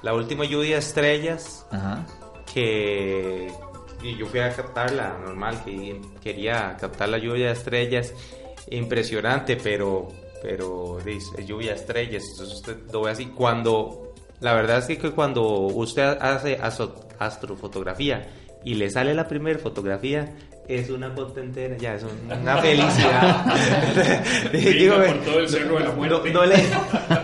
la 0.01 0.13
última 0.13 0.45
lluvia 0.45 0.75
de 0.75 0.79
estrellas 0.79 1.65
Ajá. 1.71 2.05
que 2.53 3.51
y 4.01 4.15
yo 4.15 4.27
fui 4.27 4.39
a 4.39 4.55
captarla 4.55 5.17
normal 5.25 5.61
que 5.65 5.99
quería 6.23 6.77
captar 6.79 7.09
la 7.09 7.17
lluvia 7.17 7.47
de 7.47 7.51
estrellas 7.53 8.13
impresionante 8.69 9.57
pero 9.57 10.07
pero 10.41 10.99
dice 11.03 11.43
lluvia 11.45 11.71
de 11.73 11.79
estrellas 11.79 12.23
entonces 12.31 12.55
usted 12.57 12.77
lo 12.93 13.01
ve 13.01 13.11
así 13.11 13.25
cuando 13.25 14.13
la 14.39 14.53
verdad 14.53 14.77
es 14.77 14.85
que, 14.97 15.11
cuando 15.11 15.43
usted 15.61 16.17
hace 16.21 16.59
astro- 16.61 17.07
astrofotografía 17.19 18.29
y 18.63 18.75
le 18.75 18.89
sale 18.91 19.15
la 19.15 19.27
primera 19.27 19.57
fotografía 19.57 20.35
es 20.67 20.89
una 20.89 21.13
contentera 21.15 21.77
ya 21.77 21.95
es 21.95 22.03
una 22.03 22.57
felicidad 22.57 23.45
Brinca 24.51 24.95
por 25.05 25.17
todo 25.23 25.39
el 25.39 25.49
cerro 25.49 25.75
de 25.75 25.79
la 25.81 25.89
no, 25.89 25.93
muerte. 25.95 26.31
no 26.31 26.45
le- 26.45 26.63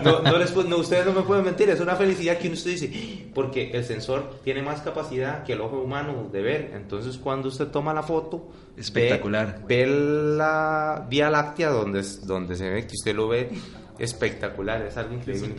no- 0.02 0.20
no 0.20 0.38
les 0.38 0.54
no, 0.54 0.76
ustedes 0.78 1.04
no 1.06 1.12
me 1.12 1.22
pueden 1.22 1.44
mentir, 1.44 1.68
es 1.68 1.80
una 1.80 1.94
felicidad 1.96 2.38
que 2.38 2.46
uno 2.48 2.54
usted 2.54 2.70
dice, 2.70 3.28
porque 3.34 3.70
el 3.72 3.84
sensor 3.84 4.40
tiene 4.44 4.62
más 4.62 4.80
capacidad 4.80 5.44
que 5.44 5.52
el 5.54 5.60
ojo 5.60 5.80
humano 5.80 6.28
de 6.32 6.40
ver. 6.42 6.70
Entonces, 6.74 7.18
cuando 7.18 7.48
usted 7.48 7.66
toma 7.68 7.92
la 7.92 8.02
foto, 8.02 8.48
Espectacular. 8.76 9.60
Ve, 9.68 9.86
la 9.86 11.06
Vía 11.08 11.30
Láctea 11.30 11.68
donde, 11.70 12.00
es- 12.00 12.26
donde 12.26 12.56
se 12.56 12.68
ve 12.70 12.86
que 12.86 12.94
usted 12.94 13.14
lo 13.14 13.28
ve 13.28 13.50
espectacuar, 13.98 14.82
es 14.82 14.96
algo 14.96 15.14
increíble. 15.14 15.54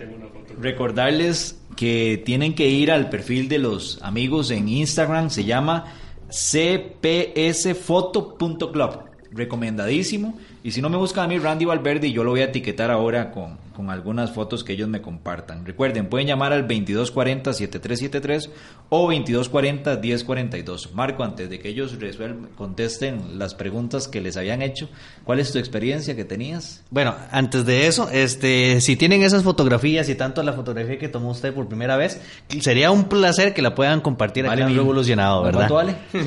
Recordarles 0.59 1.59
que 1.75 2.21
tienen 2.25 2.55
que 2.55 2.67
ir 2.67 2.91
al 2.91 3.09
perfil 3.09 3.47
de 3.47 3.59
los 3.59 3.99
amigos 4.01 4.51
en 4.51 4.67
Instagram, 4.69 5.29
se 5.29 5.43
llama 5.45 5.85
cpsfoto.club. 6.29 9.14
Recomendadísimo. 9.35 10.37
Y 10.63 10.71
si 10.71 10.81
no 10.81 10.89
me 10.89 10.97
buscan 10.97 11.25
a 11.25 11.27
mí, 11.27 11.37
Randy 11.37 11.65
Valverde, 11.65 12.07
y 12.07 12.13
yo 12.13 12.23
lo 12.23 12.31
voy 12.31 12.41
a 12.41 12.45
etiquetar 12.45 12.89
ahora 12.89 13.31
con, 13.31 13.57
con 13.75 13.89
algunas 13.89 14.31
fotos 14.31 14.63
que 14.63 14.73
ellos 14.73 14.87
me 14.87 15.01
compartan. 15.01 15.65
Recuerden, 15.65 16.07
pueden 16.07 16.27
llamar 16.27 16.53
al 16.53 16.67
2240-7373 16.67 18.49
o 18.89 19.11
2240-1042. 19.11 20.91
Marco, 20.93 21.23
antes 21.23 21.49
de 21.49 21.59
que 21.59 21.69
ellos 21.69 21.99
resuelvan, 21.99 22.49
contesten 22.55 23.37
las 23.37 23.53
preguntas 23.53 24.07
que 24.07 24.21
les 24.21 24.37
habían 24.37 24.61
hecho, 24.61 24.87
¿cuál 25.23 25.39
es 25.39 25.51
tu 25.51 25.59
experiencia 25.59 26.15
que 26.15 26.23
tenías? 26.23 26.83
Bueno, 26.89 27.13
antes 27.31 27.65
de 27.65 27.87
eso, 27.87 28.09
este, 28.11 28.79
si 28.81 28.95
tienen 28.95 29.21
esas 29.21 29.43
fotografías 29.43 30.09
y 30.09 30.15
tanto 30.15 30.41
la 30.43 30.53
fotografía 30.53 30.97
que 30.97 31.09
tomó 31.09 31.31
usted 31.31 31.53
por 31.53 31.67
primera 31.67 31.97
vez, 31.97 32.21
sería 32.61 32.91
un 32.91 33.05
placer 33.05 33.53
que 33.53 33.61
la 33.61 33.75
puedan 33.75 34.01
compartir 34.01 34.47
aquí 34.47 34.61
en. 34.61 34.75
Revolucionado, 34.75 35.43
¿verdad? 35.43 35.67
¿Cuánto 35.67 35.75
vale? 35.75 35.95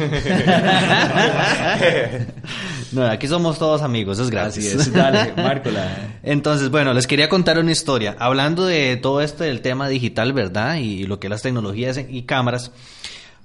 no, 2.92 3.04
aquí 3.06 3.26
somos 3.28 3.58
todos 3.58 3.82
amigos, 3.82 4.18
es 4.18 4.30
gratis. 4.30 4.66
Así 4.66 4.76
es, 4.78 4.92
dale, 4.92 5.32
Marco, 5.36 5.70
la- 5.70 6.18
Entonces, 6.22 6.70
bueno, 6.70 6.92
les 6.94 7.06
quería 7.06 7.28
contar 7.28 7.58
una 7.58 7.72
historia. 7.72 8.16
Hablando 8.18 8.66
de 8.66 8.96
todo 8.96 9.20
esto 9.20 9.44
del 9.44 9.60
tema 9.60 9.88
digital, 9.88 10.32
¿verdad? 10.32 10.76
Y 10.76 11.04
lo 11.04 11.18
que 11.20 11.28
las 11.28 11.42
tecnologías 11.42 11.98
y 12.08 12.22
cámaras, 12.22 12.72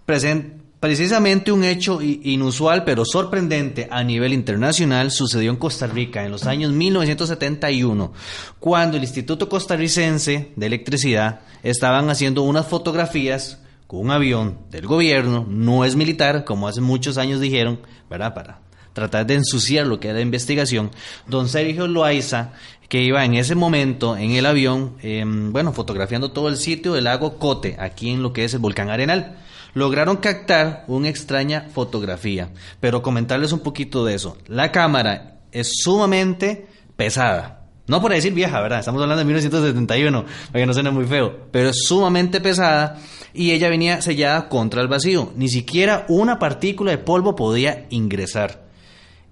presen- 0.07 0.53
precisamente 0.79 1.51
un 1.53 1.63
hecho 1.63 2.01
inusual 2.01 2.83
pero 2.83 3.05
sorprendente 3.05 3.87
a 3.89 4.03
nivel 4.03 4.33
internacional 4.33 5.11
sucedió 5.11 5.49
en 5.51 5.55
Costa 5.57 5.87
Rica 5.87 6.25
en 6.25 6.31
los 6.31 6.45
años 6.45 6.71
1971, 6.73 8.11
cuando 8.59 8.97
el 8.97 9.03
Instituto 9.03 9.47
Costarricense 9.49 10.51
de 10.55 10.65
Electricidad 10.65 11.39
estaban 11.63 12.09
haciendo 12.09 12.41
unas 12.43 12.67
fotografías 12.67 13.59
con 13.87 13.99
un 14.01 14.11
avión 14.11 14.57
del 14.71 14.85
gobierno, 14.87 15.45
no 15.47 15.85
es 15.85 15.95
militar, 15.95 16.43
como 16.45 16.67
hace 16.67 16.81
muchos 16.81 17.17
años 17.17 17.39
dijeron, 17.39 17.79
¿verdad? 18.09 18.33
Para 18.33 18.59
tratar 18.93 19.25
de 19.25 19.35
ensuciar 19.35 19.85
lo 19.87 19.99
que 19.99 20.09
era 20.09 20.17
la 20.17 20.21
investigación. 20.21 20.91
Don 21.27 21.49
Sergio 21.49 21.87
Loaiza, 21.87 22.53
que 22.87 23.01
iba 23.01 23.25
en 23.25 23.33
ese 23.33 23.55
momento 23.55 24.15
en 24.15 24.31
el 24.31 24.45
avión, 24.45 24.97
em, 25.01 25.51
bueno, 25.51 25.73
fotografiando 25.73 26.31
todo 26.31 26.47
el 26.47 26.57
sitio 26.57 26.93
del 26.93 27.05
lago 27.05 27.39
Cote, 27.39 27.75
aquí 27.79 28.11
en 28.11 28.21
lo 28.21 28.33
que 28.33 28.45
es 28.45 28.53
el 28.53 28.59
volcán 28.59 28.89
Arenal. 28.89 29.37
Lograron 29.73 30.17
captar 30.17 30.85
una 30.87 31.09
extraña 31.09 31.69
fotografía, 31.73 32.49
pero 32.79 33.01
comentarles 33.01 33.51
un 33.51 33.61
poquito 33.61 34.05
de 34.05 34.13
eso. 34.13 34.37
La 34.47 34.71
cámara 34.71 35.39
es 35.51 35.71
sumamente 35.81 36.67
pesada. 36.95 37.61
No 37.87 38.01
por 38.01 38.13
decir 38.13 38.33
vieja, 38.33 38.61
¿verdad? 38.61 38.79
Estamos 38.79 39.01
hablando 39.01 39.19
de 39.19 39.25
1971, 39.25 40.25
para 40.51 40.59
que 40.59 40.65
no 40.65 40.73
suene 40.73 40.91
muy 40.91 41.05
feo, 41.05 41.47
pero 41.51 41.69
es 41.69 41.83
sumamente 41.85 42.39
pesada 42.39 42.97
y 43.33 43.51
ella 43.51 43.67
venía 43.67 44.01
sellada 44.01 44.47
contra 44.47 44.81
el 44.81 44.87
vacío. 44.87 45.33
Ni 45.35 45.49
siquiera 45.49 46.05
una 46.07 46.39
partícula 46.39 46.91
de 46.91 46.99
polvo 46.99 47.35
podía 47.35 47.87
ingresar 47.89 48.63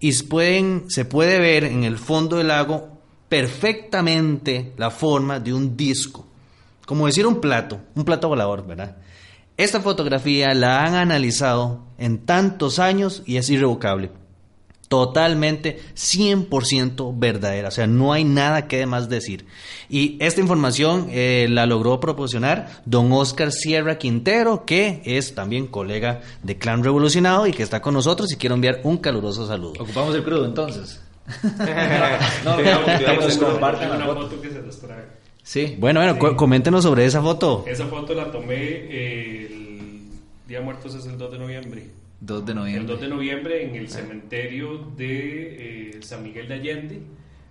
y 0.01 0.11
pueden, 0.23 0.89
se 0.89 1.05
puede 1.05 1.39
ver 1.39 1.63
en 1.63 1.83
el 1.83 1.97
fondo 1.97 2.37
del 2.37 2.47
lago 2.47 2.89
perfectamente 3.29 4.73
la 4.75 4.89
forma 4.89 5.39
de 5.39 5.53
un 5.53 5.77
disco, 5.77 6.25
como 6.85 7.05
decir 7.05 7.25
un 7.25 7.39
plato, 7.39 7.79
un 7.95 8.03
plato 8.03 8.27
volador, 8.27 8.65
¿verdad? 8.67 8.97
Esta 9.55 9.79
fotografía 9.79 10.53
la 10.55 10.83
han 10.83 10.95
analizado 10.95 11.85
en 11.99 12.25
tantos 12.25 12.79
años 12.79 13.21
y 13.27 13.37
es 13.37 13.49
irrevocable. 13.49 14.11
Totalmente 14.91 15.79
100% 15.95 17.13
verdadera, 17.17 17.69
o 17.69 17.71
sea, 17.71 17.87
no 17.87 18.11
hay 18.11 18.25
nada 18.25 18.67
que 18.67 18.85
más 18.85 19.07
decir. 19.07 19.45
Y 19.87 20.17
esta 20.19 20.41
información 20.41 21.07
eh, 21.11 21.47
la 21.49 21.65
logró 21.65 22.01
proporcionar 22.01 22.81
don 22.83 23.09
Oscar 23.13 23.53
Sierra 23.53 23.97
Quintero, 23.97 24.65
que 24.65 25.01
es 25.05 25.33
también 25.33 25.67
colega 25.67 26.19
de 26.43 26.57
Clan 26.57 26.83
Revolucionado 26.83 27.47
y 27.47 27.53
que 27.53 27.63
está 27.63 27.81
con 27.81 27.93
nosotros 27.93 28.33
y 28.33 28.35
quiero 28.35 28.55
enviar 28.55 28.81
un 28.83 28.97
caluroso 28.97 29.47
saludo. 29.47 29.75
Ocupamos 29.79 30.13
el 30.13 30.25
crudo 30.25 30.43
entonces. 30.43 30.99
No, 32.43 32.57
trae. 34.81 35.05
Sí. 35.41 35.77
Bueno, 35.79 36.01
bueno, 36.01 36.35
coméntenos 36.35 36.83
sobre 36.83 37.05
esa 37.05 37.21
foto. 37.21 37.63
Esa 37.65 37.85
foto 37.85 38.13
la 38.13 38.29
tomé 38.29 39.45
el 39.45 40.09
Día 40.49 40.59
de 40.59 40.65
Muertos 40.65 40.95
es 40.95 41.05
el 41.05 41.17
2 41.17 41.31
de 41.31 41.39
noviembre. 41.39 42.00
2 42.21 42.45
de 42.45 42.51
El 42.51 42.55
2 42.55 42.65
noviembre. 42.65 42.95
de 42.97 43.07
noviembre 43.07 43.63
en 43.65 43.75
el 43.75 43.89
cementerio 43.89 44.77
de 44.95 45.89
eh, 45.97 46.01
San 46.03 46.23
Miguel 46.23 46.47
de 46.47 46.53
Allende, 46.53 47.01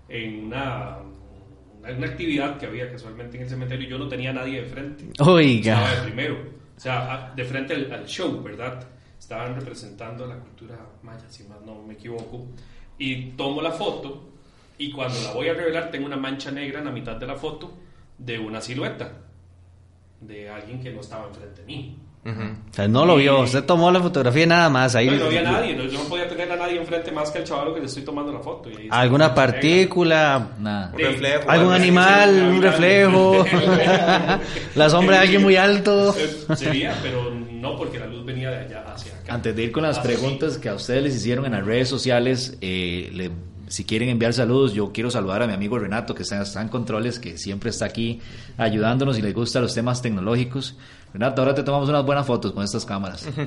en 0.08 0.44
una, 0.46 0.98
una, 1.82 2.06
actividad 2.06 2.56
que 2.58 2.66
había 2.66 2.90
casualmente 2.90 3.36
en 3.36 3.42
el 3.44 3.48
cementerio. 3.48 3.88
Yo 3.88 3.98
no 3.98 4.08
tenía 4.08 4.32
nadie 4.32 4.62
de 4.62 4.68
frente. 4.68 5.04
Estaba 5.10 5.32
Oiga. 5.32 5.94
de 5.96 6.02
primero. 6.02 6.36
O 6.76 6.80
sea, 6.80 7.12
a- 7.30 7.34
de 7.34 7.44
frente 7.44 7.74
al, 7.74 7.92
al 7.92 8.06
show, 8.06 8.42
¿verdad? 8.42 8.86
Estaban 9.18 9.54
representando 9.54 10.26
la 10.26 10.38
cultura 10.38 10.78
maya, 11.02 11.28
si 11.28 11.44
más 11.44 11.60
no 11.62 11.82
me 11.82 11.94
equivoco. 11.94 12.46
Y 12.98 13.30
tomo 13.32 13.60
la 13.62 13.72
foto 13.72 14.30
y 14.78 14.90
cuando 14.92 15.20
la 15.22 15.32
voy 15.32 15.48
a 15.48 15.54
revelar 15.54 15.90
tengo 15.90 16.06
una 16.06 16.16
mancha 16.16 16.50
negra 16.50 16.78
en 16.78 16.86
la 16.86 16.90
mitad 16.90 17.16
de 17.16 17.26
la 17.26 17.34
foto 17.36 17.76
de 18.16 18.38
una 18.38 18.60
silueta 18.60 19.12
de 20.20 20.48
alguien 20.48 20.80
que 20.82 20.90
no 20.92 21.00
estaba 21.00 21.26
enfrente 21.28 21.60
de 21.62 21.66
mí. 21.66 21.98
O 22.22 22.74
sea, 22.74 22.86
no 22.86 23.06
lo 23.06 23.16
vio, 23.16 23.40
usted 23.40 23.64
tomó 23.64 23.90
la 23.90 23.98
fotografía 24.00 24.42
y 24.44 24.46
nada 24.46 24.68
más. 24.68 24.94
Ahí 24.94 25.06
No, 25.08 25.16
no 25.16 25.24
había 25.24 25.42
nadie, 25.42 25.74
no- 25.74 25.84
yo 25.84 25.98
no 26.02 26.04
podía 26.04 26.28
tener 26.28 26.52
a 26.52 26.56
nadie 26.56 26.76
enfrente 26.78 27.10
más 27.12 27.30
que 27.30 27.38
el 27.38 27.44
chaval 27.44 27.72
que 27.72 27.80
le 27.80 27.86
estoy 27.86 28.02
tomando 28.02 28.30
la 28.30 28.40
foto. 28.40 28.68
y 28.70 28.88
alguna 28.90 29.34
partícula, 29.34 30.48
Nada. 30.58 30.90
Un 30.92 30.98
reflejo. 31.00 31.50
algún 31.50 31.72
animal, 31.72 32.30
un 32.56 32.62
reflejo, 32.62 33.44
la 34.74 34.90
sombra 34.90 35.16
de 35.16 35.22
alguien 35.22 35.42
muy 35.42 35.56
alto. 35.56 36.14
Sería, 36.56 36.94
pero 37.02 37.30
no 37.34 37.76
porque 37.76 37.98
la 37.98 38.06
luz 38.06 38.24
venía 38.24 38.50
de 38.50 38.56
allá 38.66 38.84
hacia 38.92 39.12
acá. 39.14 39.34
Antes 39.34 39.56
de 39.56 39.62
ir 39.64 39.72
con 39.72 39.82
las 39.82 39.98
Hacia 39.98 40.10
preguntas 40.10 40.58
que 40.58 40.68
a 40.68 40.74
ustedes 40.74 41.02
les 41.02 41.16
hicieron 41.16 41.46
en 41.46 41.52
las 41.52 41.64
redes 41.64 41.88
sociales, 41.88 42.58
eh, 42.60 43.08
le- 43.12 43.30
si 43.68 43.84
quieren 43.84 44.08
enviar 44.08 44.32
saludos, 44.32 44.72
yo 44.74 44.90
quiero 44.92 45.10
saludar 45.12 45.42
a 45.42 45.46
mi 45.46 45.52
amigo 45.52 45.78
Renato, 45.78 46.12
que 46.14 46.24
está, 46.24 46.42
está 46.42 46.60
en 46.60 46.68
controles, 46.68 47.20
que 47.20 47.38
siempre 47.38 47.70
está 47.70 47.84
aquí 47.86 48.20
ayudándonos 48.58 49.16
y 49.16 49.22
le 49.22 49.32
gustan 49.32 49.62
los 49.62 49.74
temas 49.74 50.02
tecnológicos. 50.02 50.76
Renato, 51.12 51.42
ahora 51.42 51.54
te 51.54 51.62
tomamos 51.62 51.88
unas 51.88 52.04
buenas 52.04 52.26
fotos 52.26 52.52
con 52.52 52.64
estas 52.64 52.84
cámaras. 52.84 53.26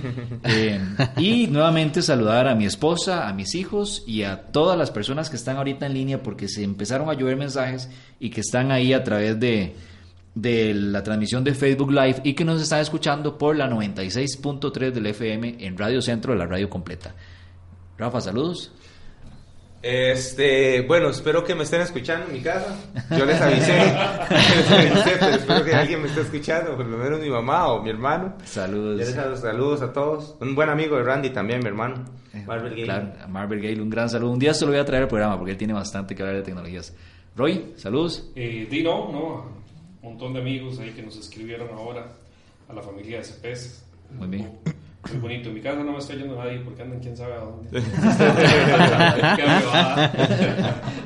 Eh, 0.45 0.80
y 1.18 1.47
nuevamente 1.47 2.01
saludar 2.01 2.47
a 2.47 2.55
mi 2.55 2.66
esposa, 2.66 3.28
a 3.28 3.34
mis 3.34 3.55
hijos 3.55 4.03
y 4.05 4.24
a 4.24 4.51
todas 4.51 4.78
las 4.78 4.91
personas 4.91 5.30
que 5.30 5.36
están 5.36 5.57
ahorita 5.57 5.86
en 5.86 5.93
línea 5.93 6.22
porque 6.22 6.47
se 6.47 6.64
empezaron 6.64 7.09
a 7.09 7.14
llover 7.14 7.38
mensajes 7.38 7.89
y 8.20 8.30
que 8.30 8.41
están 8.41 8.72
ahí 8.72 8.93
a 8.93 9.03
través 9.03 9.39
de, 9.39 9.76
de 10.36 10.74
la 10.74 11.01
transmisión 11.03 11.43
de 11.43 11.53
Facebook 11.53 11.91
Live 11.91 12.22
y 12.24 12.34
que 12.34 12.45
nos 12.45 12.61
están 12.61 12.82
escuchando 12.82 13.38
por 13.38 13.55
la 13.55 13.70
96.3 13.70 14.91
del 14.91 15.07
FM 15.07 15.57
en 15.59 15.78
Radio 15.78 16.01
Centro 16.01 16.34
de 16.34 16.39
la 16.39 16.45
radio 16.45 16.70
completa. 16.70 17.16
Rafa, 17.97 18.22
saludos. 18.22 18.72
Este, 19.84 20.79
bueno, 20.84 21.09
espero 21.09 21.43
que 21.43 21.53
me 21.55 21.63
estén 21.63 21.81
escuchando 21.81 22.27
en 22.27 22.34
mi 22.34 22.41
casa. 22.41 22.73
Yo 23.09 23.25
les 23.25 23.39
avisé, 23.41 23.73
les 24.29 24.71
avisé, 24.71 25.11
pero 25.19 25.36
espero 25.36 25.65
que 25.65 25.75
alguien 25.75 26.01
me 26.01 26.07
esté 26.07 26.21
escuchando, 26.21 26.77
por 26.77 26.86
lo 26.86 26.97
menos 26.97 27.19
mi 27.19 27.29
mamá 27.29 27.67
o 27.67 27.84
mi 27.84 27.89
hermano. 27.89 28.34
Saludos. 28.45 28.97
Les 28.97 29.13
dejo 29.13 29.36
saludos 29.36 29.81
a 29.81 29.91
todos. 29.91 30.38
Un 30.39 30.55
buen 30.55 30.69
amigo 30.69 30.95
de 30.95 31.03
Randy 31.03 31.31
también, 31.31 31.59
mi 31.59 31.67
hermano. 31.67 32.05
Marvel 32.45 32.71
Gale. 32.71 32.84
Claro, 32.86 33.13
a 33.21 33.27
Marvel 33.27 33.61
Gale, 33.61 33.81
un 33.81 33.89
gran 33.89 34.09
saludo. 34.09 34.31
Un 34.31 34.39
día 34.39 34.53
se 34.53 34.63
lo 34.65 34.71
voy 34.71 34.79
a 34.79 34.86
traer 34.86 35.03
al 35.03 35.09
programa 35.09 35.38
porque 35.38 35.51
él 35.51 35.57
tiene 35.57 35.73
bastante 35.73 36.15
que 36.15 36.23
hablar 36.23 36.38
de 36.38 36.43
tecnologías. 36.43 36.95
Roy, 37.36 37.73
saludos. 37.75 38.31
Eh, 38.38 38.65
di 38.71 38.84
no, 38.84 39.11
no, 39.11 39.45
un 40.01 40.11
montón 40.11 40.34
de 40.34 40.39
amigos 40.39 40.79
ahí 40.79 40.91
que 40.91 41.03
nos 41.03 41.17
escribieron 41.17 41.67
ahora, 41.77 42.07
a 42.69 42.73
la 42.73 42.81
familia 42.81 43.17
de 43.17 43.23
CPS. 43.25 43.84
Muy 44.17 44.27
bien. 44.29 44.49
Muy 45.12 45.20
bonito. 45.20 45.49
En 45.49 45.56
mi 45.56 45.62
casa 45.62 45.84
no 45.84 45.91
me 45.91 45.97
está 45.99 46.14
yendo 46.14 46.36
nadie 46.36 46.60
porque 46.64 46.82
andan 46.82 46.99
quién 46.99 47.16
sabe 47.18 47.34
a 47.34 47.39
dónde. 47.39 47.82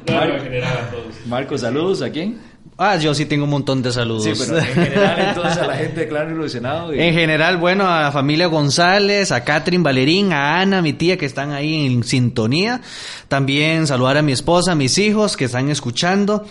no, 0.08 0.24
en 0.24 0.42
general 0.44 0.78
a 0.78 0.90
todos. 0.92 1.16
Marco, 1.26 1.58
saludos. 1.58 2.02
¿A 2.02 2.10
quién? 2.10 2.38
Ah, 2.80 2.96
yo 2.98 3.14
sí 3.16 3.26
tengo 3.26 3.46
un 3.46 3.50
montón 3.50 3.82
de 3.82 3.92
saludos. 3.92 4.24
Sí, 4.24 4.34
pero 4.38 4.60
en 4.60 4.66
general 4.66 5.20
entonces 5.30 5.58
a 5.58 5.66
la 5.66 5.76
gente 5.78 6.02
de 6.02 6.08
Clan 6.08 6.28
Revolucionado. 6.28 6.94
y- 6.94 7.00
En 7.02 7.14
general, 7.16 7.58
bueno, 7.58 7.88
a 7.88 8.02
la 8.04 8.12
familia 8.12 8.46
González, 8.48 9.32
a 9.32 9.44
Catherine 9.44 9.84
Valerín, 9.84 10.32
a 10.32 10.60
Ana, 10.62 10.84
mi 10.84 10.94
tía, 10.94 11.18
que 11.18 11.26
están 11.26 11.52
ahí 11.54 11.88
en 11.88 12.04
sintonía. 12.04 12.82
También 13.28 13.88
saludar 13.88 14.18
a 14.18 14.22
mi 14.22 14.32
esposa, 14.32 14.74
a 14.74 14.76
mis 14.76 14.96
hijos 15.00 15.36
que 15.36 15.46
están 15.46 15.70
escuchando. 15.70 16.46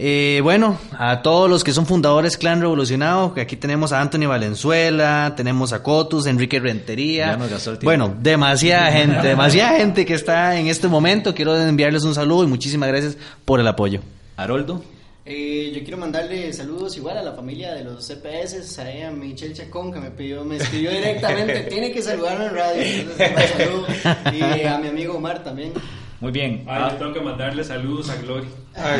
Eh, 0.00 0.38
bueno, 0.44 0.78
a 0.96 1.22
todos 1.22 1.50
los 1.50 1.64
que 1.64 1.72
son 1.72 1.84
fundadores 1.84 2.38
Clan 2.38 2.60
Revolucionado, 2.60 3.34
que 3.34 3.40
aquí 3.40 3.56
tenemos 3.56 3.92
a 3.92 4.00
Anthony 4.00 4.28
Valenzuela, 4.28 5.34
tenemos 5.36 5.72
a 5.72 5.82
Cotus, 5.82 6.26
Enrique 6.26 6.60
Rentería. 6.60 7.32
Ya 7.32 7.36
nos 7.36 7.50
gastó 7.50 7.70
el 7.72 7.78
tiempo. 7.78 7.90
Bueno, 7.90 8.16
demasiada 8.20 8.92
gente, 8.92 9.26
demasiada 9.26 9.78
gente 9.78 10.06
que 10.06 10.14
está 10.14 10.56
en 10.56 10.68
este 10.68 10.86
momento. 10.86 11.34
Quiero 11.34 11.60
enviarles 11.60 12.04
un 12.04 12.14
saludo 12.14 12.44
y 12.44 12.46
muchísimas 12.46 12.88
gracias 12.88 13.16
por 13.44 13.58
el 13.58 13.66
apoyo. 13.66 14.00
Haroldo. 14.36 14.84
Eh, 15.26 15.72
yo 15.74 15.82
quiero 15.82 15.98
mandarle 15.98 16.50
saludos 16.54 16.96
igual 16.96 17.18
a 17.18 17.22
la 17.22 17.32
familia 17.32 17.74
de 17.74 17.84
los 17.84 18.06
CPS, 18.06 18.78
a 18.78 19.10
Michelle 19.10 19.52
Chacón 19.52 19.92
que 19.92 20.00
me 20.00 20.10
pidió, 20.10 20.42
me 20.42 20.56
escribió 20.56 20.90
directamente, 20.90 21.60
tiene 21.68 21.92
que 21.92 22.00
saludarme 22.00 22.46
en 22.46 22.54
radio, 22.54 22.82
entonces 22.82 23.30
un 23.30 23.58
saludo. 23.58 23.86
y 24.32 24.62
a 24.64 24.78
mi 24.78 24.88
amigo 24.88 25.16
Omar 25.16 25.44
también. 25.44 25.74
Muy 26.20 26.32
bien. 26.32 26.64
Ah, 26.66 26.86
Ah, 26.86 26.88
yo 26.92 26.96
tengo 26.98 27.12
que 27.14 27.20
mandarle 27.20 27.62
saludos 27.64 28.10
a 28.10 28.16
Glory. 28.16 28.46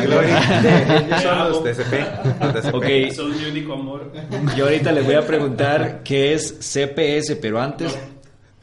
Gloria. 0.05 0.41
De- 0.63 1.07
ellos 1.07 1.23
son 1.23 1.39
los 1.51 1.65
TCP. 1.65 3.13
Son 3.15 3.37
mi 3.37 3.45
único 3.51 3.73
amor. 3.75 4.13
yo 4.57 4.65
ahorita 4.67 4.93
les 4.93 5.05
voy 5.05 5.15
a 5.15 5.27
preguntar 5.27 6.03
qué 6.05 6.35
es 6.35 6.55
CPS, 6.61 7.37
pero 7.37 7.61
antes... 7.61 7.97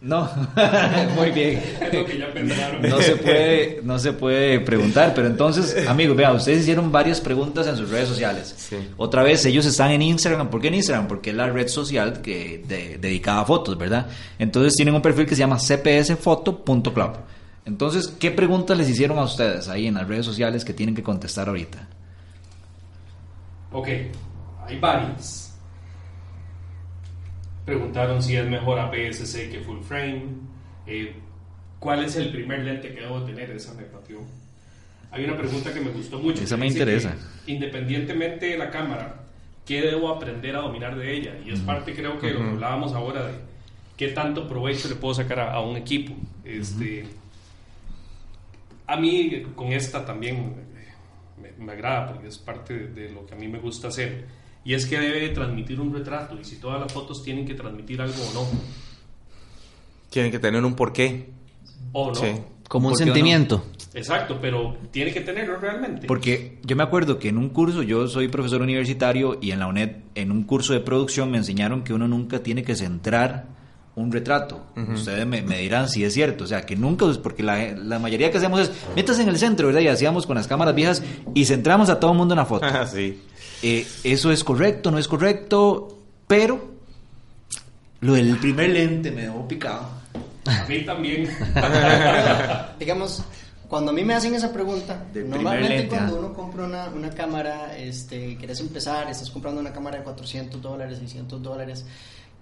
No, 0.01 0.30
muy 1.16 1.32
bien. 1.32 1.60
Que 1.89 2.20
ya. 2.20 2.80
No 2.88 3.01
se 3.01 3.16
puede, 3.16 3.80
no 3.82 3.97
se 3.97 4.14
puede 4.14 4.60
preguntar, 4.60 5.14
pero 5.16 5.26
entonces, 5.26 5.88
amigos, 5.88 6.16
vean, 6.16 6.36
ustedes 6.36 6.60
hicieron 6.60 6.91
varias 6.91 7.20
preguntas 7.20 7.66
en 7.66 7.76
sus 7.76 7.89
redes 7.89 8.08
sociales. 8.10 8.53
Sí. 8.56 8.76
Otra 8.97 9.24
vez, 9.24 9.43
ellos 9.45 9.66
están 9.66 9.89
en 9.91 10.03
Instagram. 10.03 10.49
¿Por 10.49 10.62
qué 10.62 10.68
en 10.68 10.76
Instagram? 10.76 11.08
Porque 11.08 11.32
es 11.32 11.36
la 11.36 11.47
red 11.49 11.68
social 11.70 12.22
que 12.22 12.62
de- 12.68 12.99
dedicada 12.99 13.41
a 13.41 13.45
fotos, 13.45 13.76
¿verdad? 13.80 14.06
Entonces 14.38 14.76
tienen 14.76 14.93
un 14.93 15.01
perfil 15.01 15.26
que 15.26 15.34
se 15.34 15.39
llama 15.39 15.58
cpsfoto.club. 15.58 17.12
Entonces, 17.66 18.07
¿qué 18.20 18.32
preguntas 18.32 18.78
les 18.78 18.88
hicieron 18.89 19.18
a 19.18 19.24
ustedes 19.24 19.68
ahí 19.70 19.88
en 19.88 19.95
las 19.95 20.07
redes 20.07 20.26
sociales 20.26 20.63
que 20.63 20.74
tienen 20.74 20.93
que 20.95 21.01
contestar 21.03 21.47
ahorita? 21.47 21.88
Ok, 23.72 23.88
hay 24.68 24.80
varias. 24.80 25.57
Preguntaron 27.66 28.22
si 28.22 28.36
es 28.36 28.47
mejor 28.47 28.80
APS-C 28.80 29.49
que 29.49 29.61
full 29.61 29.80
frame. 29.82 30.26
eh, 30.86 31.16
¿Cuál 31.80 32.05
es 32.05 32.16
el 32.16 32.32
primer 32.32 32.59
lente 32.63 32.93
que 32.93 33.01
debo 33.01 33.22
tener? 33.24 33.49
Esa 33.51 33.74
me 33.74 33.84
pateó. 33.84 34.20
Hay 35.11 35.24
una 35.26 35.38
pregunta 35.38 35.74
que 35.74 35.82
me 35.82 35.89
gustó 35.91 36.20
mucho. 36.20 36.43
Esa 36.43 36.57
me 36.57 36.68
interesa. 36.68 37.16
Independientemente 37.47 38.47
de 38.47 38.57
la 38.57 38.70
cámara, 38.70 39.24
¿qué 39.66 39.82
debo 39.82 40.09
aprender 40.09 40.55
a 40.55 40.59
dominar 40.61 40.95
de 40.97 41.16
ella? 41.16 41.34
Y 41.45 41.51
es 41.51 41.59
parte, 41.61 41.93
creo 41.95 42.20
que, 42.20 42.32
lo 42.32 42.39
que 42.39 42.49
hablábamos 42.51 42.93
ahora 42.93 43.26
de 43.26 43.34
qué 43.97 44.09
tanto 44.09 44.47
provecho 44.47 44.88
le 44.88 44.95
puedo 44.95 45.13
sacar 45.13 45.39
a, 45.39 45.53
a 45.53 45.61
un 45.61 45.78
equipo. 45.78 46.16
Este, 46.43 47.07
A 48.88 48.98
mí, 48.98 49.44
con 49.56 49.72
esta 49.72 50.06
también 50.06 50.36
eh, 50.76 51.52
me, 51.58 51.66
me 51.66 51.72
agrada 51.74 52.14
porque 52.14 52.28
es 52.28 52.38
parte 52.38 52.74
de, 52.74 52.88
de 52.88 53.10
lo 53.10 53.26
que 53.26 53.34
a 53.34 53.38
mí 53.38 53.48
me 53.48 53.60
gusta 53.60 53.88
hacer. 53.88 54.26
Y 54.64 54.74
es 54.74 54.86
que 54.86 55.00
debe 55.00 55.30
transmitir 55.30 55.80
un 55.80 55.94
retrato. 55.94 56.40
Y 56.40 56.44
si 56.44 56.58
todas 56.58 56.82
las 56.82 56.92
fotos 56.92 57.24
tienen 57.24 57.46
que 57.46 57.54
transmitir 57.54 58.02
algo 58.02 58.16
o 58.32 58.34
no. 58.34 58.48
Tienen 60.10 60.32
que 60.32 60.40
tener 60.40 60.64
un 60.66 60.76
porqué. 60.76 61.30
O 61.92 62.10
no. 62.10 62.16
Sí. 62.16 62.34
Como 62.68 62.90
un 62.90 62.98
sentimiento. 62.98 63.64
Exacto, 63.94 64.40
pero 64.42 64.76
tiene 64.92 65.14
que 65.14 65.22
tenerlo 65.22 65.58
realmente. 65.58 66.08
Porque 66.08 66.58
yo 66.64 66.76
me 66.76 66.84
acuerdo 66.84 67.20
que 67.20 67.30
en 67.30 67.38
un 67.38 67.50
curso, 67.50 67.84
yo 67.84 68.08
soy 68.08 68.28
profesor 68.28 68.62
universitario 68.62 69.38
y 69.42 69.52
en 69.52 69.60
la 69.60 69.68
UNED, 69.68 69.98
en 70.16 70.32
un 70.32 70.44
curso 70.44 70.74
de 70.74 70.80
producción 70.80 71.32
me 71.32 71.38
enseñaron 71.38 71.84
que 71.84 71.94
uno 71.94 72.08
nunca 72.08 72.40
tiene 72.40 72.64
que 72.64 72.76
centrar 72.76 73.55
un 73.96 74.12
retrato. 74.12 74.62
Ustedes 74.93 75.26
me, 75.26 75.41
me 75.41 75.60
dirán 75.60 75.88
si 75.88 76.04
es 76.04 76.14
cierto, 76.14 76.43
o 76.43 76.48
sea, 76.48 76.66
que 76.66 76.76
nunca, 76.76 77.06
pues, 77.06 77.18
porque 77.18 77.43
la, 77.43 77.72
la 77.72 77.98
mayoría 77.98 78.30
que 78.30 78.38
hacemos 78.38 78.60
es, 78.60 78.72
métase 78.96 79.22
en 79.22 79.30
el 79.30 79.38
centro, 79.38 79.68
¿verdad? 79.68 79.82
Y 79.82 79.88
hacíamos 79.88 80.28
con 80.28 80.36
las 80.36 80.48
cámaras 80.48 80.76
viejas 80.76 81.02
y 81.34 81.46
centramos 81.46 81.89
a 81.89 82.00
todo 82.00 82.12
el 82.12 82.18
mundo 82.18 82.34
en 82.34 82.39
la 82.39 82.46
foto. 82.46 82.66
Ah, 82.66 82.86
sí. 82.91 83.22
Eh, 83.64 83.88
eso 84.04 84.32
es 84.32 84.43
correcto, 84.43 84.91
no 84.91 84.98
es 84.98 85.08
correcto, 85.08 85.98
pero 86.28 86.76
lo 88.02 88.14
del 88.14 88.38
primer 88.38 88.70
lente 88.70 89.12
me 89.12 89.24
dejó 89.24 89.48
picado. 89.48 89.88
A 90.46 90.66
mí 90.68 90.86
también. 90.86 91.30
Digamos, 92.80 93.24
cuando 93.68 93.91
a 93.91 93.93
mí 93.93 94.04
me 94.04 94.14
hacen 94.14 94.36
esa 94.36 94.52
pregunta, 94.52 95.06
Del 95.12 95.30
normalmente 95.30 95.78
lente, 95.78 95.88
cuando 95.88 96.18
ah. 96.18 96.20
uno 96.20 96.34
compra 96.34 96.66
una, 96.66 96.89
una 96.89 97.10
cámara, 97.10 97.76
este, 97.78 98.36
quieres 98.36 98.60
empezar, 98.60 99.10
estás 99.10 99.32
comprando 99.32 99.62
una 99.62 99.72
cámara 99.72 99.98
de 99.98 100.04
400 100.04 100.62
dólares, 100.62 101.00
600 101.00 101.41
dólares, 101.41 101.86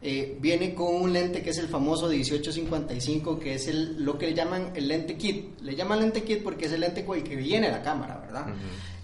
eh, 0.05 0.37
viene 0.41 0.73
con 0.73 0.93
un 0.93 1.13
lente 1.13 1.41
que 1.41 1.51
es 1.51 1.57
el 1.59 1.69
famoso 1.69 2.09
1855, 2.09 3.39
que 3.39 3.55
es 3.55 3.69
el, 3.69 4.03
lo 4.03 4.17
que 4.17 4.27
le 4.27 4.33
llaman 4.33 4.71
el 4.75 4.89
lente 4.89 5.15
kit. 5.15 5.61
Le 5.61 5.75
llaman 5.75 6.01
lente 6.01 6.23
kit 6.23 6.43
porque 6.43 6.65
es 6.65 6.73
el 6.73 6.81
lente 6.81 7.05
con 7.05 7.17
el 7.17 7.23
que 7.23 7.37
viene 7.37 7.71
la 7.71 7.81
cámara, 7.81 8.17
¿verdad? 8.17 8.47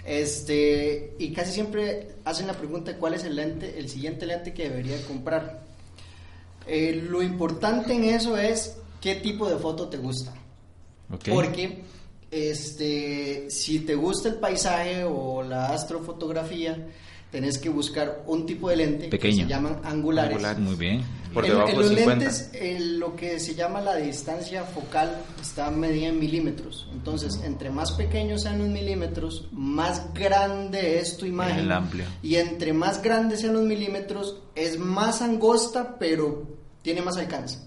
Este, 0.06 1.16
y 1.18 1.32
casi 1.32 1.54
siempre 1.54 2.16
hacen 2.26 2.48
la 2.48 2.54
pregunta 2.54 2.98
cuál 2.98 3.14
es 3.14 3.24
el 3.24 3.38
lente, 3.38 3.80
el 3.80 3.88
siguiente 3.88 4.26
lente 4.26 4.54
que 4.54 4.70
debería 4.70 5.02
comprar. 5.08 5.62
Eh, 6.68 7.02
lo 7.10 7.24
importante 7.24 7.94
en 7.94 8.04
eso 8.04 8.38
es 8.38 8.76
qué 9.00 9.16
tipo 9.16 9.50
de 9.50 9.58
foto 9.58 9.88
te 9.88 9.98
gusta. 9.98 10.34
Porque 11.08 11.84
este, 12.30 13.50
si 13.50 13.80
te 13.80 13.96
gusta 13.96 14.28
el 14.28 14.36
paisaje 14.36 15.06
o 15.06 15.44
la 15.44 15.68
astrofotografía, 15.68 16.88
tenés 17.32 17.58
que 17.60 17.70
buscar 17.70 18.24
un 18.28 18.46
tipo 18.46 18.70
de 18.70 18.78
lente 18.78 19.08
Pequeño. 19.08 19.36
que 19.38 19.44
se 19.44 19.48
llaman 19.50 19.80
angulares. 19.84 20.32
Angulares. 20.34 20.60
Muy 20.60 20.76
bien. 20.76 21.04
Por 21.34 21.46
En- 21.46 21.52
debajo 21.52 21.70
en 21.70 21.78
los 21.78 21.88
50. 21.90 22.16
lentes, 22.26 22.50
eh, 22.54 22.80
lo 22.80 23.16
que 23.16 23.40
se 23.40 23.54
llama 23.54 23.82
la 23.82 23.96
distancia 23.98 24.64
focal 24.64 25.16
está 25.40 25.70
medida 25.70 26.08
en 26.08 26.20
milímetros. 26.20 26.90
Entonces, 26.92 27.40
entre 27.46 27.70
más 27.70 27.92
pequeños 27.92 28.42
sean 28.42 28.58
los 28.58 28.68
milímetros, 28.70 29.48
más 29.52 30.12
grande 30.16 30.98
es 31.00 31.18
tu 31.18 31.28
imagen. 31.28 31.60
El 31.60 31.72
amplio. 31.72 32.06
Y 32.24 32.38
entre 32.38 32.74
más 32.74 33.04
grandes 33.04 33.42
sean 33.42 33.54
los 33.54 33.64
milímetros, 33.64 34.42
es 34.56 34.80
más 34.80 35.22
angosta, 35.22 35.98
pero 36.00 36.48
tiene 36.82 37.04
más 37.04 37.18
alcance. 37.18 37.60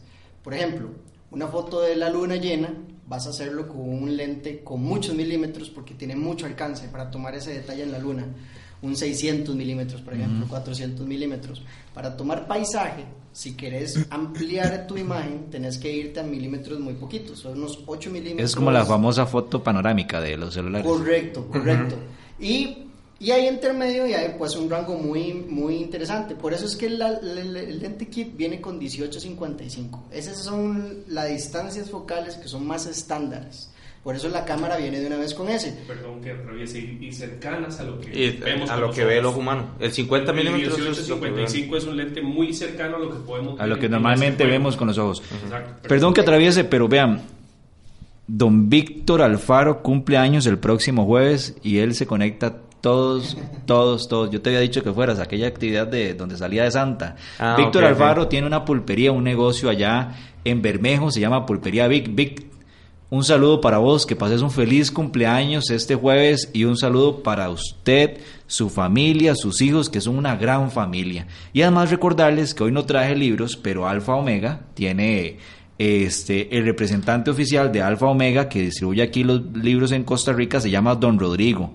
Por 0.43 0.55
ejemplo, 0.55 0.91
una 1.31 1.47
foto 1.47 1.81
de 1.83 1.95
la 1.95 2.11
luna 2.11 2.35
llena, 2.35 2.75
vas 3.07 3.27
a 3.29 3.31
hacerlo 3.31 3.69
con 3.69 3.81
un 3.81 4.17
lente 4.17 4.65
con 4.65 4.83
muchos 4.83 5.15
milímetros 5.15 5.71
porque 5.71 5.95
tiene 5.95 6.17
mucho 6.17 6.47
alcance 6.47 6.89
para 6.89 7.11
tomar 7.13 7.35
ese 7.37 7.53
detalle 7.53 7.85
en 7.85 7.93
la 7.93 7.99
luna. 8.01 8.27
Un 8.83 8.97
600 8.97 9.55
milímetros, 9.55 10.01
por 10.01 10.15
ejemplo, 10.15 10.47
400 10.49 11.07
milímetros. 11.07 11.63
Para 11.95 12.17
tomar 12.17 12.47
paisaje, 12.49 13.05
si 13.33 13.55
querés 13.55 14.07
ampliar 14.11 14.87
tu 14.89 14.97
imagen, 14.97 15.51
tenés 15.51 15.79
que 15.79 15.91
irte 15.95 16.19
a 16.21 16.25
milímetros 16.25 16.81
muy 16.81 16.95
poquitos, 16.95 17.39
son 17.39 17.59
unos 17.59 17.79
8 17.87 18.11
milímetros. 18.11 18.51
Es 18.51 18.57
como 18.57 18.71
la 18.73 18.85
famosa 18.85 19.25
foto 19.27 19.63
panorámica 19.63 20.21
de 20.21 20.37
los 20.37 20.55
celulares. 20.55 20.85
Correcto, 20.87 21.47
correcto. 21.47 21.95
Y, 22.41 22.79
y 23.21 23.31
ahí 23.31 23.47
entre 23.47 23.73
medio 23.73 24.05
y 24.05 24.15
hay 24.15 24.35
pues 24.37 24.57
un 24.57 24.69
rango 24.69 24.95
muy, 24.99 25.33
muy 25.33 25.77
interesante. 25.77 26.35
Por 26.35 26.53
eso 26.53 26.67
es 26.67 26.75
que 26.75 26.91
la- 26.91 27.21
la- 27.23 27.45
la- 27.45 27.61
el 27.61 27.79
lente 27.79 28.09
kit 28.09 28.37
viene 28.37 28.61
con 28.61 28.79
1855. 28.79 30.05
Esas 30.11 30.39
son 30.39 31.05
las 31.07 31.29
distancias 31.29 31.89
focales 31.89 32.35
que 32.35 32.49
son 32.49 32.67
más 32.67 32.87
estándares. 32.87 33.71
Por 34.03 34.17
eso 34.17 34.29
la 34.29 34.45
cámara 34.45 34.77
viene 34.79 34.99
de 34.99 35.07
una 35.07 35.17
vez 35.17 35.33
con 35.33 35.49
ese. 35.49 35.79
Perdón 35.87 36.21
que 36.21 36.33
atraviese 36.33 36.79
y, 36.79 37.13
cercanas 37.13 37.79
a 37.79 37.85
lo 37.85 38.01
que 38.01 38.11
Y 38.13 38.31
vemos 38.33 38.69
a 38.69 38.77
lo 38.77 38.91
que 38.91 39.05
ve 39.05 39.19
el 39.19 39.27
ojo 39.27 39.39
humano. 39.39 39.77
El 39.79 39.93
50 39.93 40.33
El 40.33 40.37
milímetros 40.37 40.75
que 40.75 40.81
1855 40.81 41.77
es 41.77 41.85
un 41.85 41.97
lente 41.97 42.21
muy 42.21 42.53
cercano 42.53 42.97
a 42.97 42.99
lo 42.99 43.11
que 43.11 43.19
podemos 43.21 43.61
A 43.61 43.67
lo 43.67 43.79
que 43.79 43.87
en 43.87 43.93
normalmente 43.93 44.45
vemos 44.45 44.77
con 44.77 44.89
los 44.89 44.99
ojos. 44.99 45.23
Exacto. 45.45 45.89
Perdón 45.89 46.15
que 46.15 46.21
atraviese, 46.21 46.65
pero 46.65 46.89
vean, 46.89 47.23
don 48.27 48.69
Víctor 48.69 49.23
Alfaro 49.23 49.83
cumple 49.83 50.17
años 50.17 50.47
el 50.47 50.59
próximo 50.59 51.07
jueves 51.07 51.57
y 51.63 51.79
él 51.79 51.95
se 51.95 52.07
conecta 52.07 52.57
todos, 52.81 53.39
todos, 53.67 54.09
todos. 54.09 54.31
Yo 54.31 54.43
te 54.43 54.51
había 54.51 54.61
dicho 54.61 54.83
que 54.83 54.93
fueras 54.93 55.21
a 55.21 55.23
aquella 55.23 55.47
actividad 55.47 55.87
de 55.87 56.15
donde 56.15 56.37
salía 56.37 56.65
de 56.65 56.73
Santa. 56.73 57.15
Ah, 57.39 57.55
Víctor 57.57 57.85
Alfaro 57.85 58.27
tiene 58.27 58.49
una 58.49 58.65
pulpería, 58.65 59.13
un 59.13 59.23
negocio 59.23 59.71
allá 59.71 60.17
en 60.45 60.61
Bermejo, 60.61 61.13
se 61.13 61.21
llama 61.21 61.47
Pulpería 61.47 61.87
Vic. 61.87 62.13
Vic, 62.13 62.52
Un 63.13 63.25
saludo 63.25 63.61
para 63.61 63.77
vos, 63.77 64.07
que 64.07 64.17
pases 64.17 64.41
un 64.41 64.51
feliz 64.51 64.91
cumpleaños 64.91 65.69
este 65.69 65.95
jueves 65.95 66.49
y 66.55 66.65
un 66.65 66.79
saludo 66.79 67.23
para 67.23 67.51
usted, 67.51 68.17
su 68.47 68.71
familia, 68.71 69.35
sus 69.35 69.61
hijos, 69.61 69.91
que 69.91 70.01
son 70.01 70.17
una 70.17 70.35
gran 70.35 70.71
familia. 70.71 71.27
Y 71.53 71.61
además 71.61 71.91
recordarles 71.91 72.55
que 72.55 72.65
hoy 72.65 72.73
no 72.73 72.87
traje 72.87 73.15
libros, 73.15 73.59
pero 73.59 73.87
Alfa 73.87 74.15
Omega 74.15 74.63
tiene 74.73 75.37
este 75.77 76.57
el 76.57 76.65
representante 76.65 77.31
oficial 77.31 77.71
de 77.71 77.83
Alfa 77.83 78.07
Omega 78.07 78.49
que 78.49 78.63
distribuye 78.63 79.03
aquí 79.03 79.25
los 79.25 79.43
libros 79.59 79.93
en 79.93 80.05
Costa 80.05 80.33
Rica 80.33 80.59
se 80.59 80.71
llama 80.71 80.95
Don 80.95 81.19
Rodrigo. 81.19 81.75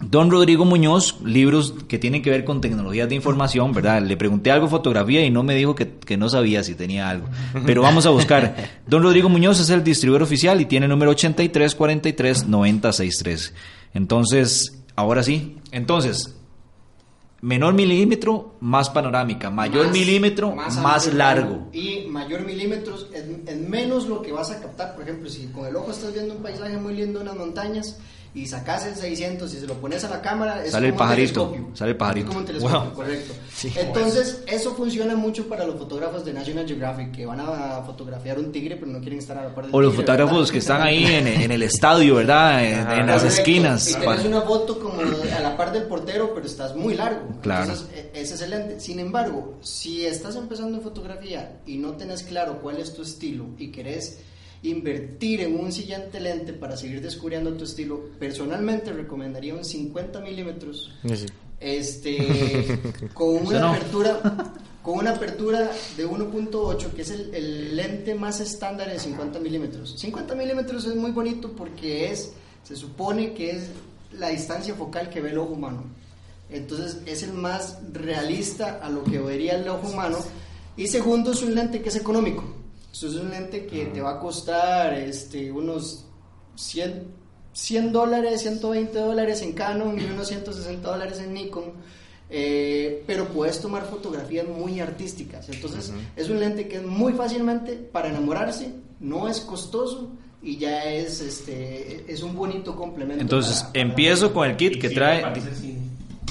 Don 0.00 0.30
Rodrigo 0.30 0.64
Muñoz, 0.66 1.16
libros 1.24 1.72
que 1.88 1.98
tienen 1.98 2.20
que 2.22 2.28
ver 2.28 2.44
con 2.44 2.60
tecnologías 2.60 3.08
de 3.08 3.14
información, 3.14 3.72
¿verdad? 3.72 4.02
Le 4.02 4.18
pregunté 4.18 4.50
algo 4.50 4.68
fotografía 4.68 5.24
y 5.24 5.30
no 5.30 5.42
me 5.42 5.54
dijo 5.54 5.74
que, 5.74 5.88
que, 5.88 6.18
no 6.18 6.28
sabía 6.28 6.62
si 6.62 6.74
tenía 6.74 7.08
algo. 7.08 7.28
Pero 7.64 7.80
vamos 7.80 8.04
a 8.04 8.10
buscar. 8.10 8.82
Don 8.86 9.02
Rodrigo 9.02 9.30
Muñoz 9.30 9.58
es 9.58 9.70
el 9.70 9.82
distribuidor 9.82 10.22
oficial 10.22 10.60
y 10.60 10.66
tiene 10.66 10.86
número 10.86 11.12
8343-963. 11.12 13.52
Entonces, 13.94 14.82
ahora 14.96 15.22
sí. 15.22 15.56
Entonces, 15.72 16.36
menor 17.40 17.72
milímetro, 17.72 18.54
más 18.60 18.90
panorámica. 18.90 19.48
Mayor 19.50 19.86
Más- 19.86 19.94
milímetro, 19.94 20.54
más, 20.54 21.14
largo. 21.14 21.70
Y 21.72 22.04
mayor 22.10 22.44
milímetros 22.44 23.06
es, 23.14 23.24
es 23.46 23.68
menos 23.68 24.06
lo 24.08 24.20
que 24.20 24.32
vas 24.32 24.50
a 24.50 24.60
captar. 24.60 24.94
Por 24.94 25.04
ejemplo, 25.04 25.30
si 25.30 25.46
con 25.46 25.66
el 25.66 25.74
ojo 25.76 25.90
estás 25.90 26.12
viendo 26.12 26.34
un 26.34 26.42
paisaje 26.42 26.76
muy 26.76 26.92
lindo, 26.94 27.22
unas 27.22 27.34
montañas, 27.36 27.98
y 28.34 28.46
sacas 28.46 28.84
el 28.86 28.94
600 28.94 29.52
y 29.54 29.60
se 29.60 29.66
lo 29.66 29.74
pones 29.74 30.04
a 30.04 30.10
la 30.10 30.20
cámara, 30.20 30.64
es 30.64 30.72
Sale 30.72 30.88
el 30.88 30.92
como 30.92 31.02
un 31.04 31.08
pajarito, 31.08 31.56
sale 31.74 31.90
el 31.92 31.96
pajarito. 31.96 32.26
Como 32.28 32.38
un 32.40 32.44
telescopio, 32.46 32.80
Wow. 32.82 32.92
correcto. 32.92 33.32
Entonces, 33.76 34.42
eso 34.46 34.74
funciona 34.74 35.14
mucho 35.16 35.48
para 35.48 35.64
los 35.64 35.76
fotógrafos 35.76 36.24
de 36.24 36.32
National 36.34 36.66
Geographic 36.66 37.12
que 37.12 37.24
van 37.26 37.40
a 37.40 37.82
fotografiar 37.86 38.38
un 38.38 38.52
tigre, 38.52 38.76
pero 38.76 38.90
no 38.92 39.00
quieren 39.00 39.18
estar 39.18 39.38
a 39.38 39.44
la 39.44 39.54
par 39.54 39.64
del 39.66 39.74
O 39.74 39.80
los 39.80 39.92
tigre, 39.92 40.02
fotógrafos 40.04 40.38
¿verdad? 40.38 40.52
que 40.52 40.58
están 40.58 40.82
ahí 40.82 41.04
en, 41.06 41.26
en 41.26 41.50
el 41.50 41.62
estadio, 41.62 42.16
¿verdad? 42.16 42.62
En, 42.64 42.78
en 43.00 43.06
las 43.06 43.22
Correcto. 43.22 43.26
esquinas. 43.40 43.90
Y 43.90 43.94
para- 43.94 44.16
tenés 44.16 44.26
una 44.26 44.42
foto 44.42 44.78
como 44.78 45.00
a 45.00 45.40
la 45.40 45.56
par 45.56 45.72
del 45.72 45.84
portero, 45.84 46.32
pero 46.34 46.46
estás 46.46 46.76
muy 46.76 46.94
largo. 46.94 47.28
Claro. 47.42 47.62
Entonces, 47.72 47.88
e- 47.94 48.10
es 48.20 48.30
excelente. 48.32 48.80
Sin 48.80 48.98
embargo, 49.00 49.54
si 49.62 50.04
estás 50.04 50.36
empezando 50.36 50.76
en 50.76 50.82
fotografía 50.84 51.60
y 51.66 51.78
no 51.78 51.92
tenés 51.92 52.22
claro 52.22 52.60
cuál 52.60 52.76
es 52.78 52.92
tu 52.94 53.02
estilo 53.02 53.46
y 53.58 53.68
querés 53.72 54.18
invertir 54.70 55.40
en 55.40 55.58
un 55.58 55.72
siguiente 55.72 56.20
lente 56.20 56.52
para 56.52 56.76
seguir 56.76 57.00
descubriendo 57.00 57.52
tu 57.54 57.64
estilo, 57.64 58.10
personalmente 58.18 58.92
recomendaría 58.92 59.54
un 59.54 59.64
50 59.64 60.20
milímetros. 60.20 60.92
Este, 61.60 62.78
con 63.14 63.46
una 63.46 63.60
no. 63.60 63.68
apertura 63.70 64.52
con 64.82 64.98
una 64.98 65.10
apertura 65.10 65.72
de 65.96 66.06
1.8 66.06 66.92
que 66.92 67.02
es 67.02 67.10
el, 67.10 67.34
el 67.34 67.74
lente 67.74 68.14
más 68.14 68.38
estándar 68.38 68.88
de 68.88 69.00
50 69.00 69.40
milímetros. 69.40 69.98
50 69.98 70.34
milímetros 70.36 70.84
es 70.84 70.94
muy 70.94 71.10
bonito 71.10 71.50
porque 71.52 72.10
es 72.12 72.32
se 72.62 72.76
supone 72.76 73.32
que 73.32 73.50
es 73.50 73.70
la 74.12 74.28
distancia 74.28 74.74
focal 74.74 75.10
que 75.10 75.20
ve 75.20 75.30
el 75.30 75.38
ojo 75.38 75.54
humano. 75.54 75.84
Entonces 76.50 76.98
es 77.04 77.24
el 77.24 77.32
más 77.32 77.78
realista 77.92 78.78
a 78.80 78.88
lo 78.88 79.02
que 79.02 79.18
vería 79.18 79.56
el 79.56 79.68
ojo 79.68 79.88
humano. 79.88 80.18
Y 80.76 80.86
segundo 80.86 81.32
es 81.32 81.42
un 81.42 81.56
lente 81.56 81.82
que 81.82 81.88
es 81.88 81.96
económico 81.96 82.44
Eso 82.96 83.08
es 83.08 83.14
un 83.16 83.30
lente 83.30 83.66
que 83.66 83.86
te 83.86 84.00
va 84.00 84.12
a 84.12 84.18
costar 84.18 84.94
este, 84.94 85.52
unos 85.52 86.06
100 86.54 87.26
100 87.52 87.90
dólares, 87.92 88.42
120 88.42 88.98
dólares 88.98 89.40
en 89.42 89.52
Canon 89.52 89.98
y 89.98 90.04
unos 90.04 90.28
160 90.28 90.90
dólares 90.90 91.18
en 91.20 91.32
Nikon. 91.34 91.64
eh, 92.28 93.02
pero 93.06 93.28
puedes 93.28 93.60
tomar 93.60 93.84
fotografías 93.84 94.46
muy 94.48 94.80
artísticas. 94.80 95.48
Entonces, 95.48 95.92
es 96.16 96.28
un 96.28 96.40
lente 96.40 96.66
que 96.68 96.76
es 96.76 96.82
muy 96.82 97.12
fácilmente 97.12 97.74
para 97.74 98.08
enamorarse, 98.08 98.72
no 99.00 99.28
es 99.28 99.40
costoso 99.40 100.10
y 100.42 100.56
ya 100.58 100.84
es 100.84 101.20
este 101.20 102.04
es 102.12 102.22
un 102.22 102.34
bonito 102.34 102.74
complemento. 102.76 103.22
Entonces, 103.22 103.60
para- 103.60 103.72
para- 103.72 103.80
empiezo 103.82 104.32
con 104.34 104.50
el 104.50 104.56
kit 104.56 104.80
que 104.80 104.90
trae. 104.90 105.20
para. 105.22 105.40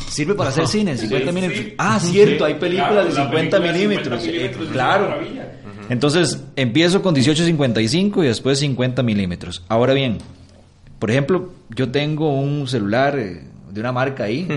Sirve 0.09 0.35
para 0.35 0.49
hacer 0.51 0.67
cine, 0.67 0.97
50 0.97 1.27
Sí, 1.29 1.33
milímetros. 1.35 1.65
sí. 1.65 1.73
Ah, 1.77 1.99
cierto, 1.99 2.45
hay 2.45 2.53
Sí, 2.53 2.59
películas 2.59 2.91
claro, 2.91 3.07
de 3.07 3.13
la 3.13 3.21
50 3.23 3.31
película 3.57 3.59
de 3.59 3.73
milímetros. 3.73 4.21
50 4.21 4.25
eh, 4.25 4.31
milímetros 4.31 4.63
una 4.65 4.73
claro. 4.73 5.21
Entonces, 5.89 6.43
empiezo 6.55 7.01
con 7.01 7.15
18.55 7.15 8.23
y 8.23 8.27
después 8.27 8.59
50 8.59 9.03
milímetros. 9.03 9.63
Ahora 9.67 9.93
bien, 9.93 10.17
por 10.99 11.11
ejemplo, 11.11 11.51
yo 11.69 11.91
tengo 11.91 12.39
un 12.39 12.67
celular 12.67 13.17
eh, 13.19 13.43
de 13.71 13.81
una 13.81 13.91
marca 13.91 14.23
ahí, 14.23 14.47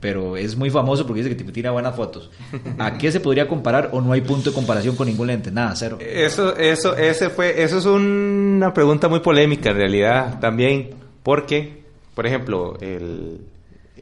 pero 0.00 0.36
es 0.36 0.56
muy 0.56 0.70
famoso 0.70 1.06
porque 1.06 1.22
dice 1.22 1.36
que 1.36 1.44
te 1.44 1.52
tira 1.52 1.70
buenas 1.70 1.94
fotos. 1.94 2.30
¿A 2.78 2.96
qué 2.96 3.12
se 3.12 3.20
podría 3.20 3.46
comparar 3.46 3.90
o 3.92 4.00
no 4.00 4.12
hay 4.12 4.22
punto 4.22 4.50
de 4.50 4.54
comparación 4.54 4.96
con 4.96 5.06
ningún 5.06 5.26
lente? 5.26 5.50
Nada, 5.50 5.76
cero. 5.76 5.98
Eso, 6.00 6.56
eso, 6.56 6.96
ese 6.96 7.28
fue, 7.28 7.62
eso 7.62 7.78
es 7.78 7.84
una 7.84 8.72
pregunta 8.72 9.08
muy 9.08 9.20
polémica 9.20 9.70
en 9.70 9.76
realidad 9.76 10.40
también, 10.40 10.90
porque, 11.22 11.82
por 12.14 12.26
ejemplo, 12.26 12.78
el, 12.80 13.42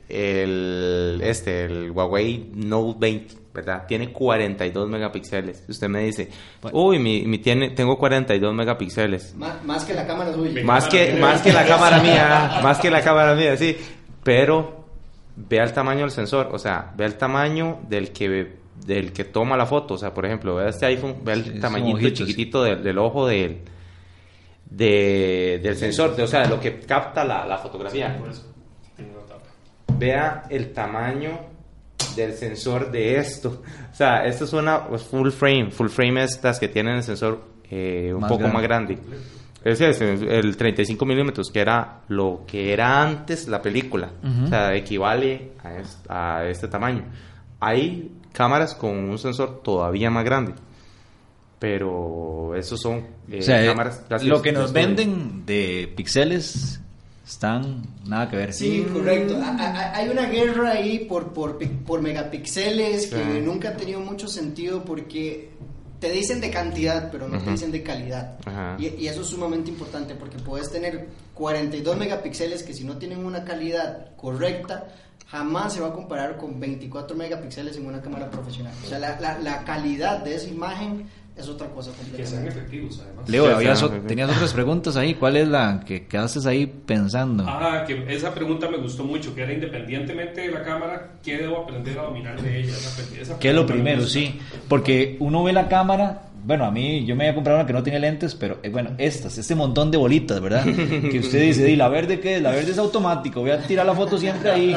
el, 0.09 1.21
este, 1.25 1.65
el 1.65 1.91
Huawei 1.91 2.51
Note 2.55 2.99
20, 3.01 3.35
¿verdad? 3.55 3.85
Tiene 3.87 4.13
42 4.13 4.89
megapíxeles. 4.89 5.65
Usted 5.69 5.89
me 5.89 6.01
dice, 6.05 6.29
uy, 6.73 6.99
mi, 6.99 7.23
mi 7.27 7.39
tiene, 7.39 7.71
tengo 7.71 7.99
42 7.99 8.55
megapíxeles. 8.55 9.35
Má- 9.37 9.61
más 9.65 9.85
que 9.85 9.95
la 9.95 10.07
cámara 10.07 10.33
suya. 10.33 10.65
Más 10.65 10.89
que, 10.89 11.15
más 11.15 11.43
que 11.43 11.53
la 11.53 11.67
cámara 11.67 12.01
mía, 12.03 12.61
más 12.63 12.79
que 12.79 12.91
la 12.91 13.03
cámara 13.03 13.35
mía, 13.35 13.57
sí. 13.57 13.77
Pero 14.25 14.85
vea 15.37 15.65
el 15.65 15.73
tamaño 15.73 16.01
del 16.01 16.11
sensor, 16.11 16.49
o 16.53 16.59
sea, 16.59 16.93
vea 16.97 17.07
el 17.07 17.17
tamaño 17.17 17.81
del 17.89 18.13
que 18.13 18.61
del 18.87 19.13
que 19.13 19.25
toma 19.25 19.57
la 19.57 19.65
foto, 19.67 19.95
o 19.95 19.99
sea, 19.99 20.13
por 20.13 20.27
ejemplo, 20.27 20.57
vea 20.57 20.69
este 20.71 20.87
iPhone, 20.87 21.17
vea 21.23 21.35
el 21.37 21.45
Sí, 21.45 21.61
tamañito 21.61 21.97
ojitos. 21.99 22.19
chiquitito 22.19 22.65
del, 22.65 22.83
del 22.83 22.99
ojo 22.99 23.27
del 23.29 23.61
de- 24.69 25.61
del 25.63 25.77
sensor, 25.77 26.17
de- 26.17 26.23
o 26.23 26.27
sea, 26.27 26.41
de 26.43 26.49
lo 26.49 26.59
que 26.59 26.81
capta 26.81 27.25
la, 27.25 27.47
la 27.47 27.59
fotografía. 27.59 28.17
Por 28.19 28.31
eso. 28.31 28.43
Vea 29.99 30.45
el 30.51 30.73
tamaño 30.73 31.39
del 32.17 32.35
sensor 32.35 32.91
de 32.91 33.17
esto. 33.17 33.63
O 33.91 33.95
sea, 33.95 34.25
esto 34.27 34.45
es 34.45 34.53
una 34.53 34.87
pues, 34.89 35.03
full 35.03 35.31
frame. 35.31 35.71
Full 35.71 35.89
frame 35.89 36.23
estas 36.25 36.59
que 36.61 36.69
tienen 36.69 36.97
el 36.97 37.03
sensor 37.03 37.43
eh, 37.71 38.11
un 38.15 38.21
Más 38.21 38.29
poco 38.31 38.41
grande. 38.41 38.55
más 38.55 38.63
grande. 38.63 38.99
Es 39.65 39.81
el, 39.81 40.29
el 40.29 40.57
35 40.57 41.05
milímetros, 41.07 41.51
que 41.51 41.61
era 41.61 42.01
lo 42.09 42.43
que 42.47 42.73
era 42.73 43.01
antes 43.03 43.47
la 43.49 43.63
película. 43.63 44.11
O 44.45 44.49
sea, 44.49 44.75
equivale 44.75 45.53
a, 45.63 45.77
es- 45.79 45.99
a 46.09 46.45
este 46.49 46.67
tamaño. 46.69 47.05
Hay 47.61 48.11
cámaras 48.33 48.75
con 48.75 48.91
un 49.09 49.19
sensor 49.19 49.63
todavía 49.63 50.11
más 50.11 50.25
grande. 50.25 50.53
Pero 51.59 52.57
esos 52.57 52.81
son 52.81 53.07
eh, 53.31 53.39
o 53.39 53.43
sea, 53.43 53.65
cámaras 53.65 54.03
lo 54.25 54.43
que 54.43 54.51
nos 54.51 54.73
de- 54.73 54.81
venden 54.81 55.47
de 55.47 55.93
píxeles 55.97 56.81
están 57.25 57.83
nada 58.07 58.29
que 58.29 58.37
ver. 58.37 58.53
Sí, 58.53 58.87
correcto. 58.93 59.37
A- 59.43 59.57
a- 59.57 59.97
Hay 59.97 60.09
una 60.09 60.27
guerra 60.27 60.73
ahí 60.73 61.01
por, 61.01 61.33
por, 61.33 61.59
pi- 61.59 61.67
por 61.67 62.03
megapíxeles 62.03 63.07
que 63.07 63.41
nunca 63.41 63.71
ha 63.71 63.77
tenido 63.77 64.01
mucho 64.01 64.27
sentido 64.29 64.85
porque 64.85 65.51
te 66.01 66.11
dicen 66.11 66.41
de 66.41 66.51
cantidad, 66.51 67.11
pero 67.13 67.29
no 67.29 67.39
te 67.39 67.51
dicen 67.53 67.71
de 67.71 67.83
calidad. 67.83 68.37
Y, 68.79 68.89
y 69.05 69.07
eso 69.07 69.21
es 69.23 69.29
sumamente 69.29 69.71
importante 69.71 70.15
porque 70.17 70.37
puedes 70.39 70.71
tener 70.71 71.07
42 71.35 71.97
megapíxeles 71.97 72.65
que 72.65 72.75
si 72.75 72.83
no 72.85 72.97
tienen 72.97 73.25
una 73.25 73.45
calidad 73.45 74.17
correcta, 74.17 74.89
jamás 75.29 75.75
se 75.75 75.81
va 75.81 75.89
a 75.89 75.93
comparar 75.93 76.37
con 76.37 76.59
24 76.59 77.17
megapíxeles 77.17 77.77
en 77.77 77.87
una 77.87 78.03
cámara 78.03 78.29
profesional. 78.31 78.73
O 78.85 78.89
sea, 78.89 78.99
la, 78.99 79.21
la- 79.21 79.39
la 79.39 79.63
calidad 79.65 80.19
de 80.25 80.35
esa 80.35 80.49
imagen 80.49 81.07
es 81.37 81.49
otra 81.49 81.67
cosa 81.69 81.91
Que 81.93 81.97
sean 81.99 82.43
completamente. 82.45 82.49
efectivos, 82.51 83.01
además. 83.05 83.29
Leo, 83.29 83.61
Sí, 83.77 83.87
tenías 84.07 84.31
otras 84.31 84.53
preguntas 84.53 84.97
ahí. 84.97 85.15
¿Cuál 85.15 85.37
es 85.37 85.49
la 85.49 85.83
que 85.87 86.07
quedaste 86.07 86.47
ahí 86.49 86.67
pensando? 86.67 87.45
Ah, 87.47 87.85
que 87.87 88.05
esa 88.15 88.35
pregunta 88.35 88.69
me 88.69 88.77
gustó 88.77 89.05
mucho, 89.05 89.35
que 89.35 89.43
era 89.43 89.53
independientemente 89.53 90.43
de 90.43 90.51
la 90.51 90.63
cámara, 90.63 91.13
¿qué 91.23 91.39
debo 91.39 91.63
aprender 91.63 91.99
a 91.99 92.03
dominar 92.03 92.41
de 92.41 92.61
ella? 92.61 92.73
Esa, 92.73 93.21
esa 93.21 93.39
¿Qué 93.39 93.49
es 93.51 93.55
lo 93.55 93.67
primero? 93.67 94.03
Sí, 94.07 94.39
porque 94.69 95.17
uno 95.21 95.43
ve 95.45 95.53
la 95.53 95.69
cámara, 95.69 96.23
bueno, 96.45 96.65
a 96.65 96.71
mí 96.71 97.05
yo 97.07 97.15
me 97.17 97.25
había 97.25 97.35
comprado 97.35 97.59
una 97.61 97.67
que 97.67 97.73
no 97.73 97.83
tiene 97.83 98.01
lentes, 98.01 98.35
pero 98.35 98.59
eh, 98.63 98.69
bueno, 98.69 98.91
estas, 98.99 99.37
este 99.39 99.55
montón 99.55 99.91
de 99.91 99.99
bolitas, 99.99 100.41
¿verdad? 100.41 100.65
Que 100.65 101.19
usted 101.21 101.41
dice, 101.41 101.71
¿y 101.71 101.77
la 101.77 101.89
verde 101.89 102.19
qué 102.21 102.37
es? 102.37 102.43
La 102.43 102.51
verde 102.51 102.73
es 102.73 102.79
automático, 102.79 103.41
voy 103.41 103.51
a 103.51 103.59
tirar 103.63 103.87
la 103.87 103.95
foto 103.95 104.19
siempre 104.19 104.51
ahí. 104.51 104.77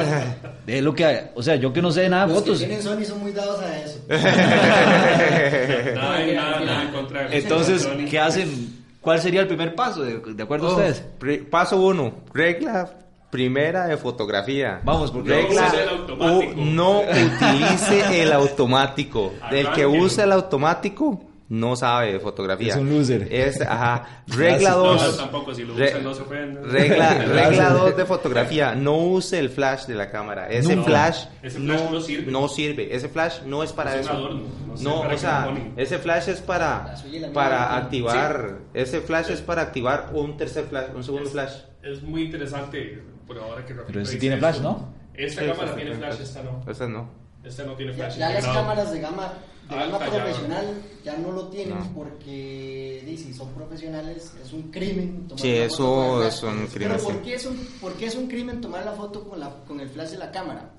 Es 0.66 0.82
lo 0.82 0.94
que, 0.94 1.30
o 1.34 1.42
sea, 1.42 1.56
yo 1.56 1.72
que 1.72 1.82
no 1.82 1.90
sé 1.90 2.02
de 2.02 2.08
nada 2.08 2.26
de 2.26 2.34
Los 2.34 2.42
que 2.42 2.50
fotos. 2.50 2.58
tienen 2.60 2.82
Sony 2.82 3.04
son 3.04 3.20
muy 3.20 3.32
dados 3.32 3.60
a 3.62 3.78
eso. 3.78 4.00
Nada, 5.94 6.26
nada, 6.26 6.60
nada 6.60 6.82
en 6.82 6.88
contra 6.92 7.28
Entonces, 7.34 7.82
Sony. 7.82 8.06
¿qué 8.10 8.18
hacen? 8.18 8.84
¿Cuál 9.00 9.20
sería 9.20 9.40
el 9.40 9.46
primer 9.46 9.74
paso, 9.74 10.02
de, 10.02 10.18
de 10.20 10.42
acuerdo 10.42 10.66
a 10.68 10.70
Oh, 10.70 10.74
ustedes? 10.76 11.02
pri- 11.18 11.38
paso 11.38 11.80
uno, 11.80 12.12
regla 12.34 12.90
primera 13.30 13.86
de 13.86 13.96
fotografía. 13.96 14.80
Vamos, 14.84 15.10
porque- 15.12 15.30
regla 15.30 15.72
No 16.18 16.42
no 16.56 17.00
utilice 17.00 18.22
el 18.22 18.32
automático. 18.32 19.32
Arranque. 19.40 19.60
El 19.60 19.70
que 19.72 19.86
usa 19.86 20.24
el 20.24 20.32
automático 20.32 21.22
no 21.48 21.76
sabe 21.76 22.12
de 22.12 22.20
fotografía. 22.20 22.72
Es 22.72 22.76
un 22.76 22.90
loser. 22.90 23.28
Es, 23.32 23.60
ajá. 23.60 24.22
Regla 24.26 24.70
No, 24.70 24.76
2. 24.94 25.16
tampoco, 25.16 25.54
si 25.54 25.62
lo 25.64 25.74
Re- 25.76 25.90
usan 26.04 26.54
no. 26.54 26.62
Regla, 26.62 27.14
regla 27.26 27.70
2 27.70 27.96
de 27.96 28.04
fotografía, 28.04 28.74
no 28.74 28.96
use 28.98 29.38
el 29.38 29.50
flash 29.50 29.86
de 29.86 29.94
la 29.94 30.10
cámara. 30.10 30.48
Ese 30.48 30.74
Nunca. 30.74 30.88
flash, 30.90 31.24
Ese 31.42 31.58
flash 31.60 31.90
no 31.90 32.00
sirve. 32.00 32.32
no 32.32 32.48
sirve. 32.48 32.94
Ese 32.94 33.08
flash 33.08 33.42
no 33.46 33.62
es 33.62 33.72
para 33.72 33.90
Es 33.94 33.96
un 33.96 34.02
eso. 34.02 34.12
adorno, 34.12 34.42
no 34.66 34.82
No, 34.82 35.00
para 35.02 35.14
o 35.14 35.18
sea, 35.18 35.54
ese 35.76 35.98
flash 35.98 36.28
es 36.28 36.40
para, 36.40 36.94
para 37.32 37.76
activar, 37.76 38.58
ese 38.74 39.00
flash 39.00 39.30
es 39.30 39.40
para 39.40 39.62
activar 39.62 40.10
un 40.14 40.36
tercer 40.36 40.64
flash, 40.66 40.86
un 40.94 41.04
segundo 41.04 41.30
flash. 41.30 41.52
Es 41.82 42.02
muy 42.02 42.22
interesante 42.24 43.02
por 43.26 43.38
ahora 43.38 43.64
que 43.64 43.74
Pero 43.74 44.00
dice 44.00 44.16
tiene 44.16 44.36
flash, 44.38 44.58
¿no? 44.60 44.92
Esta 45.14 45.42
Sí, 45.42 45.48
cámara 45.48 45.74
tiene 45.74 45.94
flash, 45.94 46.16
sí. 46.16 46.22
esta 46.24 46.42
no. 46.42 46.62
Ese 46.70 46.88
no. 46.88 47.25
Esta 47.46 47.64
no 47.64 47.74
tiene 47.74 47.92
Ya, 47.92 48.04
flash. 48.06 48.18
ya 48.18 48.28
las 48.28 48.34
integrado. 48.38 48.60
cámaras 48.60 48.92
de 48.92 49.00
gama, 49.00 49.32
de 49.68 49.74
gama 49.76 49.84
Alta, 49.96 50.10
ya. 50.10 50.24
profesional 50.24 50.66
ya 51.04 51.16
no 51.16 51.32
lo 51.32 51.48
tienen 51.48 51.78
No. 51.78 51.92
porque 51.94 53.02
si 53.16 53.32
son 53.32 53.48
profesionales 53.54 54.32
es 54.44 54.52
un 54.52 54.70
crimen 54.70 55.26
tomar 55.28 55.40
Sí, 55.42 55.54
una 55.54 55.64
eso 55.64 55.76
foto 55.86 56.24
es 56.26 56.40
flash. 56.40 56.52
un 56.52 56.66
crimen, 56.66 56.92
Pero 56.96 57.02
¿por 57.04 57.22
qué, 57.22 57.34
es 57.34 57.46
un, 57.46 57.56
por 57.80 57.92
qué 57.94 58.06
es 58.06 58.14
un 58.16 58.26
crimen 58.28 58.60
tomar 58.60 58.84
la 58.84 58.92
foto 58.92 59.24
con, 59.28 59.40
la, 59.40 59.50
con 59.66 59.80
el 59.80 59.88
flash 59.88 60.10
de 60.10 60.18
la 60.18 60.30
cámara? 60.32 60.70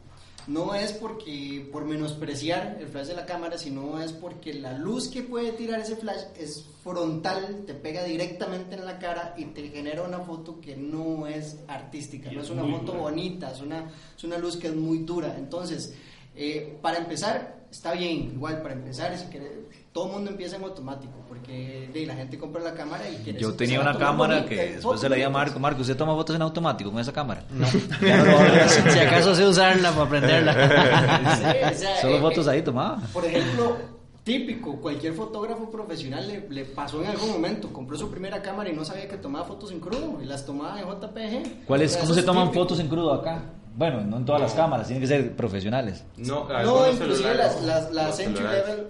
No 0.47 0.73
es 0.75 0.93
porque 0.93 1.67
por 1.73 1.83
menospreciar 1.83 2.77
el 2.79 2.87
flash 2.87 3.07
de 3.07 3.15
la 3.15 3.25
cámara, 3.25 3.57
sino 3.57 3.99
es 4.01 4.13
porque 4.13 4.53
la 4.53 4.77
luz 4.77 5.09
que 5.09 5.21
puede 5.21 5.51
tirar 5.51 5.81
ese 5.81 5.97
flash 5.97 6.21
es 6.37 6.63
frontal, 6.85 7.63
te 7.65 7.73
pega 7.73 8.03
directamente 8.05 8.75
en 8.75 8.85
la 8.85 8.97
cara 8.97 9.33
y 9.37 9.43
te 9.45 9.67
genera 9.69 10.03
una 10.03 10.19
foto 10.19 10.61
que 10.61 10.77
no 10.77 11.27
es 11.27 11.57
artística, 11.67 12.31
Y 12.31 12.35
no 12.35 12.41
es 12.41 12.45
es 12.47 12.51
una 12.51 12.63
foto 12.63 12.93
dura. 12.93 12.99
bonita, 12.99 13.51
es 13.51 13.59
una, 13.59 13.91
es 14.17 14.23
una 14.23 14.37
luz 14.37 14.55
que 14.55 14.67
es 14.67 14.75
muy 14.75 14.99
dura. 14.99 15.35
Entonces, 15.37 15.93
eh, 16.37 16.77
para 16.81 16.97
empezar, 16.97 17.65
está 17.71 17.93
bien, 17.93 18.31
igual 18.33 18.61
para 18.61 18.75
empezar, 18.75 19.17
si 19.17 19.27
querés, 19.27 19.51
todo 19.91 20.05
el 20.05 20.11
mundo 20.13 20.29
empieza 20.29 20.57
en 20.57 20.63
automático, 20.63 21.13
porque 21.27 21.89
de, 21.91 22.05
la 22.05 22.13
gente 22.13 22.37
compra 22.37 22.61
la 22.61 22.75
cámara 22.75 23.09
y 23.09 23.15
quiere 23.23 23.39
Yo 23.39 23.55
tenía 23.55 23.81
una 23.81 23.97
cámara 23.97 24.45
que 24.45 24.55
después 24.55 24.83
fotos 24.83 25.01
se 25.01 25.09
la 25.09 25.15
di 25.15 25.23
a. 25.23 25.29
Marco. 25.31 25.59
Marco, 25.59 25.81
¿usted 25.81 25.97
toma 25.97 26.13
fotos 26.13 26.35
en 26.35 26.43
automático 26.43 26.91
con 26.91 26.99
esa 26.99 27.11
cámara? 27.11 27.43
No. 27.49 27.65
si 27.65 28.99
acaso 28.99 29.33
sé 29.33 29.45
usarla 29.47 29.89
para 29.91 30.03
aprenderla. 30.03 30.53
Sí, 31.37 31.43
o 31.43 31.77
sea, 31.79 31.97
Solo 32.01 32.17
eh, 32.17 32.21
fotos 32.21 32.45
eh, 32.45 32.51
ahí 32.51 32.61
tomaba. 32.61 32.97
Por 33.11 33.25
ejemplo, 33.25 33.75
típico, 34.23 34.79
cualquier 34.79 35.13
fotógrafo 35.13 35.69
profesional 35.71 36.27
le, 36.27 36.47
le 36.47 36.65
pasó 36.65 37.01
en 37.01 37.07
algún 37.07 37.31
momento, 37.31 37.73
compró 37.73 37.97
su 37.97 38.11
primera 38.11 38.39
cámara 38.41 38.69
y 38.69 38.73
no 38.73 38.85
sabía 38.85 39.07
que 39.07 39.17
tomaba 39.17 39.45
fotos 39.45 39.71
en 39.71 39.79
crudo 39.79 40.19
y 40.21 40.25
las 40.25 40.45
tomaba 40.45 40.79
en 40.79 40.85
JPG. 40.87 41.65
¿Cuál 41.65 41.81
es, 41.81 41.91
O 41.91 41.93
sea, 41.93 42.01
¿Cómo 42.03 42.13
se 42.13 42.21
toman 42.21 42.43
típico. 42.49 42.63
fotos 42.63 42.79
en 42.79 42.87
crudo 42.87 43.13
acá? 43.13 43.41
Bueno, 43.77 44.01
no 44.01 44.17
en 44.17 44.25
todas 44.25 44.41
las 44.41 44.53
cámaras, 44.53 44.87
tienen 44.87 45.01
que 45.01 45.07
ser 45.07 45.35
profesionales. 45.35 46.03
No, 46.17 46.47
No, 46.49 46.91
inclusive 46.91 47.35
las, 47.35 47.61
las, 47.63 47.91
las 47.91 48.19
entry 48.19 48.37
celulares. 48.43 48.67
level 48.67 48.87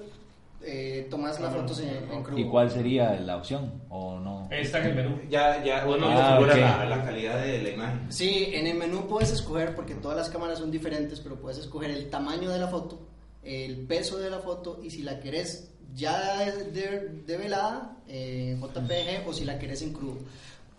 eh, 0.64 1.08
tomas 1.10 1.40
las 1.40 1.54
fotos 1.54 1.80
en, 1.82 2.10
en 2.12 2.24
crudo. 2.24 2.40
¿Y 2.40 2.46
cuál 2.46 2.72
sería 2.72 3.14
la 3.20 3.38
opción? 3.38 3.72
¿O 3.90 4.20
no? 4.20 4.48
Está 4.50 4.80
en 4.80 4.86
el 4.88 4.96
menú. 4.96 5.20
Ya, 5.30 5.64
ya, 5.64 5.86
uno 5.86 6.08
Ah, 6.10 6.38
configura 6.40 6.54
ok. 6.54 6.60
la, 6.80 6.86
la 6.98 7.04
calidad 7.04 7.42
de 7.42 7.62
la 7.62 7.70
imagen. 7.70 8.06
Sí, 8.12 8.50
en 8.54 8.66
el 8.68 8.78
menú 8.78 9.08
puedes 9.08 9.32
escoger, 9.32 9.76
porque 9.76 9.94
todas 9.96 10.18
las 10.18 10.30
cámaras 10.30 10.60
son 10.60 10.72
diferentes, 10.72 11.20
pero 11.20 11.36
puedes 11.36 11.58
escoger 11.60 11.92
el 11.92 12.10
tamaño 12.10 12.50
de 12.50 12.60
la 12.60 12.68
foto, 12.68 13.00
el 13.44 13.78
peso 13.88 14.18
de 14.20 14.30
la 14.30 14.40
foto 14.40 14.80
y 14.84 14.90
si 14.90 15.04
la 15.04 15.20
querés 15.20 15.70
ya 15.96 16.40
de, 16.46 16.64
de- 16.72 17.10
develada 17.26 17.98
en 18.08 18.60
JPG 18.62 19.28
o 19.28 19.34
si 19.34 19.44
la 19.46 19.60
querés 19.60 19.82
en 19.82 19.92
crudo. 19.94 20.18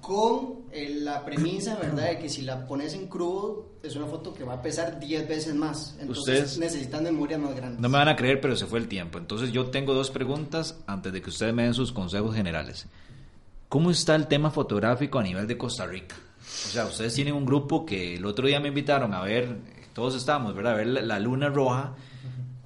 Con 0.09 0.63
eh, 0.73 1.01
la 1.03 1.23
premisa, 1.23 1.77
¿verdad?, 1.77 2.09
de 2.09 2.19
que 2.19 2.31
si 2.31 2.41
la 2.41 2.67
pones 2.67 2.95
en 2.95 3.09
crudo 3.09 3.67
es 3.83 3.95
una 3.95 4.07
foto 4.07 4.33
que 4.33 4.43
va 4.43 4.55
a 4.55 4.63
pesar 4.63 4.99
10 4.99 5.29
veces 5.29 5.55
más. 5.55 5.97
Entonces 6.01 6.19
Ustedes- 6.19 6.59
necesitan 6.59 7.05
memorias 7.05 7.39
más 7.39 7.55
grandes. 7.55 7.79
No 7.79 7.91
me 7.91 7.99
van 7.99 8.09
a 8.09 8.17
creer, 8.17 8.41
pero 8.41 8.57
se 8.57 8.65
fue 8.65 8.79
el 8.79 8.89
tiempo. 8.89 9.19
Entonces 9.19 9.53
yo 9.53 9.67
tengo 9.67 9.93
dos 9.93 10.11
preguntas 10.11 10.79
antes 10.87 11.13
de 11.13 11.21
que 11.21 11.29
ustedes 11.29 11.53
me 11.53 11.65
den 11.65 11.75
sus 11.75 11.93
consejos 11.93 12.35
generales. 12.35 12.87
¿Cómo 13.69 13.91
está 13.91 14.15
el 14.15 14.29
tema 14.29 14.51
fotográfico 14.51 15.19
a 15.19 15.23
nivel 15.23 15.47
de 15.47 15.59
Costa 15.59 15.85
Rica? 15.85 16.17
O 16.41 16.71
sea, 16.71 16.87
ustedes 16.87 17.13
tienen 17.13 17.35
un 17.35 17.45
grupo 17.45 17.85
que 17.85 18.15
el 18.15 18.25
otro 18.25 18.47
día 18.47 18.61
me 18.61 18.69
invitaron 18.69 19.13
a 19.13 19.21
ver, 19.21 19.59
todos 19.93 20.15
estábamos, 20.17 20.55
¿verdad? 20.55 20.73
A 20.73 20.77
ver 20.77 20.87
la, 20.87 21.03
la 21.03 21.19
luna 21.21 21.51
roja 21.51 21.93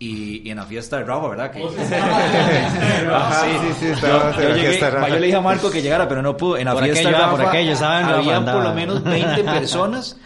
y, 0.05 0.43
y 0.47 0.51
en 0.51 0.57
la 0.57 0.65
fiesta 0.67 0.99
de 0.99 1.05
Rafa, 1.05 1.29
¿verdad? 1.29 1.51
Que, 1.53 1.63
Ajá, 1.63 3.45
sí, 3.45 3.51
sí, 3.69 3.75
sí, 3.81 3.87
en 3.87 3.95
yo, 3.97 4.09
la 4.09 4.33
llegué- 4.37 4.61
fiesta 4.69 4.91
Rafa. 4.91 5.09
yo 5.09 5.15
le 5.19 5.27
dije 5.27 5.37
a 5.37 5.41
Marco 5.41 5.71
que 5.71 5.83
llegara, 5.83 6.09
pero 6.09 6.23
no 6.23 6.37
pudo. 6.37 6.57
En 6.57 6.65
la 6.65 6.73
Por 6.75 6.85
fiesta 6.85 7.01
aquello, 7.01 7.17
de 7.19 7.23
Rafa 7.25 7.37
por 7.37 7.47
aquello, 7.47 7.77
¿saben? 7.77 8.07
Rafa 8.09 8.19
habían 8.19 8.45
por 8.45 8.63
lo 8.65 8.75
menos 8.75 9.05
20 9.05 9.45
personas. 9.45 10.19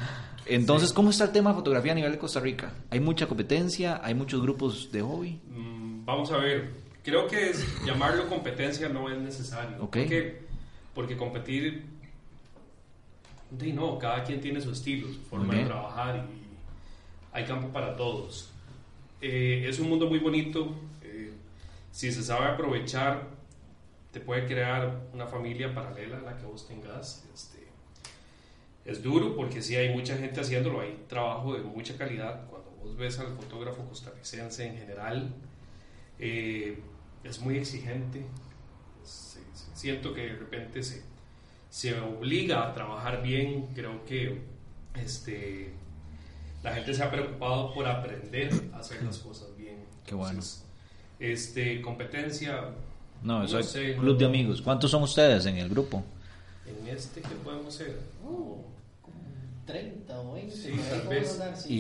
Entonces, 0.47 0.93
¿cómo 0.93 1.11
está 1.11 1.25
el 1.25 1.33
tema 1.33 1.51
de 1.51 1.57
fotografía 1.57 1.93
a 1.93 1.95
nivel 1.95 2.13
de 2.13 2.19
Costa 2.19 2.39
Rica? 2.41 2.73
¿Hay 2.91 3.01
mucha 3.01 3.27
competencia? 3.27 4.01
¿Hay 4.03 4.15
muchos 4.15 4.41
grupos 4.41 4.91
de 4.93 5.03
hobby? 5.03 5.41
Mm, 5.51 6.05
Vamos 6.05 6.31
a 6.33 6.37
ver. 6.39 6.71
Creo 7.05 7.27
que 7.27 7.51
es- 7.51 7.67
llamarlo 7.85 8.29
competencia 8.29 8.89
no 8.89 9.11
es 9.11 9.19
necesario. 9.19 9.77
Ok. 9.81 9.97
Porque, 9.99 10.43
porque 10.95 11.17
competir. 11.17 11.85
no, 13.75 13.99
cada 13.99 14.23
quien 14.25 14.41
tiene 14.41 14.61
su 14.61 14.71
estilo, 14.73 15.09
su 15.09 15.21
forma 15.29 15.55
de 15.55 15.65
trabajar 15.65 16.25
y 16.31 16.47
hay 17.37 17.45
campo 17.45 17.69
para 17.69 17.95
todos. 17.97 18.51
Eh, 19.21 19.67
es 19.69 19.79
un 19.79 19.89
mundo 19.89 20.09
muy 20.09 20.19
bonito. 20.19 20.75
eh, 21.03 21.33
si 21.91 22.13
se 22.13 22.23
sabe 22.23 22.47
aprovechar, 22.47 23.29
te 24.13 24.21
puede 24.21 24.47
crear 24.47 25.09
una 25.13 25.27
familia 25.27 25.75
paralela 25.75 26.19
a 26.19 26.23
la 26.23 26.37
que 26.37 26.47
vos 26.47 26.67
tengas. 26.67 27.27
Este, 27.35 27.67
es 28.85 29.03
duro 29.03 29.35
porque 29.35 29.63
sí 29.63 29.77
hay 29.77 29.95
mucha 29.95 30.17
gente 30.17 30.41
haciéndolo, 30.41 30.81
hay 30.81 31.05
trabajo 31.09 31.55
de 31.55 31.63
mucha 31.63 31.97
calidad. 31.97 32.47
Cuando 32.49 32.71
vos 32.83 32.97
ves 32.97 33.19
al 33.19 33.35
fotógrafo 33.37 33.85
costarricense 33.89 34.67
en 34.67 34.77
general, 34.79 35.35
eh, 36.19 36.79
es 37.25 37.41
muy 37.41 37.57
exigente. 37.59 38.25
Siento 39.75 40.15
que 40.15 40.23
de 40.23 40.37
repente 40.37 40.83
se, 40.83 41.03
se 41.69 41.99
obliga 42.01 42.67
a 42.67 42.75
trabajar 42.75 43.23
bien. 43.23 43.69
Creo 43.75 44.05
que 44.05 44.41
este, 44.95 45.73
la 46.67 46.75
gente 46.75 46.93
se 46.93 47.01
ha 47.03 47.11
preocupado 47.11 47.73
por 47.73 47.87
aprender 47.87 48.51
a 48.75 48.79
hacer 48.79 49.01
las 49.05 49.19
cosas 49.19 49.49
bien. 49.57 49.77
Qué 50.05 50.17
bueno. 50.17 50.31
Entonces, 50.31 50.65
este, 51.21 51.81
competencia. 51.81 52.61
No, 53.23 53.41
No 53.43 53.49
soy 53.49 53.63
sé, 53.63 53.95
club 53.95 54.15
no. 54.15 54.19
de 54.19 54.25
amigos. 54.27 54.63
¿Cuántos 54.63 54.91
son 54.91 55.05
ustedes 55.05 55.47
en 55.47 55.59
el 55.59 55.69
grupo? 55.69 56.03
En 56.67 56.89
este, 56.89 57.21
¿qué 57.21 57.35
podemos 57.45 57.73
hacer? 57.73 58.01
Como 58.21 58.65
30 59.65 60.21
o 60.21 60.35
20. 60.35 60.57
Sí, 60.57 60.73
tal 60.91 61.09
vez. 61.09 61.39
dar, 61.39 61.57
sí. 61.57 61.73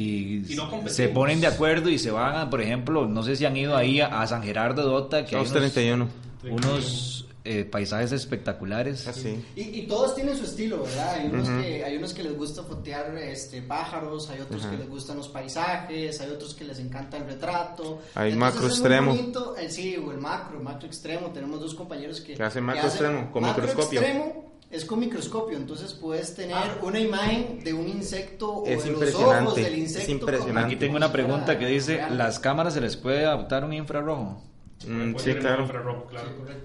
Y, 0.46 0.52
Y 0.52 0.56
no 0.56 0.70
se 0.88 1.08
ponen 1.08 1.40
de 1.40 1.48
acuerdo 1.48 1.90
y 1.90 1.98
se 1.98 2.12
van, 2.12 2.36
a, 2.36 2.48
por 2.48 2.60
ejemplo, 2.62 3.06
no 3.08 3.24
sé 3.24 3.34
si 3.34 3.44
han 3.44 3.56
ido 3.56 3.76
ahí 3.76 4.00
a, 4.00 4.22
a 4.22 4.26
San 4.28 4.42
Gerardo 4.44 4.82
de 4.82 4.88
Dota, 4.88 5.24
que 5.24 5.34
hay 5.36 5.44
Somos 5.46 5.50
unos, 5.62 5.72
31. 5.72 6.08
unos, 6.48 7.15
eh, 7.46 7.64
paisajes 7.64 8.12
espectaculares. 8.12 9.06
Así. 9.06 9.44
Y, 9.54 9.62
y 9.62 9.86
todos 9.86 10.14
tienen 10.14 10.36
su 10.36 10.44
estilo, 10.44 10.82
¿verdad? 10.82 11.14
Hay 11.14 11.26
unos, 11.28 11.48
que, 11.48 11.84
hay 11.84 11.96
unos 11.96 12.12
que 12.12 12.22
les 12.22 12.36
gusta 12.36 12.62
fotear 12.62 13.16
este, 13.18 13.62
pájaros, 13.62 14.28
hay 14.30 14.40
otros 14.40 14.66
que 14.66 14.76
les 14.76 14.88
gustan 14.88 15.16
los 15.16 15.28
paisajes, 15.28 16.20
hay 16.20 16.30
otros 16.30 16.54
que 16.54 16.64
les 16.64 16.78
encanta 16.78 17.16
el 17.16 17.24
retrato. 17.26 18.00
Hay 18.14 18.32
Entonces 18.32 18.36
macro 18.54 18.66
extremo. 18.68 19.10
bonito, 19.14 19.56
el, 19.56 19.70
sí, 19.70 19.96
o 19.96 20.10
el 20.12 20.18
macro, 20.18 20.60
macro 20.62 20.86
extremo. 20.86 21.28
Tenemos 21.30 21.60
dos 21.60 21.74
compañeros 21.74 22.20
que, 22.20 22.34
Que 22.34 22.42
hacen 22.42 22.64
macro 22.64 22.88
extremo, 22.88 23.30
con 23.32 23.42
macro 23.42 23.62
microscopio. 23.66 24.00
extremo 24.00 24.46
es 24.68 24.84
con 24.84 24.98
microscopio, 24.98 25.56
entonces 25.56 25.92
puedes 25.94 26.34
tener 26.34 26.56
una 26.82 26.98
imagen 26.98 27.60
de 27.62 27.72
un 27.72 27.86
insecto 27.88 28.52
o 28.52 28.66
Es 28.66 28.82
de 28.82 28.90
los 28.90 29.00
impresionante, 29.00 29.42
ojos 29.44 29.54
del 29.54 29.72
es 29.74 29.78
insecto. 29.78 30.10
impresionante. 30.10 30.66
Aquí 30.66 30.76
tengo 30.76 30.96
una 30.96 31.12
pregunta 31.12 31.58
que 31.58 31.66
dice. 31.66 32.00
¿las 32.10 32.40
cámaras 32.40 32.74
se 32.74 32.80
les 32.80 32.96
puede 32.96 33.24
adaptar 33.24 33.64
un 33.64 33.72
infrarrojo? 33.72 34.42
Mm, 34.86 35.16
sí, 35.18 35.34
claro. 35.34 35.66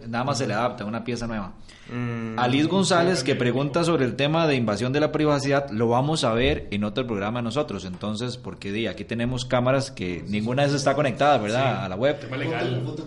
Nada 0.08 0.24
más 0.24 0.38
se 0.38 0.48
le 0.48 0.54
adapta, 0.54 0.86
una 0.86 1.04
pieza 1.04 1.28
nueva. 1.28 1.54
Mm, 1.92 2.40
Alice 2.40 2.68
González, 2.68 3.24
que 3.24 3.36
pregunta 3.36 3.84
sobre 3.84 4.06
el 4.06 4.16
tema 4.16 4.48
de 4.48 4.56
invasión 4.56 4.94
de 4.94 5.00
la 5.00 5.12
privacidad, 5.12 5.70
lo 5.72 5.90
vamos 5.90 6.24
a 6.24 6.34
ver 6.34 6.68
en 6.72 6.84
otro 6.84 7.06
programa 7.06 7.42
nosotros. 7.42 7.86
Entonces, 7.86 8.38
porque 8.38 8.72
di, 8.72 8.88
aquí 8.88 9.04
tenemos 9.04 9.46
cámaras 9.46 9.92
que 9.92 10.24
ninguna 10.28 10.62
de 10.62 10.70
esas 10.70 10.82
está 10.82 10.96
conectada, 10.96 11.38
¿verdad? 11.38 11.84
A 11.84 11.90
la 11.90 11.96
web. 11.96 12.20
Tema 12.20 12.38
legal. 12.38 12.82
foto 12.86 13.06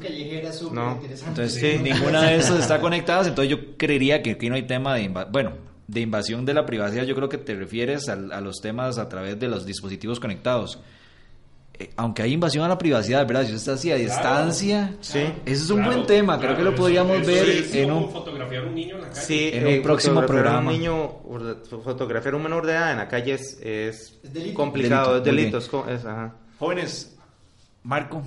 No. 0.73 0.93
interesante. 0.97 1.43
Entonces, 1.43 1.55
Sí. 1.55 1.79
ninguna 1.83 2.23
de 2.23 2.37
esas 2.37 2.61
está 2.61 2.81
conectada. 2.81 3.27
Entonces, 3.27 3.51
yo 3.51 3.77
creería 3.77 4.23
que 4.23 4.33
aquí 4.33 4.49
no 4.49 4.57
hay 4.57 4.65
tema 4.65 4.95
de 4.95 5.03
invasión. 5.03 5.33
Bueno, 5.33 5.53
de 5.87 6.01
invasión 6.01 6.45
de 6.45 6.55
la 6.55 6.67
privacidad, 6.67 7.05
yo 7.05 7.15
creo 7.15 7.29
que 7.29 7.39
te 7.39 7.55
refieres 7.55 8.09
a, 8.09 8.17
los 8.17 8.61
temas 8.61 8.99
a 8.99 9.09
través 9.09 9.39
de 9.39 9.49
los 9.49 9.67
dispositivos 9.67 10.21
conectados. 10.21 10.79
Eh, 11.77 11.91
aunque 11.97 12.23
hay 12.23 12.33
invasión 12.33 12.65
a 12.65 12.69
la 12.69 12.79
privacidad, 12.79 13.27
¿verdad? 13.27 13.41
Si 13.47 13.47
usted 13.55 13.57
está 13.57 13.73
así 13.73 13.91
a 13.91 13.97
distancia, 13.97 14.95
Sí. 15.01 15.19
ese 15.45 15.65
es 15.65 15.71
un 15.71 15.79
Claro, 15.79 15.93
buen 15.95 16.07
tema. 16.07 16.39
Creo 16.39 16.51
claro, 16.51 16.57
que 16.57 16.63
lo 16.65 16.71
eso- 16.71 16.83
podemos 16.83 17.17
eso 17.19 17.27
ver 17.27 17.49
es 17.49 17.75
en 17.75 17.91
un. 17.91 18.11
fotografiar 18.13 18.63
a 18.63 18.67
un 18.69 18.75
niño 18.77 18.95
en 18.95 19.01
la 19.03 19.09
calle. 19.09 19.21
Sí, 19.21 19.51
En 19.53 19.67
un 19.67 19.73
eh, 19.73 19.81
próximo 19.81 20.25
programa. 20.25 20.71
Un 20.71 20.79
niño, 20.79 21.11
fotografiar 21.83 22.35
un 22.37 22.43
menor 22.45 22.65
de 22.67 22.73
edad 22.75 22.93
en 22.93 22.99
la 22.99 23.09
calle 23.09 23.33
es, 23.35 23.59
es 23.61 24.15
Es 24.23 24.33
delito. 24.33 24.55
complicado, 24.55 25.21
Delito, 25.21 25.59
es 25.59 25.65
delito. 25.71 25.89
es- 25.91 26.05
ajá. 26.05 26.35
Jóvenes, 26.61 27.17
Marco, 27.83 28.23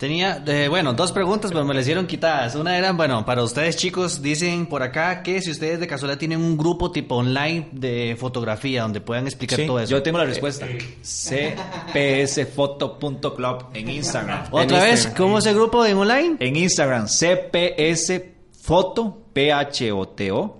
Tenía, 0.00 0.42
eh, 0.46 0.66
bueno, 0.68 0.94
dos 0.94 1.12
preguntas, 1.12 1.52
pero 1.52 1.62
me 1.66 1.74
las 1.74 1.82
hicieron 1.82 2.06
quitadas. 2.06 2.54
Una 2.54 2.78
era, 2.78 2.92
bueno, 2.92 3.26
para 3.26 3.42
ustedes 3.42 3.76
chicos, 3.76 4.22
dicen 4.22 4.64
por 4.64 4.82
acá 4.82 5.22
que 5.22 5.42
si 5.42 5.50
ustedes 5.50 5.78
de 5.78 5.86
casualidad 5.86 6.18
tienen 6.18 6.40
un 6.40 6.56
grupo 6.56 6.90
tipo 6.90 7.16
online 7.16 7.68
de 7.72 8.16
fotografía 8.18 8.80
donde 8.80 9.02
puedan 9.02 9.26
explicar 9.26 9.58
Sí, 9.60 9.66
todo 9.66 9.78
eso. 9.78 9.90
yo 9.90 10.02
tengo 10.02 10.16
la 10.16 10.24
respuesta. 10.24 10.66
cpsfoto.club 11.02 13.64
en 13.74 13.90
Instagram. 13.96 14.44
Otra 14.50 14.62
En 14.62 14.68
vez, 14.84 14.90
Instagram. 14.92 15.16
¿cómo 15.22 15.36
es 15.38 15.44
el 15.46 15.54
grupo 15.54 15.84
en 15.84 15.96
online? 15.98 16.36
En 16.40 16.56
Instagram, 16.56 17.06
cpsfoto, 17.06 19.18
P-H-O-T-O, 19.34 20.58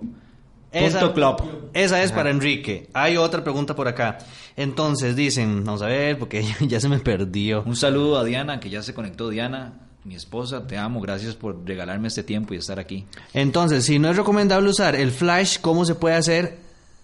Esa- 0.71 0.99
punto 0.99 1.13
club. 1.13 1.69
Esa 1.73 2.01
es 2.03 2.11
para 2.11 2.29
Enrique. 2.31 2.87
Hay 2.93 3.17
otra 3.17 3.43
pregunta 3.43 3.75
por 3.75 3.87
acá. 3.87 4.17
Entonces 4.55 5.15
dicen, 5.15 5.63
vamos 5.65 5.81
a 5.81 5.87
ver, 5.87 6.17
porque 6.19 6.43
ya 6.61 6.79
se 6.79 6.89
me 6.89 6.99
perdió. 6.99 7.63
Un 7.65 7.75
saludo 7.75 8.17
a 8.17 8.23
Diana, 8.23 8.59
que 8.59 8.69
ya 8.69 8.81
se 8.83 8.93
conectó. 8.93 9.29
Diana, 9.29 9.73
mi 10.03 10.15
esposa, 10.15 10.65
te 10.67 10.77
amo. 10.77 10.99
Gracias 11.01 11.35
por 11.35 11.65
regalarme 11.65 12.07
este 12.07 12.23
tiempo 12.23 12.53
y 12.53 12.57
estar 12.57 12.79
aquí. 12.79 13.05
Entonces, 13.33 13.85
si 13.85 13.99
no 13.99 14.09
es 14.09 14.17
recomendable 14.17 14.69
usar 14.69 14.95
el 14.95 15.11
flash, 15.11 15.59
¿cómo 15.61 15.85
se 15.85 15.95
puede 15.95 16.15
hacer 16.15 16.57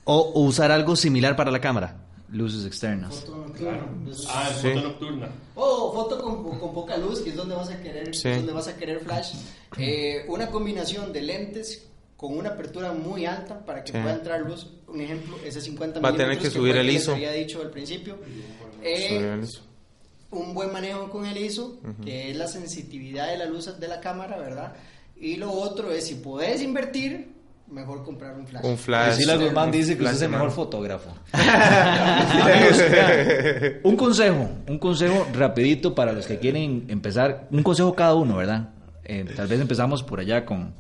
o 0.03 0.31
usar 0.41 0.71
algo 0.71 0.95
similar 0.95 1.35
para 1.35 1.51
la 1.51 1.59
cámara? 1.61 1.97
Luces 2.29 2.65
externas. 2.65 3.21
Foto 3.21 3.37
nocturna. 3.37 3.79
Ah, 4.29 4.49
Sí. 4.61 4.67
foto 4.73 4.81
nocturna. 4.81 5.29
O 5.55 5.93
foto 5.93 6.21
con, 6.21 6.59
con 6.59 6.73
poca 6.73 6.97
luz, 6.97 7.21
que 7.21 7.29
es 7.29 7.35
donde 7.37 7.55
vas 7.55 7.69
a 7.69 7.81
querer, 7.81 8.13
Sí. 8.13 8.29
donde 8.29 8.51
vas 8.51 8.67
a 8.67 8.75
querer 8.75 8.99
flash. 8.99 9.33
Eh, 9.77 10.25
una 10.27 10.47
combinación 10.47 11.13
de 11.13 11.21
lentes 11.21 11.87
con 12.17 12.35
una 12.37 12.49
apertura 12.49 12.91
muy 12.93 13.25
alta 13.25 13.63
para 13.63 13.83
que 13.83 13.91
Sí. 13.93 13.97
pueda 13.99 14.15
entrar 14.15 14.41
luz. 14.41 14.67
Un 14.87 14.99
ejemplo, 15.01 15.37
ese 15.45 15.61
50 15.61 15.99
Va 15.99 16.09
a 16.09 16.11
tener 16.11 16.27
milímetros 16.29 16.53
que 16.53 16.59
subir 16.59 16.75
el 16.75 16.89
ISO. 16.89 17.13
había 17.13 17.31
dicho 17.31 17.61
al 17.61 17.69
principio. 17.69 18.17
Eh, 18.83 19.39
un 20.31 20.53
buen 20.53 20.71
manejo 20.73 21.09
con 21.09 21.25
el 21.25 21.37
ISO, 21.37 21.77
que 22.03 22.31
es 22.31 22.35
la 22.37 22.47
sensitividad 22.47 23.27
de 23.27 23.37
la 23.37 23.45
luz 23.45 23.79
de 23.79 23.87
la 23.87 23.99
cámara, 24.01 24.37
¿verdad? 24.37 24.73
Y 25.19 25.35
lo 25.37 25.51
otro 25.51 25.91
es, 25.91 26.05
si 26.07 26.15
puedes 26.15 26.61
invertir, 26.61 27.29
mejor 27.71 28.03
comprar 28.03 28.35
un 28.35 28.45
flash. 28.47 28.63
Un 28.65 28.77
flash. 28.77 29.15
Priscila 29.15 29.35
Guzmán 29.37 29.71
dice 29.71 29.95
que 29.97 30.03
usted 30.03 30.15
es 30.17 30.21
el 30.23 30.29
mejor 30.29 30.51
fotógrafo. 30.51 31.11
Amigos, 31.33 32.81
un 33.83 33.95
consejo, 33.95 34.49
un 34.67 34.79
consejo 34.79 35.27
rapidito 35.33 35.93
para 35.95 36.13
los 36.13 36.25
que 36.27 36.37
quieren 36.39 36.85
empezar, 36.87 37.47
un 37.51 37.63
consejo 37.63 37.93
cada 37.95 38.15
uno, 38.15 38.37
¿verdad? 38.37 38.69
Eh, 39.03 39.25
tal 39.35 39.47
vez 39.47 39.59
empezamos 39.61 40.03
por 40.03 40.19
allá 40.19 40.45
con 40.45 40.73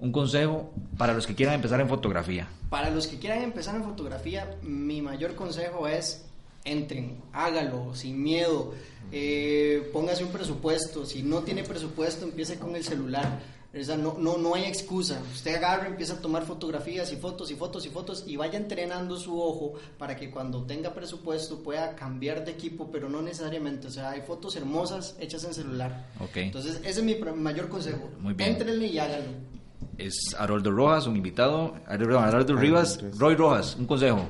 un 0.00 0.12
consejo 0.12 0.72
para 0.96 1.12
los 1.14 1.26
que 1.26 1.34
quieran 1.34 1.54
empezar 1.54 1.80
en 1.80 1.88
fotografía. 1.88 2.48
Para 2.68 2.90
los 2.90 3.06
que 3.06 3.18
quieran 3.18 3.42
empezar 3.42 3.76
en 3.76 3.84
fotografía, 3.84 4.56
mi 4.62 5.02
mayor 5.02 5.34
consejo 5.34 5.88
es 5.88 6.24
entren, 6.64 7.16
hágalo 7.32 7.94
sin 7.94 8.22
miedo, 8.22 8.74
eh, 9.12 9.88
póngase 9.92 10.24
un 10.24 10.30
presupuesto. 10.30 11.04
Si 11.06 11.22
no 11.22 11.40
tiene 11.40 11.64
presupuesto, 11.64 12.24
empiece 12.24 12.58
con 12.58 12.76
el 12.76 12.84
celular. 12.84 13.60
No, 13.72 14.16
no, 14.18 14.36
no 14.36 14.56
hay 14.56 14.64
excusa. 14.64 15.22
Usted 15.32 15.54
agarra, 15.54 15.86
empieza 15.86 16.14
a 16.14 16.16
tomar 16.20 16.44
fotografías 16.44 17.12
y 17.12 17.16
fotos 17.16 17.52
y 17.52 17.54
fotos 17.54 17.86
y 17.86 17.90
fotos 17.90 18.24
y 18.26 18.34
vaya 18.34 18.58
entrenando 18.58 19.16
su 19.16 19.40
ojo 19.40 19.74
para 19.96 20.16
que 20.16 20.28
cuando 20.28 20.64
tenga 20.64 20.92
presupuesto 20.92 21.62
pueda 21.62 21.94
cambiar 21.94 22.44
de 22.44 22.50
equipo, 22.50 22.90
pero 22.90 23.08
no 23.08 23.22
necesariamente. 23.22 23.86
O 23.86 23.90
sea, 23.90 24.10
hay 24.10 24.22
fotos 24.22 24.56
hermosas 24.56 25.14
hechas 25.20 25.44
en 25.44 25.54
celular. 25.54 26.08
Ok. 26.18 26.36
Entonces, 26.38 26.80
ese 26.84 27.00
es 27.00 27.02
mi 27.04 27.14
mayor 27.36 27.68
consejo. 27.68 28.10
Muy 28.18 28.34
bien. 28.34 28.50
Entrenle 28.50 28.86
y 28.86 28.98
hágalo. 28.98 29.59
Es 30.00 30.34
Haroldo 30.38 30.70
Rojas, 30.70 31.06
un 31.06 31.16
invitado. 31.16 31.74
Haroldo 31.86 32.56
Rivas, 32.56 33.00
Roy 33.18 33.34
Rojas, 33.34 33.76
un 33.76 33.86
consejo. 33.86 34.26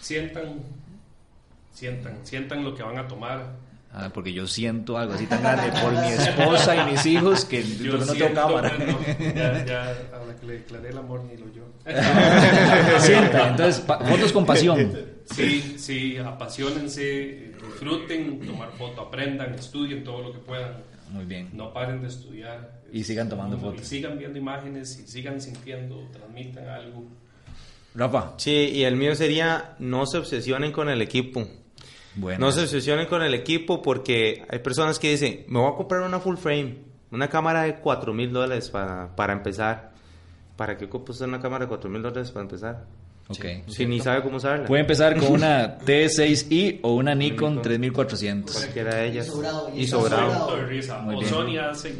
Sientan, 0.00 0.54
sientan, 1.72 2.18
sientan 2.22 2.64
lo 2.64 2.74
que 2.74 2.82
van 2.82 2.98
a 2.98 3.06
tomar. 3.06 3.56
Ah, 3.94 4.08
porque 4.12 4.32
yo 4.32 4.46
siento 4.46 4.96
algo 4.96 5.12
así 5.12 5.26
tan 5.26 5.42
grande 5.42 5.70
por 5.82 5.92
mi 5.92 6.08
esposa 6.08 6.74
y 6.76 6.92
mis 6.92 7.04
hijos 7.04 7.44
que 7.44 7.62
Yo 7.62 7.98
no 7.98 8.06
tengo 8.06 8.34
cámara. 8.34 8.72
bueno, 8.74 8.98
ya, 9.34 9.64
ya, 9.66 9.82
a 10.14 10.24
la 10.26 10.34
que 10.40 10.46
le 10.46 10.52
declaré 10.54 10.88
el 10.88 10.96
amor 10.96 11.22
ni 11.24 11.36
lo 11.36 11.52
yo. 11.52 11.64
Sienta, 13.00 13.50
entonces, 13.50 13.84
fotos 13.84 14.32
con 14.32 14.46
pasión. 14.46 14.96
Sí, 15.26 15.76
sí, 15.78 16.16
apasionense, 16.16 17.52
disfruten, 17.62 18.40
tomar 18.46 18.72
foto, 18.78 19.02
aprendan, 19.02 19.54
estudien 19.54 20.02
todo 20.02 20.22
lo 20.22 20.32
que 20.32 20.38
puedan. 20.38 20.72
Muy 21.12 21.24
bien. 21.26 21.50
No 21.52 21.72
paren 21.72 22.00
de 22.00 22.08
estudiar. 22.08 22.80
Y 22.92 23.04
sigan 23.04 23.28
tomando 23.28 23.56
Y 23.56 23.60
fotos. 23.60 23.86
sigan 23.86 24.18
viendo 24.18 24.38
imágenes 24.38 24.98
y 24.98 25.06
sigan 25.06 25.40
sintiendo, 25.40 26.08
transmitan 26.12 26.66
algo. 26.68 27.04
Rafa, 27.94 28.32
Sí, 28.38 28.70
y 28.72 28.84
el 28.84 28.96
mío 28.96 29.14
sería 29.14 29.74
no 29.78 30.06
se 30.06 30.18
obsesionen 30.18 30.72
con 30.72 30.88
el 30.88 31.02
equipo. 31.02 31.46
bueno. 32.14 32.46
No 32.46 32.52
se 32.52 32.62
obsesionen 32.62 33.06
con 33.06 33.22
el 33.22 33.34
equipo 33.34 33.82
porque 33.82 34.44
hay 34.48 34.58
personas 34.60 34.98
que 34.98 35.10
dicen, 35.10 35.44
me 35.48 35.58
voy 35.58 35.72
a 35.72 35.76
comprar 35.76 36.02
una 36.02 36.18
full 36.20 36.36
frame, 36.36 36.76
una 37.10 37.28
cámara 37.28 37.62
de 37.64 37.76
4 37.76 38.14
mil 38.14 38.32
dólares 38.32 38.70
para, 38.70 39.14
para 39.14 39.32
empezar. 39.34 39.92
¿Para 40.56 40.76
qué 40.76 40.84
ocupa 40.86 41.12
usted 41.12 41.26
una 41.26 41.40
cámara 41.40 41.64
de 41.66 41.68
4 41.68 41.90
mil 41.90 42.02
dólares 42.02 42.30
para 42.30 42.42
empezar? 42.44 42.86
Ok. 43.28 43.44
Si 43.68 43.86
ni 43.86 44.00
sabe 44.00 44.22
cómo 44.22 44.36
usarla. 44.36 44.66
Puede 44.66 44.82
empezar 44.82 45.18
con 45.18 45.32
una 45.32 45.78
T6i 45.86 46.80
o 46.82 46.94
una 46.94 47.14
Nikon 47.14 47.62
3400. 47.62 48.56
Cualquiera 48.56 48.94
de 48.96 49.06
ellas. 49.06 49.26
Y 49.74 49.86
sobrado, 49.86 50.70
y 50.70 50.80
o. 50.80 51.28
Sony 51.28 51.58
hace 51.58 51.94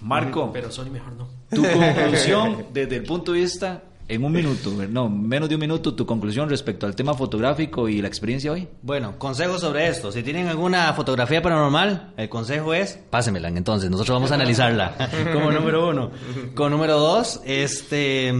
Marco, 0.00 0.50
pero 0.52 0.70
Sony 0.70 0.90
mejor 0.90 1.12
no. 1.14 1.28
tu 1.50 1.62
conclusión 1.72 2.66
desde 2.72 2.96
el 2.96 3.02
punto 3.04 3.32
de 3.32 3.40
vista, 3.40 3.82
en 4.08 4.24
un 4.24 4.30
minuto, 4.30 4.70
no, 4.88 5.08
menos 5.08 5.48
de 5.48 5.56
un 5.56 5.60
minuto, 5.60 5.94
tu 5.94 6.06
conclusión 6.06 6.48
respecto 6.48 6.86
al 6.86 6.94
tema 6.94 7.14
fotográfico 7.14 7.88
y 7.88 8.00
la 8.00 8.06
experiencia 8.06 8.52
hoy. 8.52 8.68
Bueno, 8.82 9.18
consejos 9.18 9.60
sobre 9.60 9.88
esto. 9.88 10.12
Si 10.12 10.22
tienen 10.22 10.46
alguna 10.46 10.92
fotografía 10.92 11.42
paranormal, 11.42 12.12
el 12.16 12.28
consejo 12.28 12.72
es, 12.72 13.00
pásenmela. 13.10 13.48
Entonces, 13.48 13.90
nosotros 13.90 14.14
vamos 14.14 14.30
a 14.30 14.36
analizarla 14.36 14.94
como 15.32 15.50
número 15.50 15.88
uno. 15.88 16.12
Con 16.54 16.70
número 16.70 16.98
dos, 17.00 17.40
este, 17.44 18.32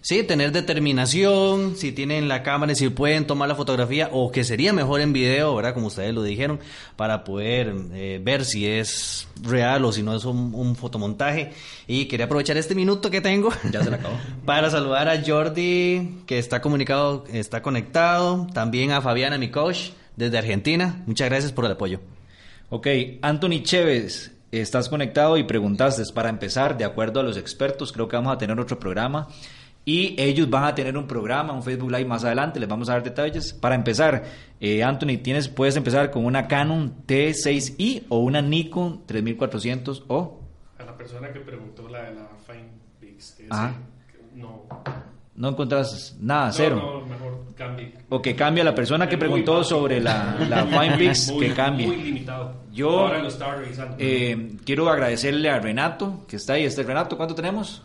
sí, 0.00 0.22
tener 0.22 0.52
determinación. 0.52 1.76
Si 1.76 1.92
tienen 1.92 2.28
la 2.28 2.42
cámara 2.42 2.72
y 2.72 2.76
si 2.76 2.88
pueden 2.88 3.26
tomar 3.26 3.48
la 3.48 3.54
fotografía, 3.54 4.08
o 4.12 4.30
que 4.30 4.44
sería 4.44 4.72
mejor 4.72 5.00
en 5.00 5.12
video, 5.12 5.54
¿verdad? 5.54 5.74
Como 5.74 5.88
ustedes 5.88 6.14
lo 6.14 6.22
dijeron, 6.22 6.60
para 6.96 7.24
poder 7.24 7.74
eh, 7.92 8.20
ver 8.22 8.44
si 8.44 8.66
es 8.66 9.28
real 9.42 9.84
o 9.84 9.92
si 9.92 10.02
no 10.02 10.14
es 10.14 10.24
un, 10.24 10.54
un 10.54 10.76
fotomontaje. 10.76 11.52
Y 11.86 12.06
quería 12.06 12.26
aprovechar 12.26 12.56
este 12.56 12.74
minuto 12.74 13.10
que 13.10 13.20
tengo. 13.20 13.50
Ya 13.70 13.82
se 13.82 13.90
la 13.90 13.96
acabó. 13.96 14.14
Para 14.44 14.70
saludar 14.70 15.08
a 15.08 15.22
Jordi, 15.24 16.22
que 16.26 16.38
está 16.38 16.60
comunicado, 16.60 17.24
está 17.32 17.62
conectado. 17.62 18.46
También 18.52 18.92
a 18.92 19.00
Fabiana, 19.00 19.38
mi 19.38 19.50
coach, 19.50 19.90
desde 20.16 20.38
Argentina. 20.38 21.02
Muchas 21.06 21.28
gracias 21.28 21.52
por 21.52 21.64
el 21.64 21.72
apoyo. 21.72 22.00
Ok, 22.68 22.86
Anthony 23.22 23.62
Chévez, 23.62 24.30
estás 24.52 24.88
conectado 24.88 25.36
y 25.36 25.42
preguntaste, 25.42 26.02
para 26.14 26.28
empezar, 26.28 26.78
de 26.78 26.84
acuerdo 26.84 27.18
a 27.18 27.22
los 27.22 27.36
expertos, 27.36 27.92
creo 27.92 28.06
que 28.06 28.16
vamos 28.16 28.32
a 28.32 28.38
tener 28.38 28.58
otro 28.60 28.78
programa 28.78 29.28
y 29.90 30.14
ellos 30.18 30.48
van 30.48 30.64
a 30.64 30.74
tener 30.74 30.96
un 30.96 31.06
programa, 31.06 31.52
un 31.52 31.62
Facebook 31.62 31.90
Live 31.90 32.04
más 32.04 32.24
adelante, 32.24 32.60
les 32.60 32.68
vamos 32.68 32.88
a 32.88 32.92
dar 32.92 33.02
detalles. 33.02 33.52
Para 33.52 33.74
empezar, 33.74 34.22
eh, 34.60 34.82
Anthony, 34.84 35.16
tienes, 35.22 35.48
puedes 35.48 35.74
empezar 35.76 36.10
con 36.10 36.24
una 36.24 36.46
Canon 36.46 37.04
T6i 37.06 38.04
o 38.08 38.18
una 38.18 38.40
Nikon 38.42 39.04
3400 39.06 40.04
o... 40.08 40.40
A 40.78 40.84
la 40.84 40.96
persona 40.96 41.32
que 41.32 41.40
preguntó 41.40 41.88
la 41.88 42.02
de 42.04 42.14
la 42.14 42.28
Fine 42.46 42.68
Pix, 43.00 43.30
ese, 43.40 43.46
que 43.48 44.36
no. 44.36 44.62
No 45.34 45.48
encontras 45.48 46.16
nada, 46.20 46.46
No, 46.48 46.52
cero. 46.52 46.76
No, 46.76 47.06
mejor 47.06 47.44
cambie. 47.56 47.94
O 48.10 48.20
que 48.20 48.36
cambie 48.36 48.62
la 48.62 48.74
persona 48.74 49.08
que 49.08 49.14
Es 49.14 49.20
muy 49.20 49.28
preguntó 49.28 49.64
sobre 49.64 50.00
la, 50.00 50.36
la 50.48 50.66
Fine 50.66 50.98
Pix, 50.98 51.32
Muy- 51.32 51.46
que 51.48 51.54
cambie. 51.54 51.86
Muy 51.86 51.96
limitado. 51.96 52.54
Yo- 52.72 52.90
Ahora 53.00 53.18
lo 53.22 53.28
estaba 53.28 53.54
revisando. 53.56 53.96
Eh, 53.98 54.56
quiero 54.64 54.88
agradecerle 54.90 55.48
a 55.50 55.58
Renato, 55.58 56.24
que 56.28 56.36
está 56.36 56.52
ahí. 56.54 56.64
Este 56.64 56.82
Renato, 56.82 57.16
¿cuánto 57.16 57.34
tenemos? 57.34 57.82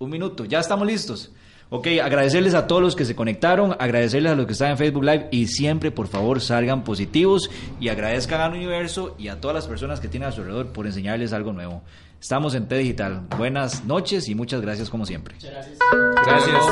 Un 0.00 0.08
minuto, 0.08 0.46
ya 0.46 0.60
estamos 0.60 0.86
listos. 0.86 1.30
Ok, 1.68 1.88
agradecerles 2.02 2.54
a 2.54 2.66
todos 2.66 2.80
los 2.80 2.96
que 2.96 3.04
se 3.04 3.14
conectaron, 3.14 3.76
agradecerles 3.78 4.32
a 4.32 4.34
los 4.34 4.46
que 4.46 4.52
están 4.52 4.70
en 4.70 4.78
Facebook 4.78 5.04
Live 5.04 5.28
y 5.30 5.46
siempre, 5.46 5.90
por 5.90 6.08
favor, 6.08 6.40
salgan 6.40 6.84
positivos 6.84 7.50
y 7.78 7.90
agradezcan 7.90 8.40
al 8.40 8.54
universo 8.54 9.14
y 9.18 9.28
a 9.28 9.42
todas 9.42 9.54
las 9.54 9.68
personas 9.68 10.00
que 10.00 10.08
tienen 10.08 10.30
a 10.30 10.32
su 10.32 10.40
alrededor 10.40 10.68
por 10.68 10.86
enseñarles 10.86 11.34
algo 11.34 11.52
nuevo. 11.52 11.82
Estamos 12.18 12.54
en 12.54 12.66
T 12.66 12.78
Digital. 12.78 13.26
Buenas 13.36 13.84
noches 13.84 14.26
y 14.30 14.34
muchas 14.34 14.62
gracias 14.62 14.88
como 14.88 15.04
siempre. 15.04 15.34
Gracias. 15.38 16.64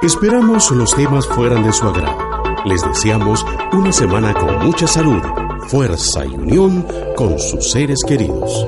Esperamos 0.00 0.70
los 0.70 0.96
temas 0.96 1.26
fueran 1.26 1.62
de 1.62 1.74
su 1.74 1.86
agrado. 1.86 2.64
Les 2.64 2.82
deseamos 2.82 3.44
una 3.72 3.92
semana 3.92 4.32
con 4.32 4.64
mucha 4.64 4.86
salud, 4.86 5.22
fuerza 5.68 6.24
y 6.24 6.30
unión 6.30 6.86
con 7.16 7.38
sus 7.38 7.70
seres 7.70 7.98
queridos. 8.08 8.66